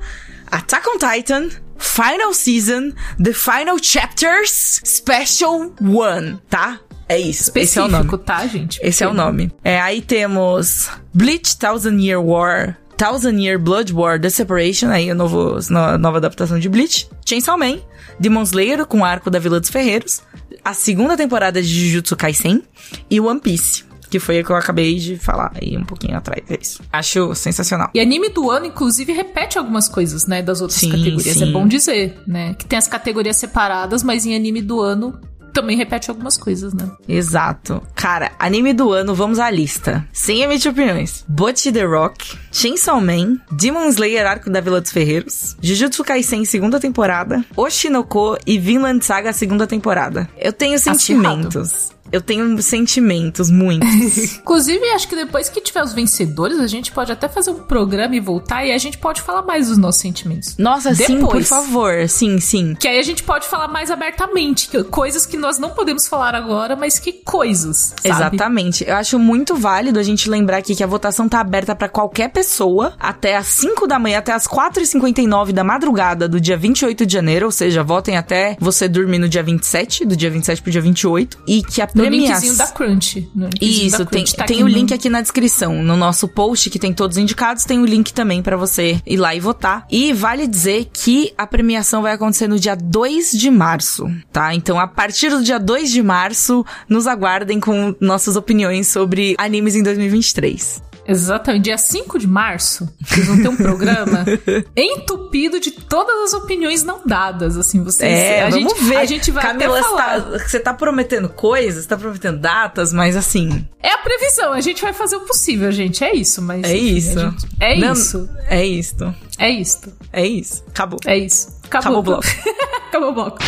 Attack 0.50 0.88
on 0.88 0.98
Titan, 0.98 1.48
Final 1.78 2.32
Season, 2.32 2.92
The 3.22 3.32
Final 3.32 3.76
Chapters, 3.82 4.80
Special 4.84 5.72
One, 5.80 6.38
tá? 6.48 6.80
É 7.08 7.18
isso. 7.18 7.52
Esse 7.54 7.78
é 7.78 7.82
o 7.82 7.88
nome. 7.88 8.04
Específico, 8.04 8.18
tá, 8.18 8.46
gente? 8.46 8.80
Esse 8.82 9.04
é 9.04 9.08
o 9.08 9.12
nome. 9.12 9.52
É, 9.62 9.80
aí 9.80 10.00
temos 10.00 10.88
Bleach 11.12 11.58
Thousand 11.58 11.98
Year 12.00 12.22
War, 12.22 12.78
Thousand 12.96 13.38
Year 13.40 13.58
Blood 13.58 13.92
War, 13.92 14.20
The 14.20 14.30
Separation, 14.30 14.88
aí 14.88 15.10
a 15.10 15.14
novo, 15.14 15.58
no- 15.70 15.98
nova 15.98 16.18
adaptação 16.18 16.58
de 16.58 16.68
Bleach. 16.68 17.08
Chainsaw 17.26 17.58
Man, 17.58 17.78
Demon 18.18 18.42
Slayer 18.42 18.84
com 18.86 19.00
o 19.00 19.04
arco 19.04 19.30
da 19.30 19.38
Vila 19.38 19.60
dos 19.60 19.70
Ferreiros, 19.70 20.22
a 20.64 20.72
segunda 20.74 21.16
temporada 21.16 21.60
de 21.62 21.68
Jujutsu 21.68 22.16
Kaisen 22.16 22.62
e 23.10 23.20
One 23.20 23.40
Piece. 23.40 23.84
Que 24.10 24.20
foi 24.20 24.40
o 24.40 24.44
que 24.44 24.50
eu 24.52 24.56
acabei 24.56 24.94
de 24.96 25.16
falar 25.16 25.50
aí 25.60 25.76
um 25.76 25.82
pouquinho 25.84 26.16
atrás. 26.16 26.40
É 26.48 26.56
isso. 26.60 26.80
Acho 26.92 27.34
sensacional. 27.34 27.90
E 27.92 27.98
anime 27.98 28.28
do 28.28 28.48
ano, 28.48 28.66
inclusive, 28.66 29.12
repete 29.12 29.58
algumas 29.58 29.88
coisas, 29.88 30.26
né, 30.26 30.40
das 30.40 30.60
outras 30.60 30.78
Sim, 30.78 30.90
categorias. 30.90 31.36
sim. 31.36 31.48
É 31.48 31.52
bom 31.52 31.66
dizer, 31.66 32.16
né? 32.24 32.54
Que 32.54 32.64
tem 32.64 32.78
as 32.78 32.86
categorias 32.86 33.36
separadas, 33.38 34.04
mas 34.04 34.24
em 34.24 34.36
anime 34.36 34.62
do 34.62 34.80
ano 34.80 35.18
também 35.54 35.76
repete 35.76 36.10
algumas 36.10 36.36
coisas, 36.36 36.74
né? 36.74 36.90
Exato. 37.08 37.82
Cara, 37.94 38.32
anime 38.38 38.72
do 38.74 38.92
ano, 38.92 39.14
vamos 39.14 39.38
à 39.38 39.50
lista. 39.50 40.06
Sem 40.12 40.42
emitir 40.42 40.70
opiniões. 40.70 41.24
Butch 41.26 41.64
the 41.72 41.84
Rock, 41.84 42.36
Chainsaw 42.52 43.00
Man, 43.00 43.38
Demon 43.50 43.86
Slayer 43.88 44.26
Arco 44.26 44.50
da 44.50 44.60
Vila 44.60 44.80
dos 44.80 44.92
Ferreiros, 44.92 45.56
Jujutsu 45.62 46.04
Kaisen 46.04 46.44
segunda 46.44 46.78
temporada, 46.78 47.44
Oshinoko 47.56 48.36
e 48.46 48.58
Vinland 48.58 49.04
Saga 49.04 49.32
segunda 49.32 49.66
temporada. 49.66 50.28
Eu 50.38 50.52
tenho 50.52 50.78
sentimentos. 50.78 51.94
Eu 52.12 52.20
tenho 52.20 52.62
sentimentos, 52.62 53.50
muitos. 53.50 54.34
Inclusive, 54.38 54.78
acho 54.90 55.08
que 55.08 55.16
depois 55.16 55.48
que 55.48 55.60
tiver 55.60 55.82
os 55.82 55.92
vencedores, 55.92 56.60
a 56.60 56.66
gente 56.68 56.92
pode 56.92 57.10
até 57.10 57.28
fazer 57.28 57.50
um 57.50 57.60
programa 57.64 58.14
e 58.14 58.20
voltar 58.20 58.64
e 58.64 58.70
a 58.72 58.78
gente 58.78 58.98
pode 58.98 59.20
falar 59.20 59.42
mais 59.42 59.66
dos 59.68 59.78
nossos 59.78 60.00
sentimentos. 60.02 60.54
Nossa, 60.56 60.94
sim, 60.94 61.18
por 61.18 61.26
Depois. 61.28 61.48
favor. 61.48 62.08
Sim, 62.08 62.38
sim. 62.38 62.76
Que 62.78 62.86
aí 62.86 62.98
a 62.98 63.02
gente 63.02 63.24
pode 63.24 63.48
falar 63.48 63.66
mais 63.66 63.90
abertamente, 63.90 64.68
que- 64.68 64.84
coisas 64.84 65.26
que 65.26 65.36
nós 65.44 65.58
não 65.58 65.70
podemos 65.70 66.06
falar 66.08 66.34
agora, 66.34 66.74
mas 66.74 66.98
que 66.98 67.12
coisas, 67.12 67.94
sabe? 68.02 68.08
Exatamente. 68.08 68.84
Eu 68.86 68.96
acho 68.96 69.18
muito 69.18 69.54
válido 69.54 69.98
a 69.98 70.02
gente 70.02 70.28
lembrar 70.30 70.56
aqui 70.58 70.74
que 70.74 70.82
a 70.82 70.86
votação 70.86 71.28
tá 71.28 71.40
aberta 71.40 71.74
pra 71.76 71.88
qualquer 71.88 72.30
pessoa 72.30 72.94
até 72.98 73.36
às 73.36 73.46
5 73.48 73.86
da 73.86 73.98
manhã, 73.98 74.18
até 74.18 74.32
às 74.32 74.46
4h59 74.46 75.52
da 75.52 75.62
madrugada 75.62 76.28
do 76.28 76.40
dia 76.40 76.56
28 76.56 77.04
de 77.06 77.12
janeiro, 77.12 77.46
ou 77.46 77.52
seja, 77.52 77.82
votem 77.82 78.16
até 78.16 78.56
você 78.58 78.88
dormir 78.88 79.18
no 79.18 79.28
dia 79.28 79.42
27, 79.42 80.04
do 80.06 80.16
dia 80.16 80.30
27 80.30 80.62
pro 80.62 80.70
dia 80.70 80.80
28, 80.80 81.38
e 81.46 81.62
que 81.62 81.82
a 81.82 81.86
premiação... 81.86 82.34
linkzinho 82.34 82.56
da 82.56 82.66
Crunch. 82.68 83.28
Isso, 83.60 83.98
da 83.98 84.04
tem, 84.06 84.22
Crunch, 84.24 84.36
tá 84.36 84.44
tem 84.44 84.58
o 84.62 84.66
no- 84.66 84.68
link 84.68 84.92
aqui 84.94 85.08
na 85.10 85.20
descrição. 85.20 85.82
No 85.82 85.96
nosso 85.96 86.26
post, 86.26 86.70
que 86.70 86.78
tem 86.78 86.92
todos 86.92 87.16
os 87.16 87.22
indicados, 87.22 87.64
tem 87.64 87.78
o 87.80 87.84
link 87.84 88.12
também 88.12 88.42
pra 88.42 88.56
você 88.56 89.00
ir 89.06 89.16
lá 89.16 89.34
e 89.34 89.40
votar. 89.40 89.86
E 89.90 90.12
vale 90.12 90.46
dizer 90.46 90.88
que 90.92 91.32
a 91.36 91.46
premiação 91.46 92.00
vai 92.02 92.12
acontecer 92.12 92.48
no 92.48 92.58
dia 92.58 92.74
2 92.76 93.32
de 93.32 93.50
março, 93.50 94.10
tá? 94.32 94.54
Então, 94.54 94.78
a 94.78 94.86
partir 94.86 95.33
do 95.38 95.44
dia 95.44 95.58
2 95.58 95.90
de 95.90 96.02
março, 96.02 96.64
nos 96.88 97.06
aguardem 97.06 97.60
com 97.60 97.94
nossas 98.00 98.36
opiniões 98.36 98.88
sobre 98.88 99.34
animes 99.38 99.74
em 99.74 99.82
2023. 99.82 100.93
Exatamente, 101.06 101.64
dia 101.64 101.76
5 101.78 102.18
de 102.18 102.26
março, 102.26 102.88
vocês 103.02 103.26
vão 103.26 103.36
ter 103.42 103.48
um 103.48 103.56
programa 103.56 104.24
entupido 104.76 105.60
de 105.60 105.70
todas 105.70 106.16
as 106.24 106.32
opiniões 106.34 106.82
não 106.82 107.06
dadas, 107.06 107.56
assim, 107.58 107.82
vocês... 107.84 108.10
É, 108.10 108.44
a 108.44 108.50
vamos 108.50 108.72
gente, 108.72 108.84
ver. 108.84 108.96
A 108.96 109.04
gente 109.04 109.30
vai 109.30 109.42
Camila, 109.42 109.78
até 109.78 109.82
você 109.82 109.88
falar. 109.96 110.20
tá, 110.22 110.38
você 110.38 110.60
tá 110.60 110.74
prometendo 110.74 111.28
coisas, 111.28 111.82
você 111.82 111.88
tá 111.88 111.96
prometendo 111.96 112.38
datas, 112.38 112.92
mas 112.92 113.16
assim, 113.16 113.66
É 113.82 113.90
a 113.92 113.98
previsão, 113.98 114.52
a 114.52 114.60
gente 114.60 114.80
vai 114.80 114.92
fazer 114.92 115.16
o 115.16 115.20
possível, 115.20 115.70
gente, 115.72 116.02
é 116.02 116.14
isso, 116.14 116.40
mas... 116.40 116.64
é 116.64 116.74
enfim, 116.76 116.96
isso. 116.96 117.20
gente- 117.20 117.46
É 117.60 117.76
Não, 117.78 117.92
isso, 117.92 118.28
É 118.48 118.64
isso. 118.64 119.14
é 119.38 119.50
isto, 119.50 119.92
É 120.12 120.26
isso. 120.26 120.64
Acabou. 120.68 120.98
é 121.06 121.18
isso. 121.18 121.48
Acabou 121.64 122.00
Acabou, 122.00 122.00
o 122.00 122.02
bloco. 122.02 122.26
Acabou 122.88 123.08
o 123.10 123.12
bloco. 123.12 123.38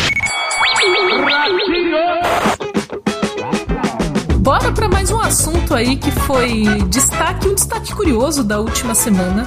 Bora 4.47 4.71
pra 4.71 4.87
mais 4.87 5.11
um 5.11 5.19
assunto 5.19 5.75
aí 5.75 5.97
que 5.97 6.09
foi 6.09 6.63
destaque, 6.87 7.49
um 7.49 7.53
destaque 7.53 7.93
curioso 7.93 8.45
da 8.45 8.61
última 8.61 8.95
semana, 8.95 9.43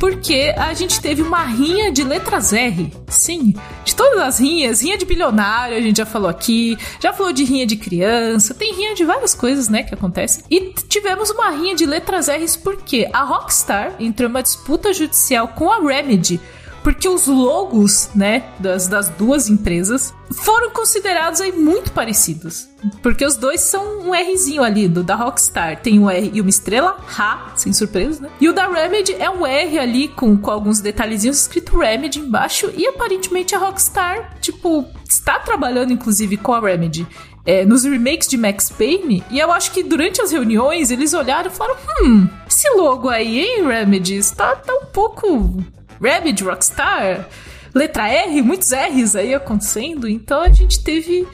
porque 0.00 0.52
a 0.58 0.74
gente 0.74 1.00
teve 1.00 1.22
uma 1.22 1.44
rinha 1.44 1.92
de 1.92 2.02
letras 2.02 2.52
R. 2.52 2.92
Sim, 3.06 3.54
de 3.84 3.94
todas 3.94 4.18
as 4.18 4.40
rinhas, 4.40 4.82
rinha 4.82 4.98
de 4.98 5.04
bilionário, 5.04 5.76
a 5.76 5.80
gente 5.80 5.98
já 5.98 6.04
falou 6.04 6.28
aqui, 6.28 6.76
já 6.98 7.12
falou 7.12 7.32
de 7.32 7.44
rinha 7.44 7.64
de 7.64 7.76
criança, 7.76 8.52
tem 8.52 8.74
rinha 8.74 8.92
de 8.92 9.04
várias 9.04 9.36
coisas, 9.36 9.68
né, 9.68 9.84
que 9.84 9.94
acontecem. 9.94 10.42
E 10.50 10.74
tivemos 10.88 11.30
uma 11.30 11.50
rinha 11.50 11.76
de 11.76 11.86
letras 11.86 12.26
R's 12.26 12.56
porque 12.56 13.08
a 13.12 13.22
Rockstar 13.22 13.94
entrou 14.00 14.28
em 14.28 14.32
uma 14.32 14.42
disputa 14.42 14.92
judicial 14.92 15.46
com 15.46 15.70
a 15.70 15.78
Remedy 15.78 16.40
porque 16.82 17.08
os 17.08 17.26
logos, 17.26 18.10
né, 18.14 18.44
das, 18.58 18.88
das 18.88 19.08
duas 19.10 19.48
empresas 19.48 20.14
foram 20.32 20.70
considerados 20.70 21.40
aí 21.40 21.52
muito 21.52 21.92
parecidos. 21.92 22.68
Porque 23.02 23.24
os 23.24 23.36
dois 23.36 23.60
são 23.60 24.00
um 24.00 24.12
Rzinho 24.12 24.62
ali, 24.62 24.88
do 24.88 25.02
da 25.02 25.14
Rockstar 25.14 25.80
tem 25.82 25.98
um 25.98 26.08
R 26.08 26.30
e 26.32 26.40
uma 26.40 26.48
estrela, 26.48 26.96
Ra, 27.06 27.52
sem 27.54 27.72
surpresa, 27.72 28.22
né? 28.22 28.30
E 28.40 28.48
o 28.48 28.52
da 28.52 28.66
Remedy 28.66 29.14
é 29.18 29.28
um 29.28 29.46
R 29.46 29.78
ali 29.78 30.08
com, 30.08 30.36
com 30.38 30.50
alguns 30.50 30.80
detalhezinhos 30.80 31.40
escrito 31.42 31.78
Remedy 31.78 32.20
embaixo. 32.20 32.72
E 32.74 32.86
aparentemente 32.86 33.54
a 33.54 33.58
Rockstar, 33.58 34.38
tipo, 34.40 34.86
está 35.06 35.38
trabalhando 35.38 35.92
inclusive 35.92 36.36
com 36.38 36.54
a 36.54 36.60
Remedy. 36.60 37.06
é, 37.44 37.64
nos 37.64 37.84
remakes 37.84 38.28
de 38.28 38.36
Max 38.36 38.70
Payne, 38.70 39.24
e 39.30 39.38
eu 39.38 39.50
acho 39.50 39.72
que 39.72 39.82
durante 39.82 40.20
as 40.20 40.30
reuniões 40.30 40.90
eles 40.90 41.12
olharam 41.12 41.50
e 41.50 41.54
falaram: 41.54 41.78
Hum, 42.02 42.28
esse 42.48 42.68
logo 42.70 43.08
aí, 43.08 43.40
hein, 43.40 43.66
Remedy? 43.66 44.16
Está 44.16 44.54
tá 44.56 44.74
um 44.74 44.86
pouco 44.86 45.56
Rabid, 46.02 46.42
Rockstar, 46.44 47.28
letra 47.74 48.08
R, 48.08 48.42
muitos 48.42 48.70
R's 48.72 49.14
aí 49.16 49.34
acontecendo, 49.34 50.08
então 50.08 50.42
a 50.42 50.48
gente 50.50 50.82
teve 50.82 51.26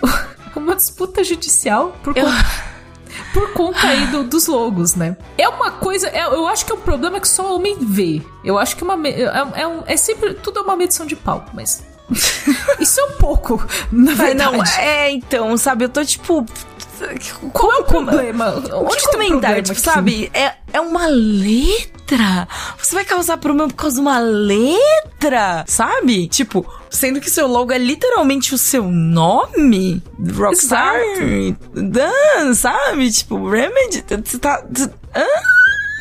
uma 0.56 0.74
disputa 0.76 1.22
judicial 1.24 1.96
por 2.02 2.14
conta, 2.14 2.46
por 3.34 3.52
conta 3.52 3.86
aí 3.86 4.06
do- 4.06 4.24
dos 4.24 4.46
logos, 4.46 4.94
né? 4.94 5.16
É 5.36 5.48
uma 5.48 5.70
coisa, 5.72 6.08
é- 6.08 6.24
eu 6.26 6.46
acho 6.46 6.64
que 6.64 6.72
é 6.72 6.74
um 6.74 6.80
problema 6.80 7.20
que 7.20 7.28
só 7.28 7.54
homem 7.54 7.76
vê. 7.80 8.22
Eu 8.44 8.58
acho 8.58 8.76
que 8.76 8.82
uma, 8.84 8.94
é, 9.08 9.22
é 9.56 9.66
um- 9.66 9.82
é 9.86 9.96
sempre, 9.96 10.34
tudo 10.34 10.60
é 10.60 10.62
uma 10.62 10.76
medição 10.76 11.04
de 11.06 11.16
pau, 11.16 11.44
mas... 11.52 11.82
Isso 12.78 13.00
é 13.00 13.04
um 13.04 13.12
pouco, 13.12 13.56
na 13.90 14.10
Mas 14.10 14.18
verdade. 14.18 14.56
não, 14.56 14.62
é, 14.78 15.10
então, 15.12 15.56
sabe, 15.56 15.84
eu 15.84 15.88
tô 15.88 16.04
tipo. 16.04 16.44
Qual 17.52 17.72
é 17.72 17.78
o 17.78 17.84
problema? 17.84 18.52
Que 18.62 18.72
Onde 18.72 19.02
problema 19.28 19.62
tipo, 19.62 19.80
sabe? 19.80 20.30
É, 20.34 20.54
é 20.72 20.80
uma 20.80 21.06
letra. 21.06 22.46
Você 22.78 22.94
vai 22.94 23.04
causar 23.04 23.36
problema 23.38 23.68
por 23.68 23.76
causa 23.76 23.96
de 23.96 24.02
uma 24.02 24.18
letra, 24.18 25.64
sabe? 25.66 26.28
Tipo, 26.28 26.66
sendo 26.90 27.20
que 27.20 27.30
seu 27.30 27.46
logo 27.46 27.72
é 27.72 27.78
literalmente 27.78 28.54
o 28.54 28.58
seu 28.58 28.84
nome. 28.84 30.02
Rockstar. 30.36 30.94
Dan, 31.72 32.54
sabe? 32.54 33.10
Tipo, 33.10 33.48
Remedy. 33.48 34.04
Você 34.24 34.38
tá. 34.38 34.62
hã? 35.14 35.24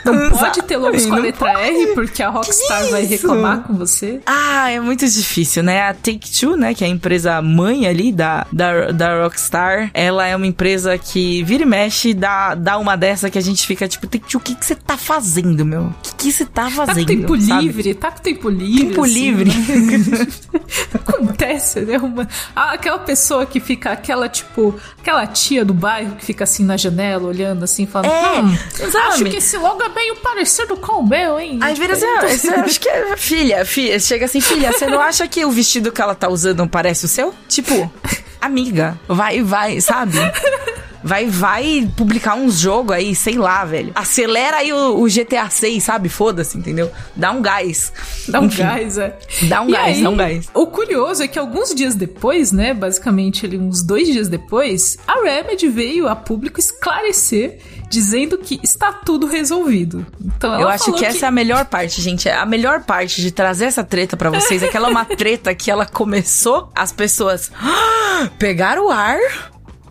Não 0.06 0.30
pode 0.32 0.62
ter 0.64 0.78
logos 0.78 1.06
com 1.06 1.14
a 1.16 1.20
letra 1.20 1.54
pode. 1.54 1.62
R 1.64 1.88
porque 1.94 2.24
a 2.24 2.30
Rockstar 2.30 2.86
vai 2.90 3.04
reclamar 3.06 3.64
com 3.64 3.74
você. 3.74 4.20
Ah, 4.26 4.70
é 4.70 4.80
muito 4.80 5.08
difícil, 5.08 5.64
né? 5.64 5.82
A 5.90 5.94
Take-Two, 5.94 6.56
né, 6.56 6.74
que 6.74 6.84
é 6.84 6.88
a 6.88 6.90
empresa 6.90 7.42
mãe 7.42 7.88
ali 7.88 8.12
da, 8.12 8.46
da, 8.52 8.92
da 8.92 9.24
Rockstar, 9.24 9.92
ela 9.94 10.26
é 10.28 10.36
uma 10.36 10.48
empresa 10.48 10.98
que 10.98 11.44
vira 11.44 11.64
e 11.64 11.66
mexe, 11.66 12.14
dá, 12.14 12.56
dá 12.56 12.78
uma 12.78 12.96
dessa 12.96 13.30
que 13.30 13.38
a 13.38 13.42
gente 13.42 13.66
fica 13.68 13.88
tipo, 13.88 14.08
Take-Two, 14.08 14.40
o 14.40 14.44
que 14.44 14.56
você 14.60 14.76
tá 14.76 14.98
fazendo, 14.98 15.66
meu? 15.66 15.84
O 15.84 15.96
que 16.18 16.32
você 16.32 16.46
tá 16.46 16.62
Tá 16.62 16.70
fazendo? 16.70 17.00
com 17.00 17.06
tempo 17.06 17.42
sabe? 17.42 17.62
livre, 17.64 17.94
tá 17.96 18.12
com 18.12 18.20
tempo 18.22 18.50
livre. 18.50 18.86
Tempo 18.88 19.04
assim, 19.04 19.14
livre. 19.14 19.50
né? 19.50 20.28
Acontece, 20.94 21.82
né? 21.82 21.98
Uma, 21.98 22.28
ah, 22.56 22.74
aquela 22.74 23.00
pessoa 23.00 23.46
que 23.46 23.60
fica, 23.60 23.92
aquela 23.92 24.30
tipo, 24.30 24.76
aquela 25.00 25.26
tia 25.28 25.64
do 25.66 25.74
bairro 25.74 26.16
que 26.16 26.26
fica 26.26 26.44
assim 26.44 26.64
na 26.64 26.78
janela, 26.78 27.28
olhando 27.28 27.64
assim, 27.64 27.86
falando: 27.86 28.12
É, 28.12 28.42
hum, 28.42 28.58
acho 29.10 29.24
que 29.26 29.38
esse 29.38 29.58
logo 29.58 29.82
é 29.84 29.90
meio 29.91 30.15
parecido 30.17 30.75
com 30.77 30.99
o 30.99 31.08
meu, 31.08 31.39
hein? 31.39 31.60
Assim, 32.25 32.27
ah, 32.27 32.38
você 32.38 32.49
acha 32.49 32.80
que 32.80 32.89
é 32.89 33.17
filha, 33.17 33.65
filha, 33.65 33.99
chega 33.99 34.25
assim, 34.25 34.41
filha, 34.41 34.71
você 34.71 34.86
não 34.86 34.99
acha 34.99 35.27
que 35.27 35.45
o 35.45 35.51
vestido 35.51 35.91
que 35.91 36.01
ela 36.01 36.15
tá 36.15 36.27
usando 36.30 36.60
não 36.60 36.67
parece 36.67 37.06
o 37.06 37.08
seu? 37.08 37.34
Tipo, 37.47 37.91
amiga, 38.41 38.99
vai, 39.08 39.41
vai, 39.41 39.80
sabe? 39.82 40.17
Vai, 41.04 41.26
vai 41.28 41.90
publicar 41.98 42.36
uns 42.36 42.60
jogos 42.60 42.96
aí, 42.96 43.16
sei 43.16 43.36
lá, 43.38 43.66
velho. 43.66 43.92
Acelera 43.96 44.58
aí 44.58 44.72
o, 44.72 45.02
o 45.02 45.06
GTA 45.08 45.50
6, 45.50 45.84
sabe? 45.84 46.10
Foda-se, 46.10 46.58
entendeu? 46.58 46.92
Dá 47.16 47.32
um 47.32 47.42
gás. 47.42 47.92
Dá 48.28 48.40
um 48.40 48.46
Enfim, 48.46 48.64
gás, 48.64 48.98
é. 48.98 49.18
Dá 49.44 49.62
um 49.62 49.70
E 49.70 49.72
gás, 49.72 49.98
aí, 49.98 50.04
dá 50.04 50.10
um 50.10 50.18
gás. 50.18 50.50
O 50.54 50.68
curioso 50.68 51.24
é 51.24 51.28
que 51.28 51.40
alguns 51.40 51.74
dias 51.74 51.96
depois, 51.96 52.52
né, 52.52 52.74
basicamente 52.74 53.46
ali 53.46 53.58
uns 53.58 53.82
dois 53.82 54.08
dias 54.08 54.28
depois, 54.28 54.98
a 55.08 55.22
Remedy 55.24 55.68
veio 55.68 56.08
a 56.08 56.16
público 56.16 56.60
esclarecer, 56.60 57.60
dizendo 57.90 58.38
que 58.38 58.60
está 58.64 58.92
tudo 58.94 59.28
resolvido. 59.28 60.06
Então 60.24 60.54
ela 60.54 60.62
Eu 60.64 60.68
acho 60.70 60.86
falou 60.86 61.00
que 61.00 61.06
essa 61.06 61.26
é 61.26 61.30
a 61.30 61.32
melhor 61.32 61.66
parte, 61.66 62.02
gente. 62.02 62.30
A 62.30 62.46
melhor 62.46 62.84
parte 62.84 63.22
de 63.22 63.32
trazer 63.32 63.66
essa 63.66 63.84
treta 63.84 64.16
pra 64.16 64.30
vocês 64.30 64.64
é 64.64 64.68
que 64.68 64.78
ela 64.78 64.88
é 64.88 64.92
uma 64.92 65.06
treta 65.18 65.54
que 65.54 65.70
ela 65.70 65.86
começou, 65.86 66.70
as 66.76 66.92
pessoas 66.92 67.52
"Ah, 67.60 68.30
pegaram 68.40 68.88
o 68.88 68.90
ar 68.92 69.18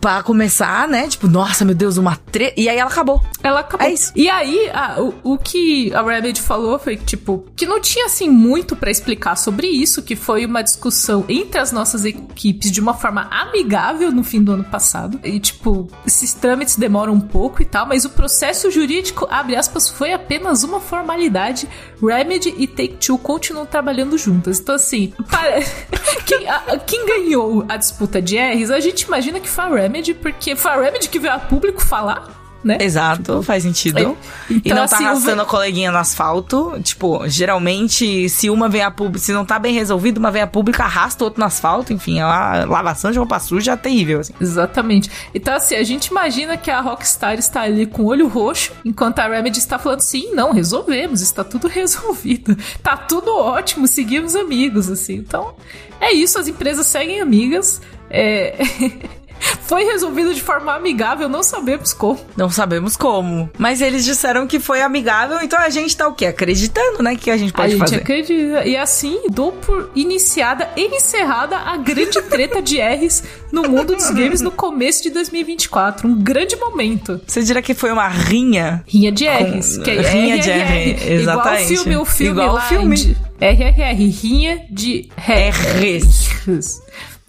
pra 0.01 0.23
começar, 0.23 0.87
né? 0.87 1.07
Tipo, 1.07 1.27
nossa, 1.27 1.63
meu 1.63 1.75
Deus, 1.75 1.95
uma 1.97 2.15
treta. 2.15 2.59
E 2.59 2.67
aí 2.67 2.77
ela 2.77 2.89
acabou. 2.89 3.21
Ela 3.43 3.59
acabou. 3.59 3.85
É 3.87 3.93
isso. 3.93 4.11
E 4.15 4.27
aí, 4.29 4.69
a- 4.73 4.99
o, 4.99 5.13
o 5.33 5.37
que 5.37 5.93
a 5.93 6.01
Remedy 6.01 6.41
falou 6.41 6.79
foi 6.79 6.97
que, 6.97 7.05
tipo, 7.05 7.45
que 7.55 7.65
não 7.67 7.79
tinha, 7.79 8.07
assim, 8.07 8.27
muito 8.29 8.75
pra 8.75 8.89
explicar 8.89 9.35
sobre 9.37 9.67
isso, 9.67 10.01
que 10.01 10.15
foi 10.15 10.45
uma 10.45 10.61
discussão 10.63 11.23
entre 11.29 11.59
as 11.59 11.71
nossas 11.71 12.03
equipes 12.03 12.71
de 12.71 12.81
uma 12.81 12.93
forma 12.95 13.27
amigável 13.31 14.11
no 14.11 14.23
fim 14.23 14.43
do 14.43 14.51
ano 14.53 14.63
passado. 14.63 15.19
E, 15.23 15.39
tipo, 15.39 15.87
esses 16.05 16.33
trâmites 16.33 16.75
demoram 16.75 17.13
um 17.13 17.21
pouco 17.21 17.61
e 17.61 17.65
tal, 17.65 17.85
mas 17.85 18.03
o 18.03 18.09
processo 18.09 18.71
jurídico, 18.71 19.27
abre 19.29 19.55
aspas, 19.55 19.87
foi 19.89 20.11
apenas 20.13 20.63
uma 20.63 20.79
formalidade. 20.79 21.69
Remedy 22.01 22.55
e 22.57 22.65
Take-Two 22.65 23.19
continuam 23.19 23.65
trabalhando 23.67 24.17
juntas. 24.17 24.59
Então, 24.59 24.73
assim, 24.73 25.13
para- 25.29 25.61
quem, 26.25 26.49
a- 26.49 26.79
quem 26.87 27.05
ganhou 27.05 27.63
a 27.69 27.77
disputa 27.77 28.19
de 28.19 28.37
R's, 28.37 28.71
a 28.71 28.79
gente 28.79 29.01
imagina 29.03 29.39
que 29.39 29.47
foi 29.47 29.63
a 29.63 29.67
Remedy, 29.69 29.90
porque 30.15 30.55
foi 30.55 30.71
a 30.71 30.81
Remedy 30.81 31.09
que 31.09 31.19
veio 31.19 31.33
a 31.33 31.39
público 31.39 31.81
falar 31.81 32.41
né? 32.63 32.77
Exato, 32.79 33.41
faz 33.41 33.63
sentido. 33.63 33.97
É, 33.97 34.53
e 34.53 34.57
então, 34.57 34.77
não 34.77 34.87
tá 34.87 34.95
assim, 34.95 35.05
arrastando 35.05 35.35
ve- 35.37 35.41
a 35.41 35.45
coleguinha 35.45 35.91
no 35.91 35.97
asfalto. 35.97 36.79
Tipo, 36.83 37.27
geralmente, 37.27 38.29
se 38.29 38.49
uma 38.49 38.69
vem 38.69 38.83
a 38.83 38.91
público, 38.91 39.19
se 39.19 39.33
não 39.33 39.43
tá 39.43 39.57
bem 39.57 39.73
resolvido, 39.73 40.19
uma 40.19 40.29
vem 40.31 40.41
a 40.41 40.47
público, 40.47 40.81
arrasta 40.81 41.23
o 41.23 41.25
outro 41.25 41.39
no 41.39 41.45
asfalto. 41.45 41.91
Enfim, 41.91 42.19
é 42.19 42.25
uma 42.25 42.65
lavação 42.65 43.11
de 43.11 43.17
roupa 43.17 43.39
suja 43.39 43.75
terrível, 43.75 44.19
assim. 44.19 44.33
Exatamente. 44.39 45.09
Então, 45.33 45.55
assim, 45.55 45.75
a 45.75 45.83
gente 45.83 46.07
imagina 46.07 46.55
que 46.55 46.69
a 46.69 46.81
Rockstar 46.81 47.39
está 47.39 47.61
ali 47.61 47.85
com 47.85 48.03
o 48.03 48.05
olho 48.05 48.27
roxo, 48.27 48.71
enquanto 48.85 49.19
a 49.19 49.27
Remedy 49.27 49.57
está 49.57 49.79
falando, 49.79 50.01
sim, 50.01 50.31
não, 50.33 50.53
resolvemos, 50.53 51.21
está 51.21 51.43
tudo 51.43 51.65
resolvido. 51.67 52.55
Tá 52.83 52.95
tudo 52.95 53.35
ótimo, 53.35 53.87
seguimos 53.87 54.35
amigos, 54.35 54.89
assim. 54.89 55.15
Então, 55.15 55.55
é 55.99 56.11
isso, 56.11 56.37
as 56.37 56.47
empresas 56.47 56.85
seguem 56.85 57.21
amigas. 57.21 57.81
É... 58.09 58.55
Foi 59.63 59.83
resolvido 59.83 60.33
de 60.33 60.41
forma 60.41 60.73
amigável, 60.75 61.29
não 61.29 61.43
sabemos 61.43 61.93
como. 61.93 62.19
Não 62.35 62.49
sabemos 62.49 62.95
como. 62.97 63.49
Mas 63.57 63.81
eles 63.81 64.03
disseram 64.05 64.45
que 64.45 64.59
foi 64.59 64.81
amigável, 64.81 65.39
então 65.41 65.59
a 65.59 65.69
gente 65.69 65.95
tá 65.95 66.07
o 66.07 66.13
quê? 66.13 66.25
Acreditando, 66.27 67.01
né? 67.01 67.15
Que 67.15 67.31
a 67.31 67.37
gente 67.37 67.51
a 67.53 67.57
pode 67.57 67.71
gente 67.71 67.79
fazer. 67.79 67.95
acredita. 67.97 68.65
E 68.65 68.75
assim, 68.75 69.21
dou 69.29 69.51
por 69.53 69.89
iniciada 69.95 70.69
e 70.75 70.95
encerrada 70.95 71.57
a 71.57 71.77
grande 71.77 72.21
treta 72.23 72.61
de 72.61 72.79
R's 72.79 73.23
no 73.51 73.63
mundo 73.63 73.95
dos 73.95 74.09
games 74.11 74.41
no 74.41 74.51
começo 74.51 75.03
de 75.03 75.09
2024. 75.09 76.07
Um 76.07 76.15
grande 76.15 76.55
momento. 76.55 77.19
Você 77.25 77.41
diria 77.43 77.61
que 77.61 77.73
foi 77.73 77.91
uma 77.91 78.07
rinha? 78.07 78.83
Rinha 78.87 79.11
de 79.11 79.25
R's. 79.27 79.77
Que 79.77 79.91
é 79.91 80.01
Rinha 80.01 80.39
de. 80.39 80.49
R, 80.49 81.13
exatamente. 81.13 81.73
Igual 81.73 81.73
o 81.73 81.77
filme, 81.83 81.97
o 81.97 82.05
filme 82.05 82.31
Igual 82.41 82.49
o 82.49 82.53
lá 82.55 82.61
filme. 82.61 83.17
RRR. 83.39 84.09
Rinha 84.09 84.65
de 84.69 85.09
R's. 85.17 86.81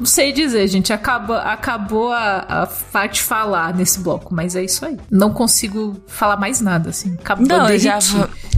Não 0.03 0.07
sei 0.07 0.33
dizer, 0.33 0.67
gente. 0.67 0.93
Acaba, 0.93 1.43
acabou 1.43 2.11
a, 2.11 2.39
a 2.39 2.67
parte 2.67 3.23
falar 3.23 3.73
nesse 3.73 4.01
bloco, 4.01 4.35
mas 4.35 4.57
é 4.57 4.65
isso 4.65 4.85
aí. 4.85 4.99
Não 5.09 5.33
consigo 5.33 5.97
falar 6.09 6.37
mais 6.37 6.61
nada, 6.61 6.91
assim. 6.91 7.15
Acabou 7.21 7.47
Não, 7.47 7.71
eu 7.71 7.79
já, 7.79 8.01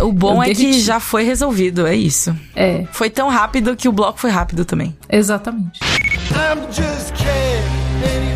o 0.00 0.10
bom 0.10 0.36
Eu 0.42 0.50
é 0.50 0.54
que 0.54 0.80
já 0.80 0.98
foi 0.98 1.22
resolvido, 1.22 1.86
é 1.86 1.94
isso. 1.94 2.34
É, 2.56 2.86
Foi 2.92 3.10
tão 3.10 3.28
rápido 3.28 3.76
que 3.76 3.86
o 3.86 3.92
bloco 3.92 4.18
foi 4.18 4.30
rápido 4.30 4.64
também. 4.64 4.96
exatamente. 5.10 5.80
I'm 6.32 6.64
just 6.72 7.12
can't 7.14 8.33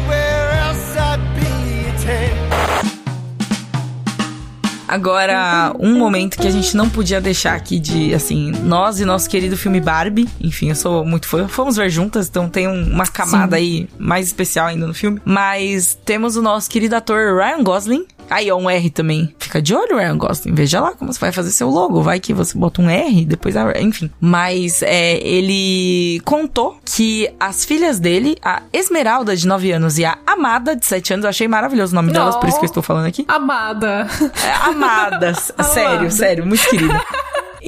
Agora, 4.88 5.72
um 5.78 5.98
momento 5.98 6.38
que 6.38 6.46
a 6.46 6.50
gente 6.50 6.74
não 6.76 6.88
podia 6.88 7.20
deixar 7.20 7.54
aqui 7.54 7.78
de, 7.78 8.14
assim, 8.14 8.50
nós 8.62 8.98
e 9.00 9.04
nosso 9.04 9.28
querido 9.28 9.56
filme 9.56 9.80
Barbie. 9.80 10.26
Enfim, 10.40 10.70
eu 10.70 10.74
sou 10.74 11.04
muito 11.04 11.28
fã. 11.28 11.46
Fomos 11.46 11.76
ver 11.76 11.90
juntas, 11.90 12.26
então 12.26 12.48
tem 12.48 12.66
um- 12.66 12.90
uma 12.90 13.06
camada 13.06 13.56
aí 13.56 13.88
mais 13.98 14.26
especial 14.28 14.66
ainda 14.66 14.86
no 14.86 14.94
filme. 14.94 15.20
Mas 15.24 15.96
temos 16.04 16.36
o 16.36 16.42
nosso 16.42 16.70
querido 16.70 16.96
ator 16.96 17.36
Ryan 17.36 17.62
Gosling. 17.62 18.06
Aí, 18.30 18.50
ó, 18.50 18.56
um 18.56 18.68
R 18.68 18.90
também. 18.90 19.34
Fica 19.38 19.60
de 19.60 19.74
olho, 19.74 19.96
Ryan 19.96 20.16
Gosling. 20.16 20.54
Veja 20.54 20.80
lá 20.80 20.92
como 20.92 21.12
você 21.12 21.20
vai 21.20 21.32
fazer 21.32 21.50
seu 21.50 21.68
logo. 21.68 22.02
Vai 22.02 22.20
que 22.20 22.32
você 22.32 22.56
bota 22.56 22.82
um 22.82 22.90
R, 22.90 23.24
depois 23.24 23.56
a... 23.56 23.78
Enfim. 23.80 24.10
Mas 24.20 24.82
é, 24.82 25.18
ele 25.18 26.20
contou 26.24 26.78
que 26.84 27.30
as 27.38 27.64
filhas 27.64 27.98
dele, 27.98 28.36
a 28.42 28.62
Esmeralda, 28.72 29.36
de 29.36 29.46
9 29.46 29.72
anos, 29.72 29.98
e 29.98 30.04
a 30.04 30.18
Amada, 30.26 30.76
de 30.76 30.86
7 30.86 31.14
anos, 31.14 31.24
eu 31.24 31.30
achei 31.30 31.48
maravilhoso 31.48 31.92
o 31.92 31.96
nome 31.96 32.12
delas, 32.12 32.36
por 32.36 32.48
isso 32.48 32.58
que 32.58 32.64
eu 32.64 32.68
estou 32.68 32.82
falando 32.82 33.06
aqui. 33.06 33.24
Amada. 33.28 34.06
É, 34.44 34.68
Amadas. 34.68 35.52
sério, 35.72 36.10
sério, 36.10 36.46
muito 36.46 36.68
querida. 36.68 37.02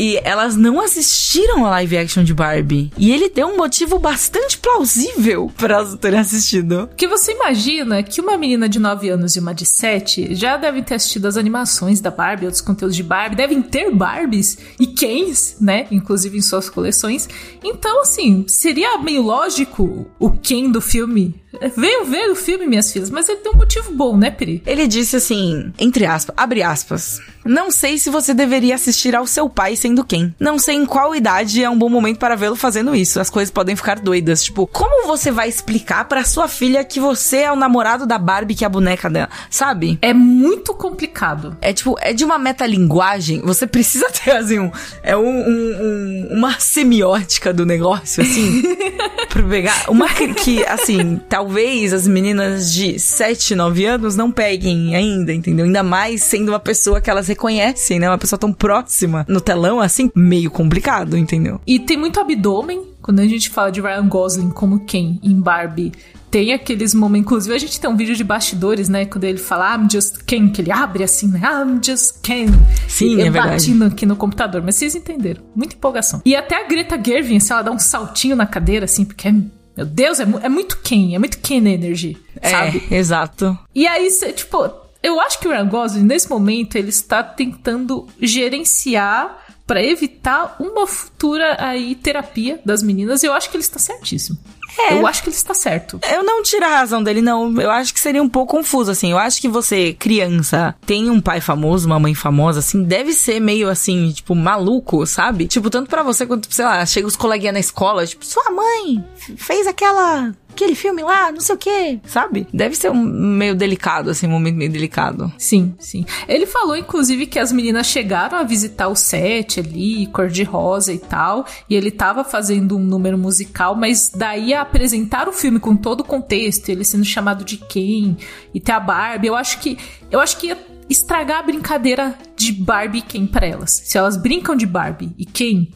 E 0.00 0.18
elas 0.24 0.56
não 0.56 0.80
assistiram 0.80 1.66
a 1.66 1.68
live 1.68 1.98
action 1.98 2.24
de 2.24 2.32
Barbie. 2.32 2.90
E 2.96 3.12
ele 3.12 3.28
deu 3.28 3.48
um 3.48 3.58
motivo 3.58 3.98
bastante 3.98 4.56
plausível 4.56 5.52
para 5.58 5.74
elas 5.74 5.94
terem 5.96 6.18
assistido. 6.18 6.86
Porque 6.86 7.06
você 7.06 7.32
imagina 7.32 8.02
que 8.02 8.18
uma 8.18 8.38
menina 8.38 8.66
de 8.66 8.78
9 8.78 9.10
anos 9.10 9.36
e 9.36 9.40
uma 9.40 9.54
de 9.54 9.66
7 9.66 10.34
já 10.34 10.56
devem 10.56 10.82
ter 10.82 10.94
assistido 10.94 11.26
as 11.26 11.36
animações 11.36 12.00
da 12.00 12.10
Barbie, 12.10 12.46
outros 12.46 12.62
conteúdos 12.62 12.96
de 12.96 13.02
Barbie, 13.02 13.36
devem 13.36 13.60
ter 13.60 13.94
Barbies 13.94 14.56
e 14.80 14.86
Kens, 14.86 15.58
né? 15.60 15.86
Inclusive 15.90 16.38
em 16.38 16.40
suas 16.40 16.70
coleções. 16.70 17.28
Então, 17.62 18.00
assim, 18.00 18.46
seria 18.48 18.96
meio 18.96 19.20
lógico 19.20 20.06
o 20.18 20.30
Ken 20.30 20.70
do 20.70 20.80
filme. 20.80 21.38
Venham 21.76 22.04
ver 22.04 22.30
o 22.30 22.36
filme, 22.36 22.66
minhas 22.66 22.92
filhas, 22.92 23.10
mas 23.10 23.28
ele 23.28 23.38
tem 23.38 23.52
um 23.52 23.56
motivo 23.56 23.90
bom, 23.92 24.16
né, 24.16 24.30
Peri? 24.30 24.62
Ele 24.64 24.86
disse 24.86 25.16
assim, 25.16 25.72
entre 25.78 26.06
aspas, 26.06 26.34
abre 26.38 26.62
aspas. 26.62 27.20
Não 27.44 27.70
sei 27.70 27.98
se 27.98 28.10
você 28.10 28.32
deveria 28.34 28.74
assistir 28.74 29.16
ao 29.16 29.26
seu 29.26 29.48
pai 29.48 29.74
sendo 29.74 30.04
quem. 30.04 30.32
Não 30.38 30.58
sei 30.58 30.76
em 30.76 30.84
qual 30.86 31.14
idade 31.14 31.64
é 31.64 31.68
um 31.70 31.76
bom 31.78 31.88
momento 31.88 32.18
para 32.18 32.36
vê-lo 32.36 32.54
fazendo 32.54 32.94
isso. 32.94 33.18
As 33.18 33.30
coisas 33.30 33.50
podem 33.50 33.74
ficar 33.74 33.98
doidas. 33.98 34.44
Tipo, 34.44 34.66
como 34.66 35.06
você 35.06 35.30
vai 35.30 35.48
explicar 35.48 36.04
pra 36.04 36.22
sua 36.22 36.46
filha 36.48 36.84
que 36.84 37.00
você 37.00 37.38
é 37.38 37.52
o 37.52 37.56
namorado 37.56 38.06
da 38.06 38.18
Barbie, 38.18 38.54
que 38.54 38.62
é 38.62 38.66
a 38.66 38.70
boneca 38.70 39.08
dela? 39.08 39.30
Sabe? 39.48 39.98
É 40.02 40.12
muito 40.12 40.74
complicado. 40.74 41.56
É 41.62 41.72
tipo, 41.72 41.96
é 42.00 42.12
de 42.12 42.24
uma 42.24 42.38
metalinguagem. 42.38 43.40
Você 43.40 43.66
precisa 43.66 44.06
ter, 44.12 44.32
assim, 44.32 44.58
um, 44.58 44.70
é 45.02 45.16
um, 45.16 45.22
um- 45.26 46.28
um- 46.30 46.36
uma 46.36 46.60
semiótica 46.60 47.52
do 47.54 47.64
negócio, 47.64 48.22
assim. 48.22 48.62
pra 49.30 49.42
pegar. 49.42 49.84
Uma 49.88 50.08
que, 50.10 50.32
que, 50.34 50.64
assim, 50.66 51.18
talvez 51.40 51.94
as 51.94 52.06
meninas 52.06 52.70
de 52.70 52.98
7, 52.98 53.54
9 53.54 53.86
anos 53.86 54.14
não 54.14 54.30
peguem 54.30 54.94
ainda, 54.94 55.32
entendeu? 55.32 55.64
Ainda 55.64 55.82
mais 55.82 56.22
sendo 56.22 56.50
uma 56.50 56.60
pessoa 56.60 57.00
que 57.00 57.08
elas 57.08 57.28
reconhecem, 57.28 57.98
né? 57.98 58.10
Uma 58.10 58.18
pessoa 58.18 58.38
tão 58.38 58.52
próxima 58.52 59.24
no 59.26 59.40
telão, 59.40 59.80
assim, 59.80 60.10
meio 60.14 60.50
complicado, 60.50 61.16
entendeu? 61.16 61.58
E 61.66 61.78
tem 61.78 61.96
muito 61.96 62.20
abdômen. 62.20 62.82
Quando 63.00 63.20
a 63.20 63.26
gente 63.26 63.48
fala 63.48 63.72
de 63.72 63.80
Ryan 63.80 64.06
Gosling 64.06 64.50
como 64.50 64.84
Ken 64.84 65.18
em 65.22 65.40
Barbie, 65.40 65.92
tem 66.30 66.52
aqueles 66.52 66.92
momentos. 66.94 67.24
Inclusive, 67.26 67.54
a 67.54 67.58
gente 67.58 67.80
tem 67.80 67.88
um 67.88 67.96
vídeo 67.96 68.14
de 68.14 68.22
bastidores, 68.22 68.90
né? 68.90 69.06
Quando 69.06 69.24
ele 69.24 69.38
fala 69.38 69.74
I'm 69.74 69.88
just 69.90 70.18
Ken, 70.26 70.48
que 70.50 70.60
ele 70.60 70.70
abre 70.70 71.02
assim, 71.02 71.28
né? 71.28 71.40
I'm 71.42 71.80
just 71.82 72.16
Ken. 72.22 72.48
Sim, 72.86 73.16
e 73.16 73.20
é 73.22 73.30
verdade. 73.30 73.48
bati 73.52 73.70
no- 73.70 73.86
aqui 73.86 74.04
no 74.04 74.14
computador, 74.14 74.62
mas 74.62 74.74
vocês 74.74 74.94
entenderam. 74.94 75.42
Muita 75.56 75.74
empolgação. 75.74 76.20
E 76.26 76.36
até 76.36 76.62
a 76.62 76.68
Greta 76.68 77.00
Gerwig, 77.02 77.40
se 77.40 77.50
ela 77.50 77.62
dá 77.62 77.70
um 77.70 77.78
saltinho 77.78 78.36
na 78.36 78.44
cadeira, 78.46 78.84
assim, 78.84 79.06
porque 79.06 79.26
é. 79.26 79.34
Meu 79.80 79.86
Deus, 79.86 80.20
é, 80.20 80.26
mu- 80.26 80.38
é 80.42 80.48
muito 80.48 80.76
Ken, 80.78 81.14
é 81.14 81.18
muito 81.18 81.38
Ken 81.38 81.56
Energy, 81.66 82.18
sabe? 82.42 82.82
É, 82.90 82.96
exato. 82.96 83.58
E 83.74 83.86
aí, 83.86 84.10
cê, 84.10 84.30
tipo, 84.32 84.70
eu 85.02 85.18
acho 85.20 85.38
que 85.40 85.48
o 85.48 85.50
Ryan 85.50 85.66
Gosling, 85.68 86.02
nesse 86.04 86.28
momento, 86.28 86.76
ele 86.76 86.90
está 86.90 87.22
tentando 87.22 88.06
gerenciar 88.20 89.38
pra 89.66 89.82
evitar 89.82 90.56
uma 90.60 90.86
futura 90.86 91.56
aí 91.58 91.94
terapia 91.94 92.60
das 92.64 92.82
meninas. 92.82 93.22
E 93.22 93.26
eu 93.26 93.32
acho 93.32 93.48
que 93.50 93.56
ele 93.56 93.62
está 93.62 93.78
certíssimo. 93.78 94.36
É. 94.78 94.94
Eu 94.94 95.06
acho 95.06 95.22
que 95.22 95.28
ele 95.28 95.36
está 95.36 95.54
certo. 95.54 96.00
Eu 96.12 96.22
não 96.22 96.42
tiro 96.42 96.64
a 96.64 96.68
razão 96.68 97.02
dele, 97.02 97.20
não. 97.20 97.60
Eu 97.60 97.70
acho 97.70 97.92
que 97.92 98.00
seria 98.00 98.22
um 98.22 98.28
pouco 98.28 98.56
confuso, 98.56 98.90
assim. 98.90 99.10
Eu 99.10 99.18
acho 99.18 99.40
que 99.40 99.48
você, 99.48 99.94
criança, 99.94 100.74
tem 100.86 101.10
um 101.10 101.20
pai 101.20 101.40
famoso, 101.40 101.86
uma 101.86 101.98
mãe 101.98 102.14
famosa, 102.14 102.60
assim, 102.60 102.82
deve 102.82 103.12
ser 103.12 103.40
meio 103.40 103.68
assim, 103.68 104.10
tipo, 104.12 104.34
maluco, 104.34 105.06
sabe? 105.06 105.46
Tipo, 105.46 105.70
tanto 105.70 105.88
pra 105.88 106.02
você 106.02 106.26
quanto, 106.26 106.52
sei 106.52 106.64
lá, 106.64 106.84
chega 106.84 107.06
os 107.06 107.16
coleguinhas 107.16 107.54
na 107.54 107.60
escola, 107.60 108.06
tipo, 108.06 108.24
sua 108.24 108.50
mãe 108.50 109.04
fez 109.36 109.66
aquela. 109.66 110.32
Aquele 110.52 110.74
filme 110.74 111.02
lá, 111.02 111.32
não 111.32 111.40
sei 111.40 111.54
o 111.54 111.58
quê, 111.58 112.00
sabe? 112.04 112.46
Deve 112.52 112.74
ser 112.74 112.90
um 112.90 113.02
meio 113.02 113.54
delicado, 113.54 114.10
assim, 114.10 114.26
um 114.26 114.30
momento 114.30 114.56
meio 114.56 114.70
delicado. 114.70 115.32
Sim, 115.38 115.74
sim. 115.78 116.04
Ele 116.28 116.46
falou, 116.46 116.76
inclusive, 116.76 117.26
que 117.26 117.38
as 117.38 117.52
meninas 117.52 117.86
chegaram 117.86 118.38
a 118.38 118.42
visitar 118.42 118.88
o 118.88 118.96
set 118.96 119.60
ali, 119.60 120.06
cor-de-rosa 120.08 120.92
e 120.92 120.98
tal. 120.98 121.46
E 121.68 121.74
ele 121.74 121.90
tava 121.90 122.24
fazendo 122.24 122.76
um 122.76 122.82
número 122.82 123.16
musical, 123.16 123.74
mas 123.74 124.10
daí 124.14 124.52
a 124.52 124.62
apresentar 124.62 125.28
o 125.28 125.32
filme 125.32 125.58
com 125.58 125.76
todo 125.76 126.00
o 126.00 126.04
contexto, 126.04 126.68
ele 126.68 126.84
sendo 126.84 127.04
chamado 127.04 127.44
de 127.44 127.56
quem 127.56 128.16
e 128.52 128.60
ter 128.60 128.72
a 128.72 128.80
Barbie, 128.80 129.28
eu 129.28 129.36
acho 129.36 129.58
que. 129.58 129.78
Eu 130.10 130.20
acho 130.20 130.36
que 130.38 130.48
ia 130.48 130.58
estragar 130.88 131.38
a 131.38 131.42
brincadeira 131.42 132.18
de 132.36 132.52
Barbie 132.52 132.98
e 132.98 133.02
Ken 133.02 133.26
pra 133.26 133.46
elas. 133.46 133.80
Se 133.84 133.96
elas 133.96 134.16
brincam 134.16 134.56
de 134.56 134.66
Barbie 134.66 135.14
e 135.16 135.24
Ken. 135.24 135.68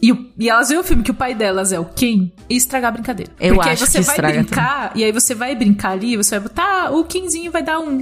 E, 0.00 0.12
o- 0.12 0.30
e 0.38 0.48
elas 0.48 0.68
veem 0.68 0.80
o 0.80 0.84
filme 0.84 1.02
que 1.02 1.10
o 1.10 1.14
pai 1.14 1.34
delas 1.34 1.72
é 1.72 1.78
o 1.80 1.84
Ken 1.84 2.30
e 2.48 2.56
estragar 2.56 2.88
a 2.90 2.92
brincadeira. 2.92 3.32
Eu 3.40 3.54
Porque 3.56 3.70
acho 3.70 3.82
aí 3.84 3.90
você 3.90 3.98
que 3.98 4.04
vai 4.04 4.32
brincar, 4.32 4.92
e 4.94 5.04
aí 5.04 5.12
você 5.12 5.34
vai 5.34 5.54
brincar 5.56 5.90
ali, 5.90 6.16
você 6.16 6.38
vai 6.38 6.48
botar, 6.48 6.84
ah, 6.86 6.90
o 6.90 7.04
Kenzinho 7.04 7.50
vai 7.50 7.62
dar 7.62 7.80
um, 7.80 7.98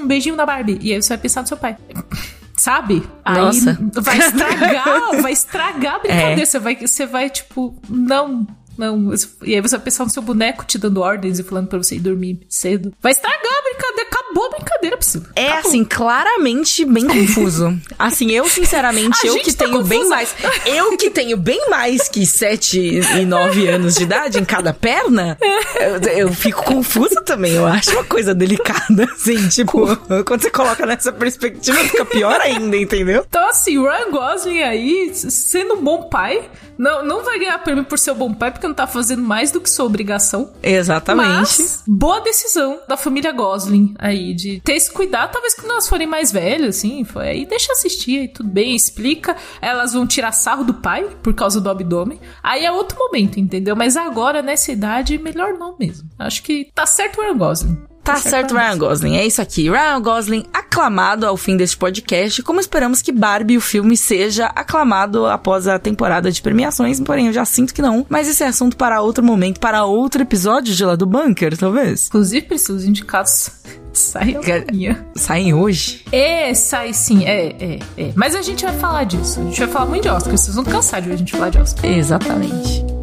um 0.00 0.06
beijinho 0.06 0.36
na 0.36 0.46
Barbie. 0.46 0.78
E 0.80 0.92
aí 0.92 1.02
você 1.02 1.08
vai 1.08 1.18
pensar 1.18 1.42
no 1.42 1.48
seu 1.48 1.56
pai. 1.56 1.76
Sabe? 2.56 3.02
Nossa. 3.26 3.70
Aí 3.70 4.02
vai 4.02 4.18
estragar, 4.18 5.16
vai 5.22 5.32
estragar 5.32 5.94
a 5.94 5.98
brincadeira. 5.98 6.42
É. 6.42 6.44
Você, 6.44 6.58
vai, 6.58 6.76
você 6.76 7.06
vai, 7.06 7.30
tipo, 7.30 7.74
não. 7.88 8.46
Não, 8.80 9.12
e 9.42 9.54
aí 9.54 9.60
você 9.60 9.76
vai 9.76 9.84
pensar 9.84 10.04
no 10.04 10.10
seu 10.10 10.22
boneco 10.22 10.64
te 10.64 10.78
dando 10.78 11.00
ordens 11.02 11.38
e 11.38 11.42
falando 11.42 11.68
pra 11.68 11.76
você 11.78 11.96
ir 11.96 12.00
dormir 12.00 12.40
cedo. 12.48 12.92
Vai 13.02 13.12
estragar 13.12 13.38
a 13.38 13.62
brincadeira. 13.62 14.08
Acabou 14.10 14.46
a 14.46 14.50
brincadeira, 14.56 14.96
Priscila. 14.96 15.26
É 15.36 15.48
Acabou. 15.48 15.68
assim, 15.70 15.84
claramente 15.84 16.84
bem 16.86 17.06
confuso. 17.06 17.78
Assim, 17.98 18.30
eu 18.30 18.48
sinceramente, 18.48 19.18
A 19.24 19.26
eu 19.26 19.34
que 19.40 19.52
tá 19.52 19.64
tenho 19.66 19.82
bem 19.84 19.98
confusa. 19.98 20.14
mais, 20.14 20.34
eu 20.64 20.96
que 20.96 21.10
tenho 21.10 21.36
bem 21.36 21.68
mais 21.68 22.08
que 22.08 22.24
7 22.24 22.78
e 23.20 23.24
9 23.26 23.68
anos 23.68 23.94
de 23.96 24.04
idade 24.04 24.38
em 24.38 24.44
cada 24.44 24.72
perna, 24.72 25.36
eu, 25.78 26.12
eu 26.12 26.32
fico 26.32 26.64
confusa 26.64 27.20
também. 27.22 27.52
Eu 27.52 27.66
acho 27.66 27.90
uma 27.92 28.04
coisa 28.04 28.34
delicada, 28.34 29.04
assim, 29.12 29.48
tipo, 29.48 29.84
quando 30.24 30.40
você 30.42 30.50
coloca 30.50 30.86
nessa 30.86 31.12
perspectiva 31.12 31.78
fica 31.80 32.04
pior 32.06 32.40
ainda, 32.40 32.76
entendeu? 32.76 33.24
Então, 33.28 33.46
assim, 33.50 33.76
o 33.78 33.82
Ryan 33.84 34.10
Gosling 34.10 34.62
aí, 34.62 35.10
sendo 35.14 35.74
um 35.74 35.82
bom 35.82 36.04
pai, 36.08 36.48
não, 36.80 37.04
não 37.04 37.22
vai 37.22 37.38
ganhar 37.38 37.58
prêmio 37.58 37.84
por 37.84 37.98
ser 37.98 38.12
um 38.12 38.14
bom 38.14 38.32
pai, 38.32 38.50
porque 38.50 38.66
não 38.66 38.74
tá 38.74 38.86
fazendo 38.86 39.20
mais 39.20 39.50
do 39.50 39.60
que 39.60 39.68
sua 39.68 39.84
obrigação. 39.84 40.50
Exatamente. 40.62 41.28
Mas, 41.28 41.84
boa 41.86 42.20
decisão 42.20 42.80
da 42.88 42.96
família 42.96 43.32
Gosling 43.32 43.94
aí, 43.98 44.32
de 44.32 44.60
ter 44.60 44.72
esse 44.72 44.90
cuidado, 44.90 45.30
talvez 45.30 45.54
quando 45.54 45.72
elas 45.72 45.86
forem 45.86 46.06
mais 46.06 46.32
velhas, 46.32 46.78
assim, 46.78 47.04
foi 47.04 47.28
aí 47.28 47.44
deixa 47.44 47.70
assistir, 47.72 48.20
aí 48.20 48.28
tudo 48.28 48.48
bem, 48.48 48.74
explica. 48.74 49.36
Elas 49.60 49.92
vão 49.92 50.06
tirar 50.06 50.32
sarro 50.32 50.64
do 50.64 50.72
pai 50.72 51.06
por 51.22 51.34
causa 51.34 51.60
do 51.60 51.68
abdômen. 51.68 52.18
Aí 52.42 52.64
é 52.64 52.72
outro 52.72 52.98
momento, 52.98 53.38
entendeu? 53.38 53.76
Mas 53.76 53.94
agora, 53.94 54.40
nessa 54.40 54.72
idade, 54.72 55.18
melhor 55.18 55.52
não 55.58 55.76
mesmo. 55.78 56.08
Acho 56.18 56.42
que 56.42 56.70
tá 56.74 56.86
certo 56.86 57.20
o 57.20 57.22
Ryan 57.22 57.36
Gosling. 57.36 57.89
Tá 58.02 58.16
certo, 58.16 58.54
Ryan 58.56 58.78
Gosling. 58.78 59.16
É 59.16 59.26
isso 59.26 59.40
aqui. 59.42 59.70
Ryan 59.70 60.00
Gosling 60.00 60.44
aclamado 60.52 61.26
ao 61.26 61.36
fim 61.36 61.56
deste 61.56 61.76
podcast, 61.76 62.42
como 62.42 62.58
esperamos 62.58 63.02
que 63.02 63.12
Barbie, 63.12 63.56
o 63.56 63.60
filme, 63.60 63.96
seja 63.96 64.46
aclamado 64.46 65.26
após 65.26 65.68
a 65.68 65.78
temporada 65.78 66.30
de 66.32 66.40
premiações, 66.42 66.98
porém 66.98 67.26
eu 67.28 67.32
já 67.32 67.44
sinto 67.44 67.74
que 67.74 67.82
não. 67.82 68.04
Mas 68.08 68.26
esse 68.26 68.42
é 68.42 68.46
assunto 68.48 68.76
para 68.76 69.00
outro 69.02 69.22
momento, 69.22 69.60
para 69.60 69.84
outro 69.84 70.22
episódio 70.22 70.74
de 70.74 70.84
lá 70.84 70.96
do 70.96 71.06
Bunker, 71.06 71.56
talvez. 71.56 72.06
Inclusive, 72.08 72.46
preciso 72.46 72.74
os 72.74 72.84
indicados. 72.84 73.50
Sai 73.92 74.34
Quer- 74.34 74.64
amanhã. 74.68 75.04
Saem 75.14 75.52
hoje? 75.52 76.04
É, 76.12 76.54
sai 76.54 76.92
sim, 76.92 77.24
é, 77.24 77.48
é, 77.60 77.78
é. 77.98 78.12
Mas 78.14 78.34
a 78.34 78.42
gente 78.42 78.64
vai 78.64 78.76
falar 78.78 79.04
disso. 79.04 79.40
A 79.40 79.44
gente 79.44 79.58
vai 79.58 79.68
falar 79.68 79.86
muito 79.86 80.02
de 80.04 80.08
Oscar. 80.08 80.36
Vocês 80.36 80.54
vão 80.54 80.64
cansar 80.64 81.02
de 81.02 81.08
ver 81.08 81.14
a 81.14 81.18
gente 81.18 81.32
falar 81.32 81.50
de 81.50 81.58
Oscar. 81.58 81.84
Exatamente. 81.84 82.99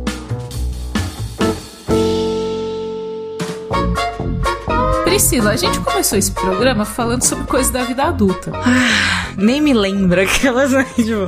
Priscila, 5.17 5.49
a 5.49 5.55
gente 5.55 5.79
começou 5.79 6.15
esse 6.15 6.29
programa 6.31 6.85
falando 6.85 7.23
sobre 7.23 7.45
coisas 7.47 7.71
da 7.71 7.83
vida 7.83 8.03
adulta. 8.03 8.51
Nem 9.35 9.59
me 9.59 9.73
lembra 9.73 10.21
aquelas, 10.23 10.69
né? 10.71 10.85
Tipo, 10.95 11.27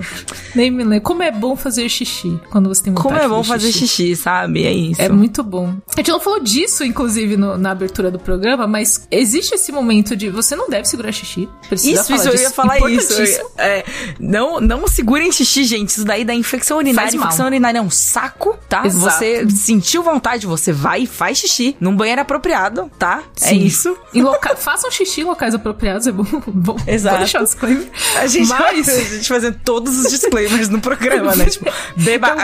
Nem 0.55 0.69
me 0.69 0.83
lembro. 0.83 1.01
Como 1.01 1.23
é 1.23 1.31
bom 1.31 1.55
fazer 1.55 1.89
xixi 1.89 2.39
quando 2.51 2.69
você 2.69 2.83
tem 2.83 2.93
vontade 2.93 3.15
como 3.15 3.19
é 3.25 3.27
bom 3.27 3.43
fazer 3.43 3.71
xixi, 3.71 4.15
sabe? 4.15 4.63
É 4.63 4.71
isso. 4.71 5.01
É 5.01 5.09
muito 5.09 5.41
bom. 5.43 5.73
A 5.95 5.95
gente 6.01 6.11
não 6.11 6.19
falou 6.19 6.39
disso, 6.39 6.83
inclusive, 6.83 7.35
no- 7.35 7.57
na 7.57 7.71
abertura 7.71 8.11
do 8.11 8.19
programa, 8.19 8.67
mas 8.67 9.07
existe 9.09 9.55
esse 9.55 9.71
momento 9.71 10.15
de 10.15 10.29
você 10.29 10.55
não 10.55 10.69
deve 10.69 10.85
segurar 10.87 11.11
xixi. 11.11 11.49
Precisa 11.67 12.01
Isso, 12.01 12.13
isso, 12.13 12.27
eu 12.27 12.31
disso. 12.31 12.43
ia 12.43 12.51
falar 12.51 12.77
isso. 12.91 13.13
É, 13.57 13.83
não, 14.19 14.61
não 14.61 14.87
segurem 14.87 15.31
xixi, 15.31 15.63
gente. 15.63 15.89
Isso 15.89 16.05
daí 16.05 16.23
dá 16.23 16.33
infecção 16.35 16.77
urinária. 16.77 17.15
Infecção 17.15 17.47
urinária 17.47 17.79
é 17.79 17.81
um 17.81 17.89
saco, 17.89 18.55
tá? 18.69 18.85
Exato. 18.85 19.17
Você 19.17 19.49
sentiu 19.49 20.03
vontade, 20.03 20.45
você 20.45 20.71
vai 20.71 21.01
e 21.03 21.07
faz 21.07 21.39
xixi 21.39 21.75
num 21.79 21.95
banheiro 21.95 22.21
apropriado, 22.21 22.89
tá? 22.99 23.23
É 23.41 23.49
Sim. 23.49 23.78
Isso. 23.79 23.97
Em 24.13 24.21
loca... 24.21 24.55
Façam 24.55 24.91
xixi 24.91 25.21
em 25.21 25.23
locais 25.23 25.55
apropriados, 25.55 26.05
é 26.07 26.11
bom. 26.11 26.23
bom 26.47 26.75
Exato. 26.85 27.15
Vou 27.15 27.23
deixar 27.25 27.41
o 27.41 27.45
disclaimer. 27.45 27.87
A 28.17 28.27
gente, 28.27 28.47
Mas- 28.49 28.89
a 28.89 28.99
gente 29.01 29.27
fazendo 29.27 29.59
todos 29.63 29.97
os 29.97 30.11
disclaimers 30.11 30.69
no 30.69 30.81
programa, 30.81 31.35
né? 31.35 31.45
Tipo, 31.49 31.65
beba 31.95 32.35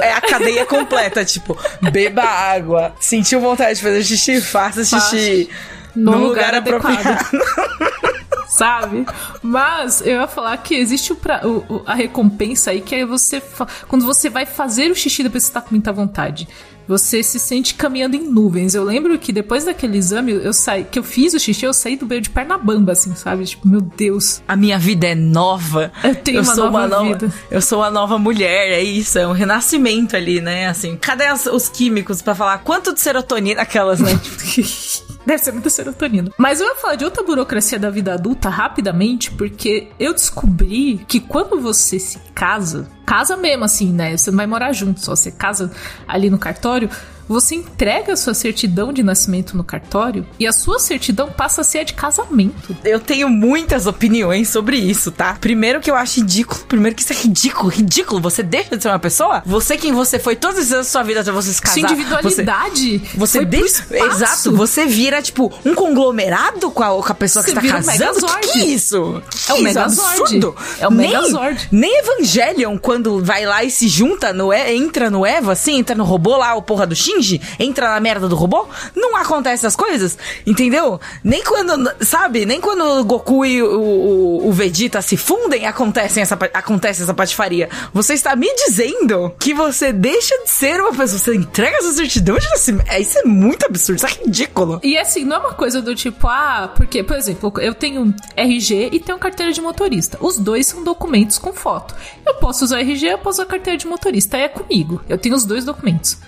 é, 0.00 0.06
é 0.08 0.12
a 0.14 0.20
cadeia 0.20 0.64
completa, 0.66 1.24
tipo, 1.24 1.58
beba 1.92 2.22
água. 2.22 2.94
Sentiu 3.00 3.40
vontade 3.40 3.76
de 3.76 3.82
fazer 3.82 4.02
xixi, 4.02 4.40
faça 4.40 4.84
xixi. 4.84 5.48
No 5.94 6.12
num 6.12 6.26
lugar, 6.26 6.54
adequado. 6.54 6.84
apropriado. 6.90 8.04
Sabe? 8.48 9.04
Mas 9.42 10.00
eu 10.00 10.20
ia 10.20 10.26
falar 10.28 10.56
que 10.58 10.74
existe 10.74 11.12
o 11.12 11.16
pra- 11.16 11.40
o- 11.44 11.64
o- 11.68 11.82
a 11.86 11.94
recompensa 11.94 12.70
aí, 12.70 12.80
que 12.80 12.94
é 12.94 13.04
você. 13.06 13.42
Quando 13.88 14.04
você 14.04 14.30
vai 14.30 14.46
fazer 14.46 14.90
o 14.90 14.94
xixi 14.94 15.22
depois 15.22 15.44
que 15.44 15.48
você 15.48 15.54
tá 15.54 15.60
com 15.60 15.70
muita 15.70 15.92
vontade. 15.92 16.48
Você 16.86 17.22
se 17.22 17.38
sente 17.38 17.74
caminhando 17.74 18.14
em 18.16 18.22
nuvens. 18.28 18.74
Eu 18.74 18.84
lembro 18.84 19.18
que 19.18 19.32
depois 19.32 19.64
daquele 19.64 19.96
exame, 19.98 20.32
eu 20.32 20.52
saí, 20.52 20.84
que 20.84 20.98
eu 20.98 21.02
fiz 21.04 21.32
o 21.34 21.38
xixi, 21.40 21.64
eu 21.64 21.72
saí 21.72 21.96
do 21.96 22.04
banheiro 22.06 22.24
de 22.24 22.30
perna 22.30 22.58
bamba, 22.58 22.92
assim, 22.92 23.14
sabe? 23.14 23.44
Tipo, 23.44 23.66
meu 23.66 23.80
Deus. 23.80 24.42
A 24.46 24.54
minha 24.56 24.78
vida 24.78 25.06
é 25.06 25.14
nova. 25.14 25.90
Eu 26.02 26.14
tenho 26.14 26.42
uma 26.42 26.54
sou 26.54 26.64
nova 26.66 26.86
nova 26.86 27.04
vida. 27.04 27.32
Eu 27.50 27.62
sou 27.62 27.78
uma 27.80 27.90
nova 27.90 28.18
mulher, 28.18 28.72
é 28.72 28.82
isso, 28.82 29.18
é 29.18 29.26
um 29.26 29.32
renascimento 29.32 30.16
ali, 30.16 30.40
né? 30.40 30.66
Assim, 30.68 30.96
cadê 30.96 31.24
as- 31.24 31.46
os 31.46 31.68
químicos 31.68 32.20
pra 32.20 32.34
falar 32.34 32.58
quanto 32.58 32.92
de 32.92 33.00
serotonina 33.00 33.62
aquelas, 33.62 34.00
né? 34.00 34.10
Deve 35.26 35.42
ser 35.42 35.52
muita 35.52 35.70
serotonina. 35.70 36.30
Mas 36.36 36.60
eu 36.60 36.66
ia 36.66 36.76
falar 36.76 36.96
de 36.96 37.04
outra 37.04 37.22
burocracia 37.22 37.78
da 37.78 37.90
vida 37.90 38.14
adulta 38.14 38.48
rapidamente, 38.48 39.30
porque 39.30 39.88
eu 39.98 40.12
descobri 40.12 41.04
que 41.08 41.20
quando 41.20 41.60
você 41.60 41.98
se 41.98 42.18
casa, 42.34 42.88
casa 43.06 43.36
mesmo 43.36 43.64
assim, 43.64 43.92
né? 43.92 44.16
Você 44.16 44.30
não 44.30 44.36
vai 44.36 44.46
morar 44.46 44.72
junto, 44.72 45.00
só 45.00 45.16
você 45.16 45.30
casa 45.30 45.70
ali 46.06 46.28
no 46.28 46.38
cartório. 46.38 46.90
Você 47.28 47.54
entrega 47.54 48.12
a 48.12 48.16
sua 48.16 48.34
certidão 48.34 48.92
de 48.92 49.02
nascimento 49.02 49.56
no 49.56 49.64
cartório 49.64 50.26
e 50.38 50.46
a 50.46 50.52
sua 50.52 50.78
certidão 50.78 51.28
passa 51.30 51.62
a 51.62 51.64
ser 51.64 51.78
a 51.78 51.84
de 51.84 51.94
casamento. 51.94 52.76
Eu 52.84 53.00
tenho 53.00 53.28
muitas 53.28 53.86
opiniões 53.86 54.48
sobre 54.48 54.76
isso, 54.76 55.10
tá? 55.10 55.36
Primeiro 55.40 55.80
que 55.80 55.90
eu 55.90 55.94
acho 55.96 56.20
ridículo. 56.20 56.60
Primeiro 56.66 56.94
que 56.96 57.02
isso 57.02 57.12
é 57.12 57.16
ridículo, 57.16 57.68
ridículo. 57.68 58.20
Você 58.20 58.42
deixa 58.42 58.76
de 58.76 58.82
ser 58.82 58.88
uma 58.88 58.98
pessoa? 58.98 59.42
Você 59.46 59.76
quem 59.76 59.92
você 59.92 60.18
foi 60.18 60.36
todos 60.36 60.58
esses 60.58 60.72
anos 60.72 60.86
da 60.86 60.90
sua 60.92 61.02
vida 61.02 61.20
até 61.20 61.30
você 61.32 61.52
se 61.52 61.60
casar. 61.62 61.74
Sua 61.74 61.82
individualidade 61.82 62.98
Você, 63.14 63.38
você 63.40 63.44
deixa. 63.44 63.84
Exato. 63.90 64.54
Você 64.56 64.86
vira, 64.86 65.22
tipo, 65.22 65.52
um 65.64 65.74
conglomerado 65.74 66.70
com 66.70 66.82
a, 66.82 67.02
com 67.02 67.12
a 67.12 67.14
pessoa 67.14 67.42
Você 67.42 67.48
que 67.50 67.54
tá 67.54 67.60
vira 67.60 67.78
um 67.78 67.82
casando. 67.82 67.98
que, 67.98 68.20
Megazord. 68.22 68.48
que 68.52 68.58
é 68.60 68.64
isso? 68.66 69.22
Que 69.46 69.50
É 69.50 69.54
um 69.54 69.56
isso? 69.56 69.64
Megazord. 69.64 70.20
absurdo. 70.20 70.56
É 70.78 70.88
um 70.88 70.90
nem, 70.90 71.10
Megazord. 71.10 71.68
Nem 71.72 71.98
Evangelion, 72.00 72.78
quando 72.78 73.22
vai 73.24 73.44
lá 73.46 73.64
e 73.64 73.70
se 73.70 73.88
junta 73.88 74.32
no. 74.32 74.52
E- 74.52 74.74
Entra 74.74 75.08
no 75.10 75.24
Eva, 75.24 75.52
assim, 75.52 75.78
entra 75.78 75.94
no 75.94 76.04
robô 76.04 76.36
lá, 76.36 76.54
o 76.54 76.62
porra 76.62 76.86
do 76.86 76.94
Shinji, 77.14 77.40
entra 77.58 77.90
na 77.90 78.00
merda 78.00 78.28
do 78.28 78.34
robô, 78.34 78.66
não 78.94 79.16
acontece 79.16 79.64
essas 79.64 79.76
coisas, 79.76 80.18
entendeu? 80.46 81.00
Nem 81.22 81.42
quando, 81.42 81.92
sabe, 82.04 82.44
nem 82.44 82.60
quando 82.60 82.82
o 83.00 83.04
Goku 83.04 83.44
e 83.44 83.62
o, 83.62 83.80
o, 83.80 84.48
o 84.48 84.52
Vegeta 84.52 85.00
se 85.00 85.16
fundem, 85.16 85.66
acontecem 85.66 86.22
essa, 86.22 86.34
acontece 86.52 87.02
essa 87.02 87.14
patifaria. 87.14 87.68
Você 87.92 88.14
está 88.14 88.34
me 88.34 88.52
dizendo 88.54 89.34
que 89.38 89.54
você 89.54 89.92
deixa 89.92 90.36
de 90.42 90.50
ser 90.50 90.80
uma 90.80 90.90
pessoa, 90.90 91.18
você 91.18 91.34
entrega 91.34 91.76
essa 91.78 91.92
certidão 91.92 92.36
de 92.38 92.48
nascimento. 92.50 92.88
É, 92.88 93.00
Isso 93.00 93.18
é 93.18 93.24
muito 93.24 93.64
absurdo, 93.64 93.98
isso 93.98 94.06
é 94.06 94.24
ridículo. 94.24 94.80
E 94.82 94.98
assim, 94.98 95.24
não 95.24 95.36
é 95.36 95.38
uma 95.40 95.54
coisa 95.54 95.80
do 95.80 95.94
tipo, 95.94 96.26
ah, 96.26 96.72
porque, 96.74 97.02
por 97.02 97.16
exemplo, 97.16 97.52
eu 97.60 97.74
tenho 97.74 98.14
RG 98.36 98.90
e 98.92 99.00
tenho 99.00 99.18
carteira 99.18 99.52
de 99.52 99.60
motorista. 99.60 100.18
Os 100.20 100.38
dois 100.38 100.66
são 100.66 100.82
documentos 100.82 101.38
com 101.38 101.52
foto. 101.52 101.94
Eu 102.26 102.34
posso 102.34 102.64
usar 102.64 102.80
RG, 102.80 103.06
eu 103.06 103.18
posso 103.18 103.40
usar 103.40 103.46
carteira 103.46 103.78
de 103.78 103.86
motorista. 103.86 104.36
É 104.36 104.48
comigo. 104.48 105.00
Eu 105.08 105.18
tenho 105.18 105.34
os 105.34 105.44
dois 105.44 105.64
documentos. 105.64 106.18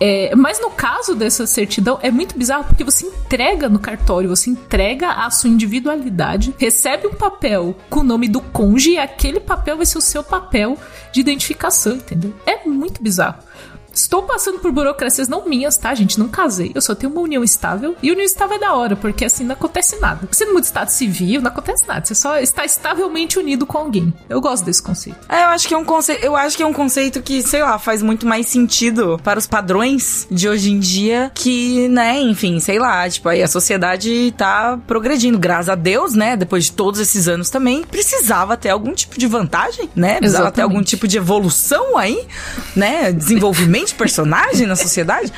É, 0.00 0.34
mas 0.34 0.60
no 0.60 0.70
caso 0.70 1.14
dessa 1.14 1.46
certidão, 1.46 1.98
é 2.02 2.10
muito 2.10 2.36
bizarro 2.36 2.64
porque 2.64 2.82
você 2.82 3.06
entrega 3.06 3.68
no 3.68 3.78
cartório, 3.78 4.28
você 4.28 4.50
entrega 4.50 5.10
a 5.10 5.30
sua 5.30 5.48
individualidade, 5.48 6.54
recebe 6.58 7.06
um 7.06 7.14
papel 7.14 7.76
com 7.88 8.00
o 8.00 8.04
nome 8.04 8.26
do 8.26 8.40
cônjuge 8.40 8.92
e 8.92 8.98
aquele 8.98 9.38
papel 9.38 9.76
vai 9.76 9.86
ser 9.86 9.98
o 9.98 10.02
seu 10.02 10.24
papel 10.24 10.76
de 11.12 11.20
identificação, 11.20 11.96
entendeu? 11.96 12.34
É 12.44 12.66
muito 12.68 13.02
bizarro. 13.02 13.38
Estou 13.94 14.22
passando 14.22 14.58
por 14.58 14.72
burocracias 14.72 15.28
não 15.28 15.46
minhas, 15.46 15.76
tá, 15.76 15.94
gente? 15.94 16.18
Não 16.18 16.28
casei. 16.28 16.72
Eu 16.74 16.80
só 16.80 16.94
tenho 16.94 17.12
uma 17.12 17.20
união 17.20 17.44
estável. 17.44 17.94
E 18.02 18.10
união 18.10 18.24
estável 18.24 18.56
é 18.56 18.60
da 18.60 18.74
hora, 18.74 18.96
porque 18.96 19.24
assim 19.24 19.44
não 19.44 19.52
acontece 19.52 20.00
nada. 20.00 20.28
Você 20.30 20.44
não 20.44 20.54
muda 20.54 20.66
estado 20.66 20.88
civil, 20.88 21.40
não 21.40 21.50
acontece 21.50 21.86
nada. 21.86 22.04
Você 22.04 22.14
só 22.14 22.38
está 22.38 22.64
estavelmente 22.64 23.38
unido 23.38 23.66
com 23.66 23.78
alguém. 23.78 24.12
Eu 24.28 24.40
gosto 24.40 24.64
desse 24.64 24.82
conceito. 24.82 25.18
É, 25.28 25.44
eu 25.44 25.48
acho 25.48 25.68
que 25.68 25.74
é 25.74 25.76
um 25.76 25.84
conceito, 25.84 26.24
eu 26.24 26.36
acho 26.36 26.56
que 26.56 26.62
é 26.62 26.66
um 26.66 26.72
conceito 26.72 27.22
que, 27.22 27.42
sei 27.42 27.62
lá, 27.62 27.78
faz 27.78 28.02
muito 28.02 28.26
mais 28.26 28.46
sentido 28.46 29.20
para 29.22 29.38
os 29.38 29.46
padrões 29.46 30.26
de 30.30 30.48
hoje 30.48 30.70
em 30.70 30.78
dia 30.78 31.30
que, 31.34 31.88
né, 31.88 32.20
enfim, 32.20 32.58
sei 32.60 32.78
lá, 32.78 33.08
tipo, 33.08 33.28
aí 33.28 33.42
a 33.42 33.48
sociedade 33.48 34.32
tá 34.36 34.78
progredindo, 34.86 35.38
graças 35.38 35.68
a 35.68 35.74
Deus, 35.74 36.14
né, 36.14 36.36
depois 36.36 36.64
de 36.64 36.72
todos 36.72 37.00
esses 37.00 37.28
anos 37.28 37.50
também, 37.50 37.82
precisava 37.84 38.56
ter 38.56 38.70
algum 38.70 38.94
tipo 38.94 39.18
de 39.18 39.26
vantagem, 39.26 39.88
né? 39.94 40.18
Precisava 40.18 40.50
ter 40.50 40.60
Exatamente. 40.60 40.62
algum 40.62 40.82
tipo 40.82 41.08
de 41.08 41.16
evolução 41.18 41.96
aí, 41.96 42.26
né, 42.74 43.12
desenvolvimento 43.12 43.81
de 43.84 43.94
personagem 43.94 44.66
na 44.66 44.76
sociedade, 44.76 45.32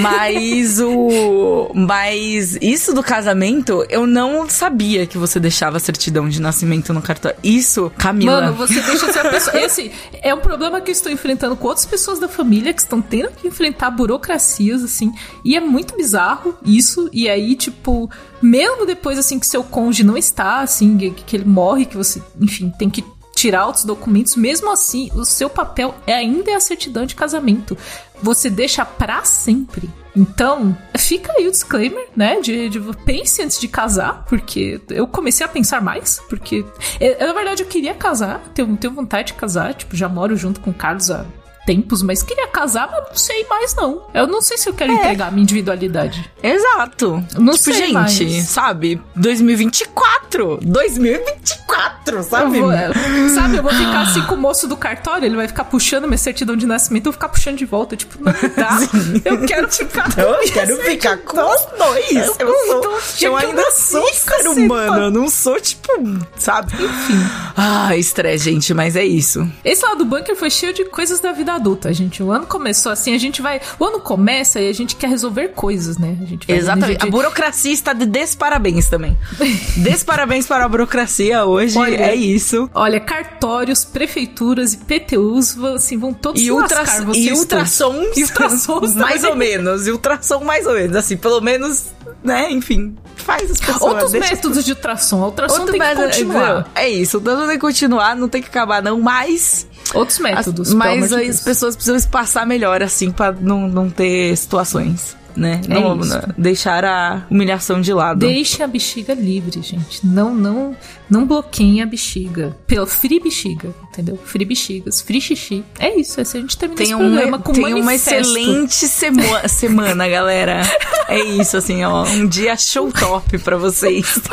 mas 0.00 0.80
o 0.80 1.70
mas 1.74 2.56
isso 2.60 2.94
do 2.94 3.02
casamento, 3.02 3.84
eu 3.88 4.06
não 4.06 4.48
sabia 4.48 5.06
que 5.06 5.18
você 5.18 5.38
deixava 5.40 5.76
a 5.76 5.80
certidão 5.80 6.28
de 6.28 6.40
nascimento 6.40 6.92
no 6.92 7.02
cartório. 7.02 7.36
Isso, 7.42 7.92
Camila. 7.96 8.40
Mano, 8.40 8.54
você 8.54 8.80
deixa 8.80 9.06
de 9.06 9.12
ser 9.12 9.26
a 9.26 9.30
pessoa. 9.30 9.60
Esse 9.60 9.92
é 10.22 10.34
um 10.34 10.40
problema 10.40 10.80
que 10.80 10.90
eu 10.90 10.92
estou 10.92 11.10
enfrentando 11.10 11.56
com 11.56 11.68
outras 11.68 11.86
pessoas 11.86 12.18
da 12.18 12.28
família 12.28 12.72
que 12.72 12.80
estão 12.80 13.00
tendo 13.00 13.30
que 13.30 13.48
enfrentar 13.48 13.90
burocracias, 13.90 14.82
assim. 14.82 15.12
E 15.44 15.56
é 15.56 15.60
muito 15.60 15.96
bizarro 15.96 16.56
isso. 16.64 17.08
E 17.12 17.28
aí, 17.28 17.54
tipo, 17.54 18.10
mesmo 18.40 18.86
depois, 18.86 19.18
assim, 19.18 19.38
que 19.38 19.46
seu 19.46 19.62
cônjuge 19.62 20.04
não 20.04 20.16
está, 20.16 20.60
assim, 20.60 20.96
que 20.98 21.36
ele 21.36 21.44
morre, 21.44 21.86
que 21.86 21.96
você, 21.96 22.22
enfim, 22.40 22.72
tem 22.78 22.90
que 22.90 23.02
tirar 23.44 23.66
outros 23.66 23.84
documentos, 23.84 24.36
mesmo 24.36 24.70
assim, 24.70 25.10
o 25.14 25.22
seu 25.22 25.50
papel 25.50 25.94
é 26.06 26.14
ainda 26.14 26.50
é 26.50 26.54
a 26.54 26.60
certidão 26.60 27.04
de 27.04 27.14
casamento. 27.14 27.76
Você 28.22 28.48
deixa 28.48 28.86
pra 28.86 29.22
sempre. 29.22 29.90
Então, 30.16 30.74
fica 30.96 31.30
aí 31.36 31.46
o 31.46 31.50
disclaimer, 31.50 32.08
né? 32.16 32.40
De, 32.40 32.70
de 32.70 32.80
pense 33.04 33.42
antes 33.42 33.60
de 33.60 33.68
casar, 33.68 34.24
porque 34.26 34.80
eu 34.88 35.06
comecei 35.06 35.44
a 35.44 35.48
pensar 35.48 35.82
mais, 35.82 36.22
porque 36.26 36.64
eu, 36.98 37.26
na 37.26 37.34
verdade 37.34 37.62
eu 37.62 37.66
queria 37.66 37.92
casar, 37.92 38.40
tenho, 38.54 38.74
tenho 38.78 38.94
vontade 38.94 39.28
de 39.28 39.34
casar, 39.34 39.74
tipo, 39.74 39.94
já 39.94 40.08
moro 40.08 40.34
junto 40.36 40.60
com 40.60 40.70
o 40.70 40.74
Carlos 40.74 41.10
há 41.10 41.26
tempos, 41.64 42.02
mas 42.02 42.22
queria 42.22 42.46
casar, 42.48 42.88
mas 42.90 43.08
não 43.08 43.16
sei 43.16 43.44
mais 43.48 43.74
não. 43.74 44.06
Eu 44.12 44.26
não 44.26 44.40
sei 44.40 44.58
se 44.58 44.68
eu 44.68 44.74
quero 44.74 44.92
entregar 44.92 45.28
a 45.28 45.30
minha 45.30 45.42
individualidade. 45.42 46.30
Exato. 46.42 47.24
Não 47.38 47.52
tipo, 47.52 47.64
sei 47.64 47.74
gente, 47.74 47.92
mais. 47.92 48.48
sabe? 48.48 49.00
2024. 49.16 50.58
2024. 50.62 51.64
quatro, 51.66 52.16
Eu 52.18 52.22
sabe? 52.22 52.60
vou, 52.60 52.72
é, 52.72 52.90
sabe, 53.34 53.56
eu 53.56 53.62
vou 53.62 53.72
ficar 53.72 54.02
assim 54.02 54.22
com 54.22 54.34
o 54.34 54.38
moço 54.38 54.68
do 54.68 54.76
cartório, 54.76 55.24
ele 55.26 55.36
vai 55.36 55.48
ficar 55.48 55.64
puxando 55.64 56.04
minha 56.06 56.18
certidão 56.18 56.56
de 56.56 56.66
nascimento, 56.66 57.06
eu 57.06 57.12
vou 57.12 57.14
ficar 57.14 57.28
puxando 57.28 57.56
de 57.56 57.64
volta, 57.64 57.96
tipo, 57.96 58.18
não 58.22 58.32
dá. 58.56 58.78
Eu 59.24 59.44
quero 59.46 59.70
ficar 59.70 60.08
Então, 60.08 60.30
Eu 60.34 60.52
quero 60.52 60.76
ficar 60.82 61.18
com 61.18 61.40
os 61.40 61.66
dois. 61.78 62.12
Eu, 62.12 62.34
sou, 62.34 62.78
então, 62.78 62.92
eu 62.92 63.00
eu 63.22 63.36
ainda 63.36 63.62
nasci, 63.62 63.90
sou 63.92 64.12
ser 64.12 64.48
humano. 64.48 65.04
Eu 65.04 65.10
não 65.10 65.28
sou, 65.28 65.60
tipo, 65.60 65.90
sabe? 66.36 66.72
Enfim. 66.74 67.20
Ah, 67.56 67.96
estresse, 67.96 68.44
gente, 68.44 68.72
mas 68.74 68.96
é 68.96 69.04
isso. 69.04 69.48
Esse 69.64 69.84
lado 69.84 69.98
do 69.98 70.04
bunker 70.04 70.36
foi 70.36 70.50
cheio 70.50 70.72
de 70.72 70.84
coisas 70.86 71.20
da 71.20 71.32
vida 71.32 71.53
adulta, 71.54 71.92
gente. 71.92 72.22
O 72.22 72.30
ano 72.30 72.46
começou 72.46 72.90
assim, 72.92 73.14
a 73.14 73.18
gente 73.18 73.40
vai. 73.42 73.60
O 73.78 73.84
ano 73.84 74.00
começa 74.00 74.60
e 74.60 74.68
a 74.68 74.72
gente 74.72 74.96
quer 74.96 75.08
resolver 75.08 75.48
coisas, 75.48 75.98
né? 75.98 76.16
A 76.22 76.24
gente 76.26 76.46
vai 76.46 76.56
Exatamente. 76.56 77.02
A 77.02 77.04
de- 77.06 77.10
burocracia 77.10 77.72
está 77.72 77.92
de 77.92 78.06
desparabéns 78.06 78.86
também. 78.88 79.16
desparabéns 79.76 80.46
para 80.46 80.64
a 80.64 80.68
burocracia 80.68 81.44
hoje. 81.44 81.78
Olha, 81.78 81.96
é 81.96 82.14
isso. 82.14 82.68
Olha, 82.74 83.00
cartórios, 83.00 83.84
prefeituras 83.84 84.74
e 84.74 84.78
PTUs 84.78 85.54
vão, 85.54 85.74
assim, 85.74 85.98
vão 85.98 86.12
todos 86.12 86.40
E, 86.40 86.44
se 86.44 86.50
ultra, 86.52 86.80
lascar, 86.80 87.06
e 87.14 87.32
ultrassons. 87.32 88.16
E 88.16 88.22
ultrassons 88.22 88.94
mais 88.96 89.22
também. 89.22 89.30
ou 89.30 89.36
menos. 89.36 89.86
E 89.86 89.90
ultrassom 89.90 90.44
mais 90.44 90.66
ou 90.66 90.74
menos. 90.74 90.96
Assim, 90.96 91.16
pelo 91.16 91.40
menos, 91.40 91.86
né? 92.22 92.50
Enfim, 92.50 92.96
faz 93.16 93.50
as 93.50 93.58
pessoas. 93.60 93.82
Outros 93.82 94.12
deixa 94.12 94.26
as 94.26 94.32
métodos 94.34 94.64
de 94.64 94.72
ultrassom. 94.72 95.22
A 95.22 95.26
ultrassom 95.26 95.54
Outro 95.60 95.72
tem 95.72 95.80
que 95.80 95.86
método- 95.86 96.06
continuar. 96.06 96.70
É 96.74 96.88
isso, 96.88 97.18
então 97.18 97.36
tem 97.46 97.50
que 97.50 97.58
continuar, 97.58 98.16
não 98.16 98.28
tem 98.28 98.42
que 98.42 98.48
acabar, 98.48 98.82
não, 98.82 99.00
mas. 99.00 99.66
Outros 99.94 100.18
as- 100.18 100.22
métodos. 100.22 100.68
pelo 100.68 100.78
mas 100.78 101.08
de 101.10 101.14
as 101.16 101.40
pessoas 101.40 101.74
precisam 101.74 101.96
espaçar 101.96 102.46
melhor, 102.46 102.82
assim, 102.82 103.10
pra 103.10 103.32
não, 103.32 103.68
não 103.68 103.88
ter 103.90 104.36
situações, 104.36 105.16
né? 105.36 105.60
É 105.68 105.74
não, 105.74 105.94
não- 105.96 106.20
deixar 106.38 106.84
a 106.84 107.22
humilhação 107.30 107.80
de 107.80 107.92
lado. 107.92 108.20
Deixem 108.20 108.64
a 108.64 108.68
bexiga 108.68 109.14
livre, 109.14 109.60
gente. 109.62 110.06
Não, 110.06 110.34
não, 110.34 110.76
não 111.10 111.26
bloqueiem 111.26 111.82
a 111.82 111.86
bexiga. 111.86 112.56
Pelo 112.66 112.86
free 112.86 113.20
bexiga, 113.20 113.74
entendeu? 113.90 114.18
Free 114.24 114.44
bexigas, 114.44 115.00
free 115.00 115.20
xixi. 115.20 115.64
É 115.78 115.94
isso, 115.98 116.20
assim 116.20 116.38
a 116.38 116.40
gente 116.42 116.56
termina 116.56 116.82
esse 116.82 116.92
Tem, 116.94 116.98
programa 116.98 117.38
com 117.38 117.52
tem 117.52 117.74
uma 117.74 117.94
excelente 117.94 118.86
semo- 118.86 119.22
semana, 119.48 120.08
galera. 120.08 120.60
É 121.08 121.18
isso, 121.18 121.56
assim, 121.56 121.84
ó. 121.84 122.04
Um 122.04 122.26
dia 122.26 122.56
show 122.56 122.90
top 122.92 123.38
pra 123.38 123.56
vocês. 123.56 124.18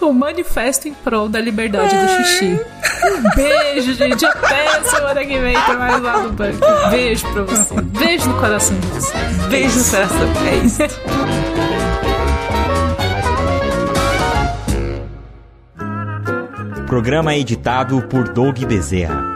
O 0.00 0.12
manifesto 0.12 0.88
em 0.88 0.94
prol 0.94 1.28
da 1.28 1.40
liberdade 1.40 1.94
do 1.94 2.24
xixi. 2.24 2.60
Um 3.04 3.34
beijo, 3.34 3.94
gente. 3.94 4.24
Até 4.24 4.82
semana 4.84 5.24
que 5.24 5.38
vem 5.38 5.54
pra 5.60 5.74
mais 5.74 6.02
lá 6.02 6.18
do 6.20 6.32
banco. 6.32 6.58
Beijo 6.90 7.26
pra 7.32 7.42
você. 7.42 7.80
Beijo 7.80 8.28
no 8.28 8.40
coração 8.40 8.78
de 8.78 8.86
vocês. 8.88 9.46
Beijo 9.48 9.78
no 9.78 9.84
coração. 9.84 10.32
É 10.46 10.56
isso. 10.56 10.82
Programa 16.86 17.36
editado 17.36 18.02
por 18.02 18.28
Doug 18.32 18.58
Bezerra. 18.64 19.29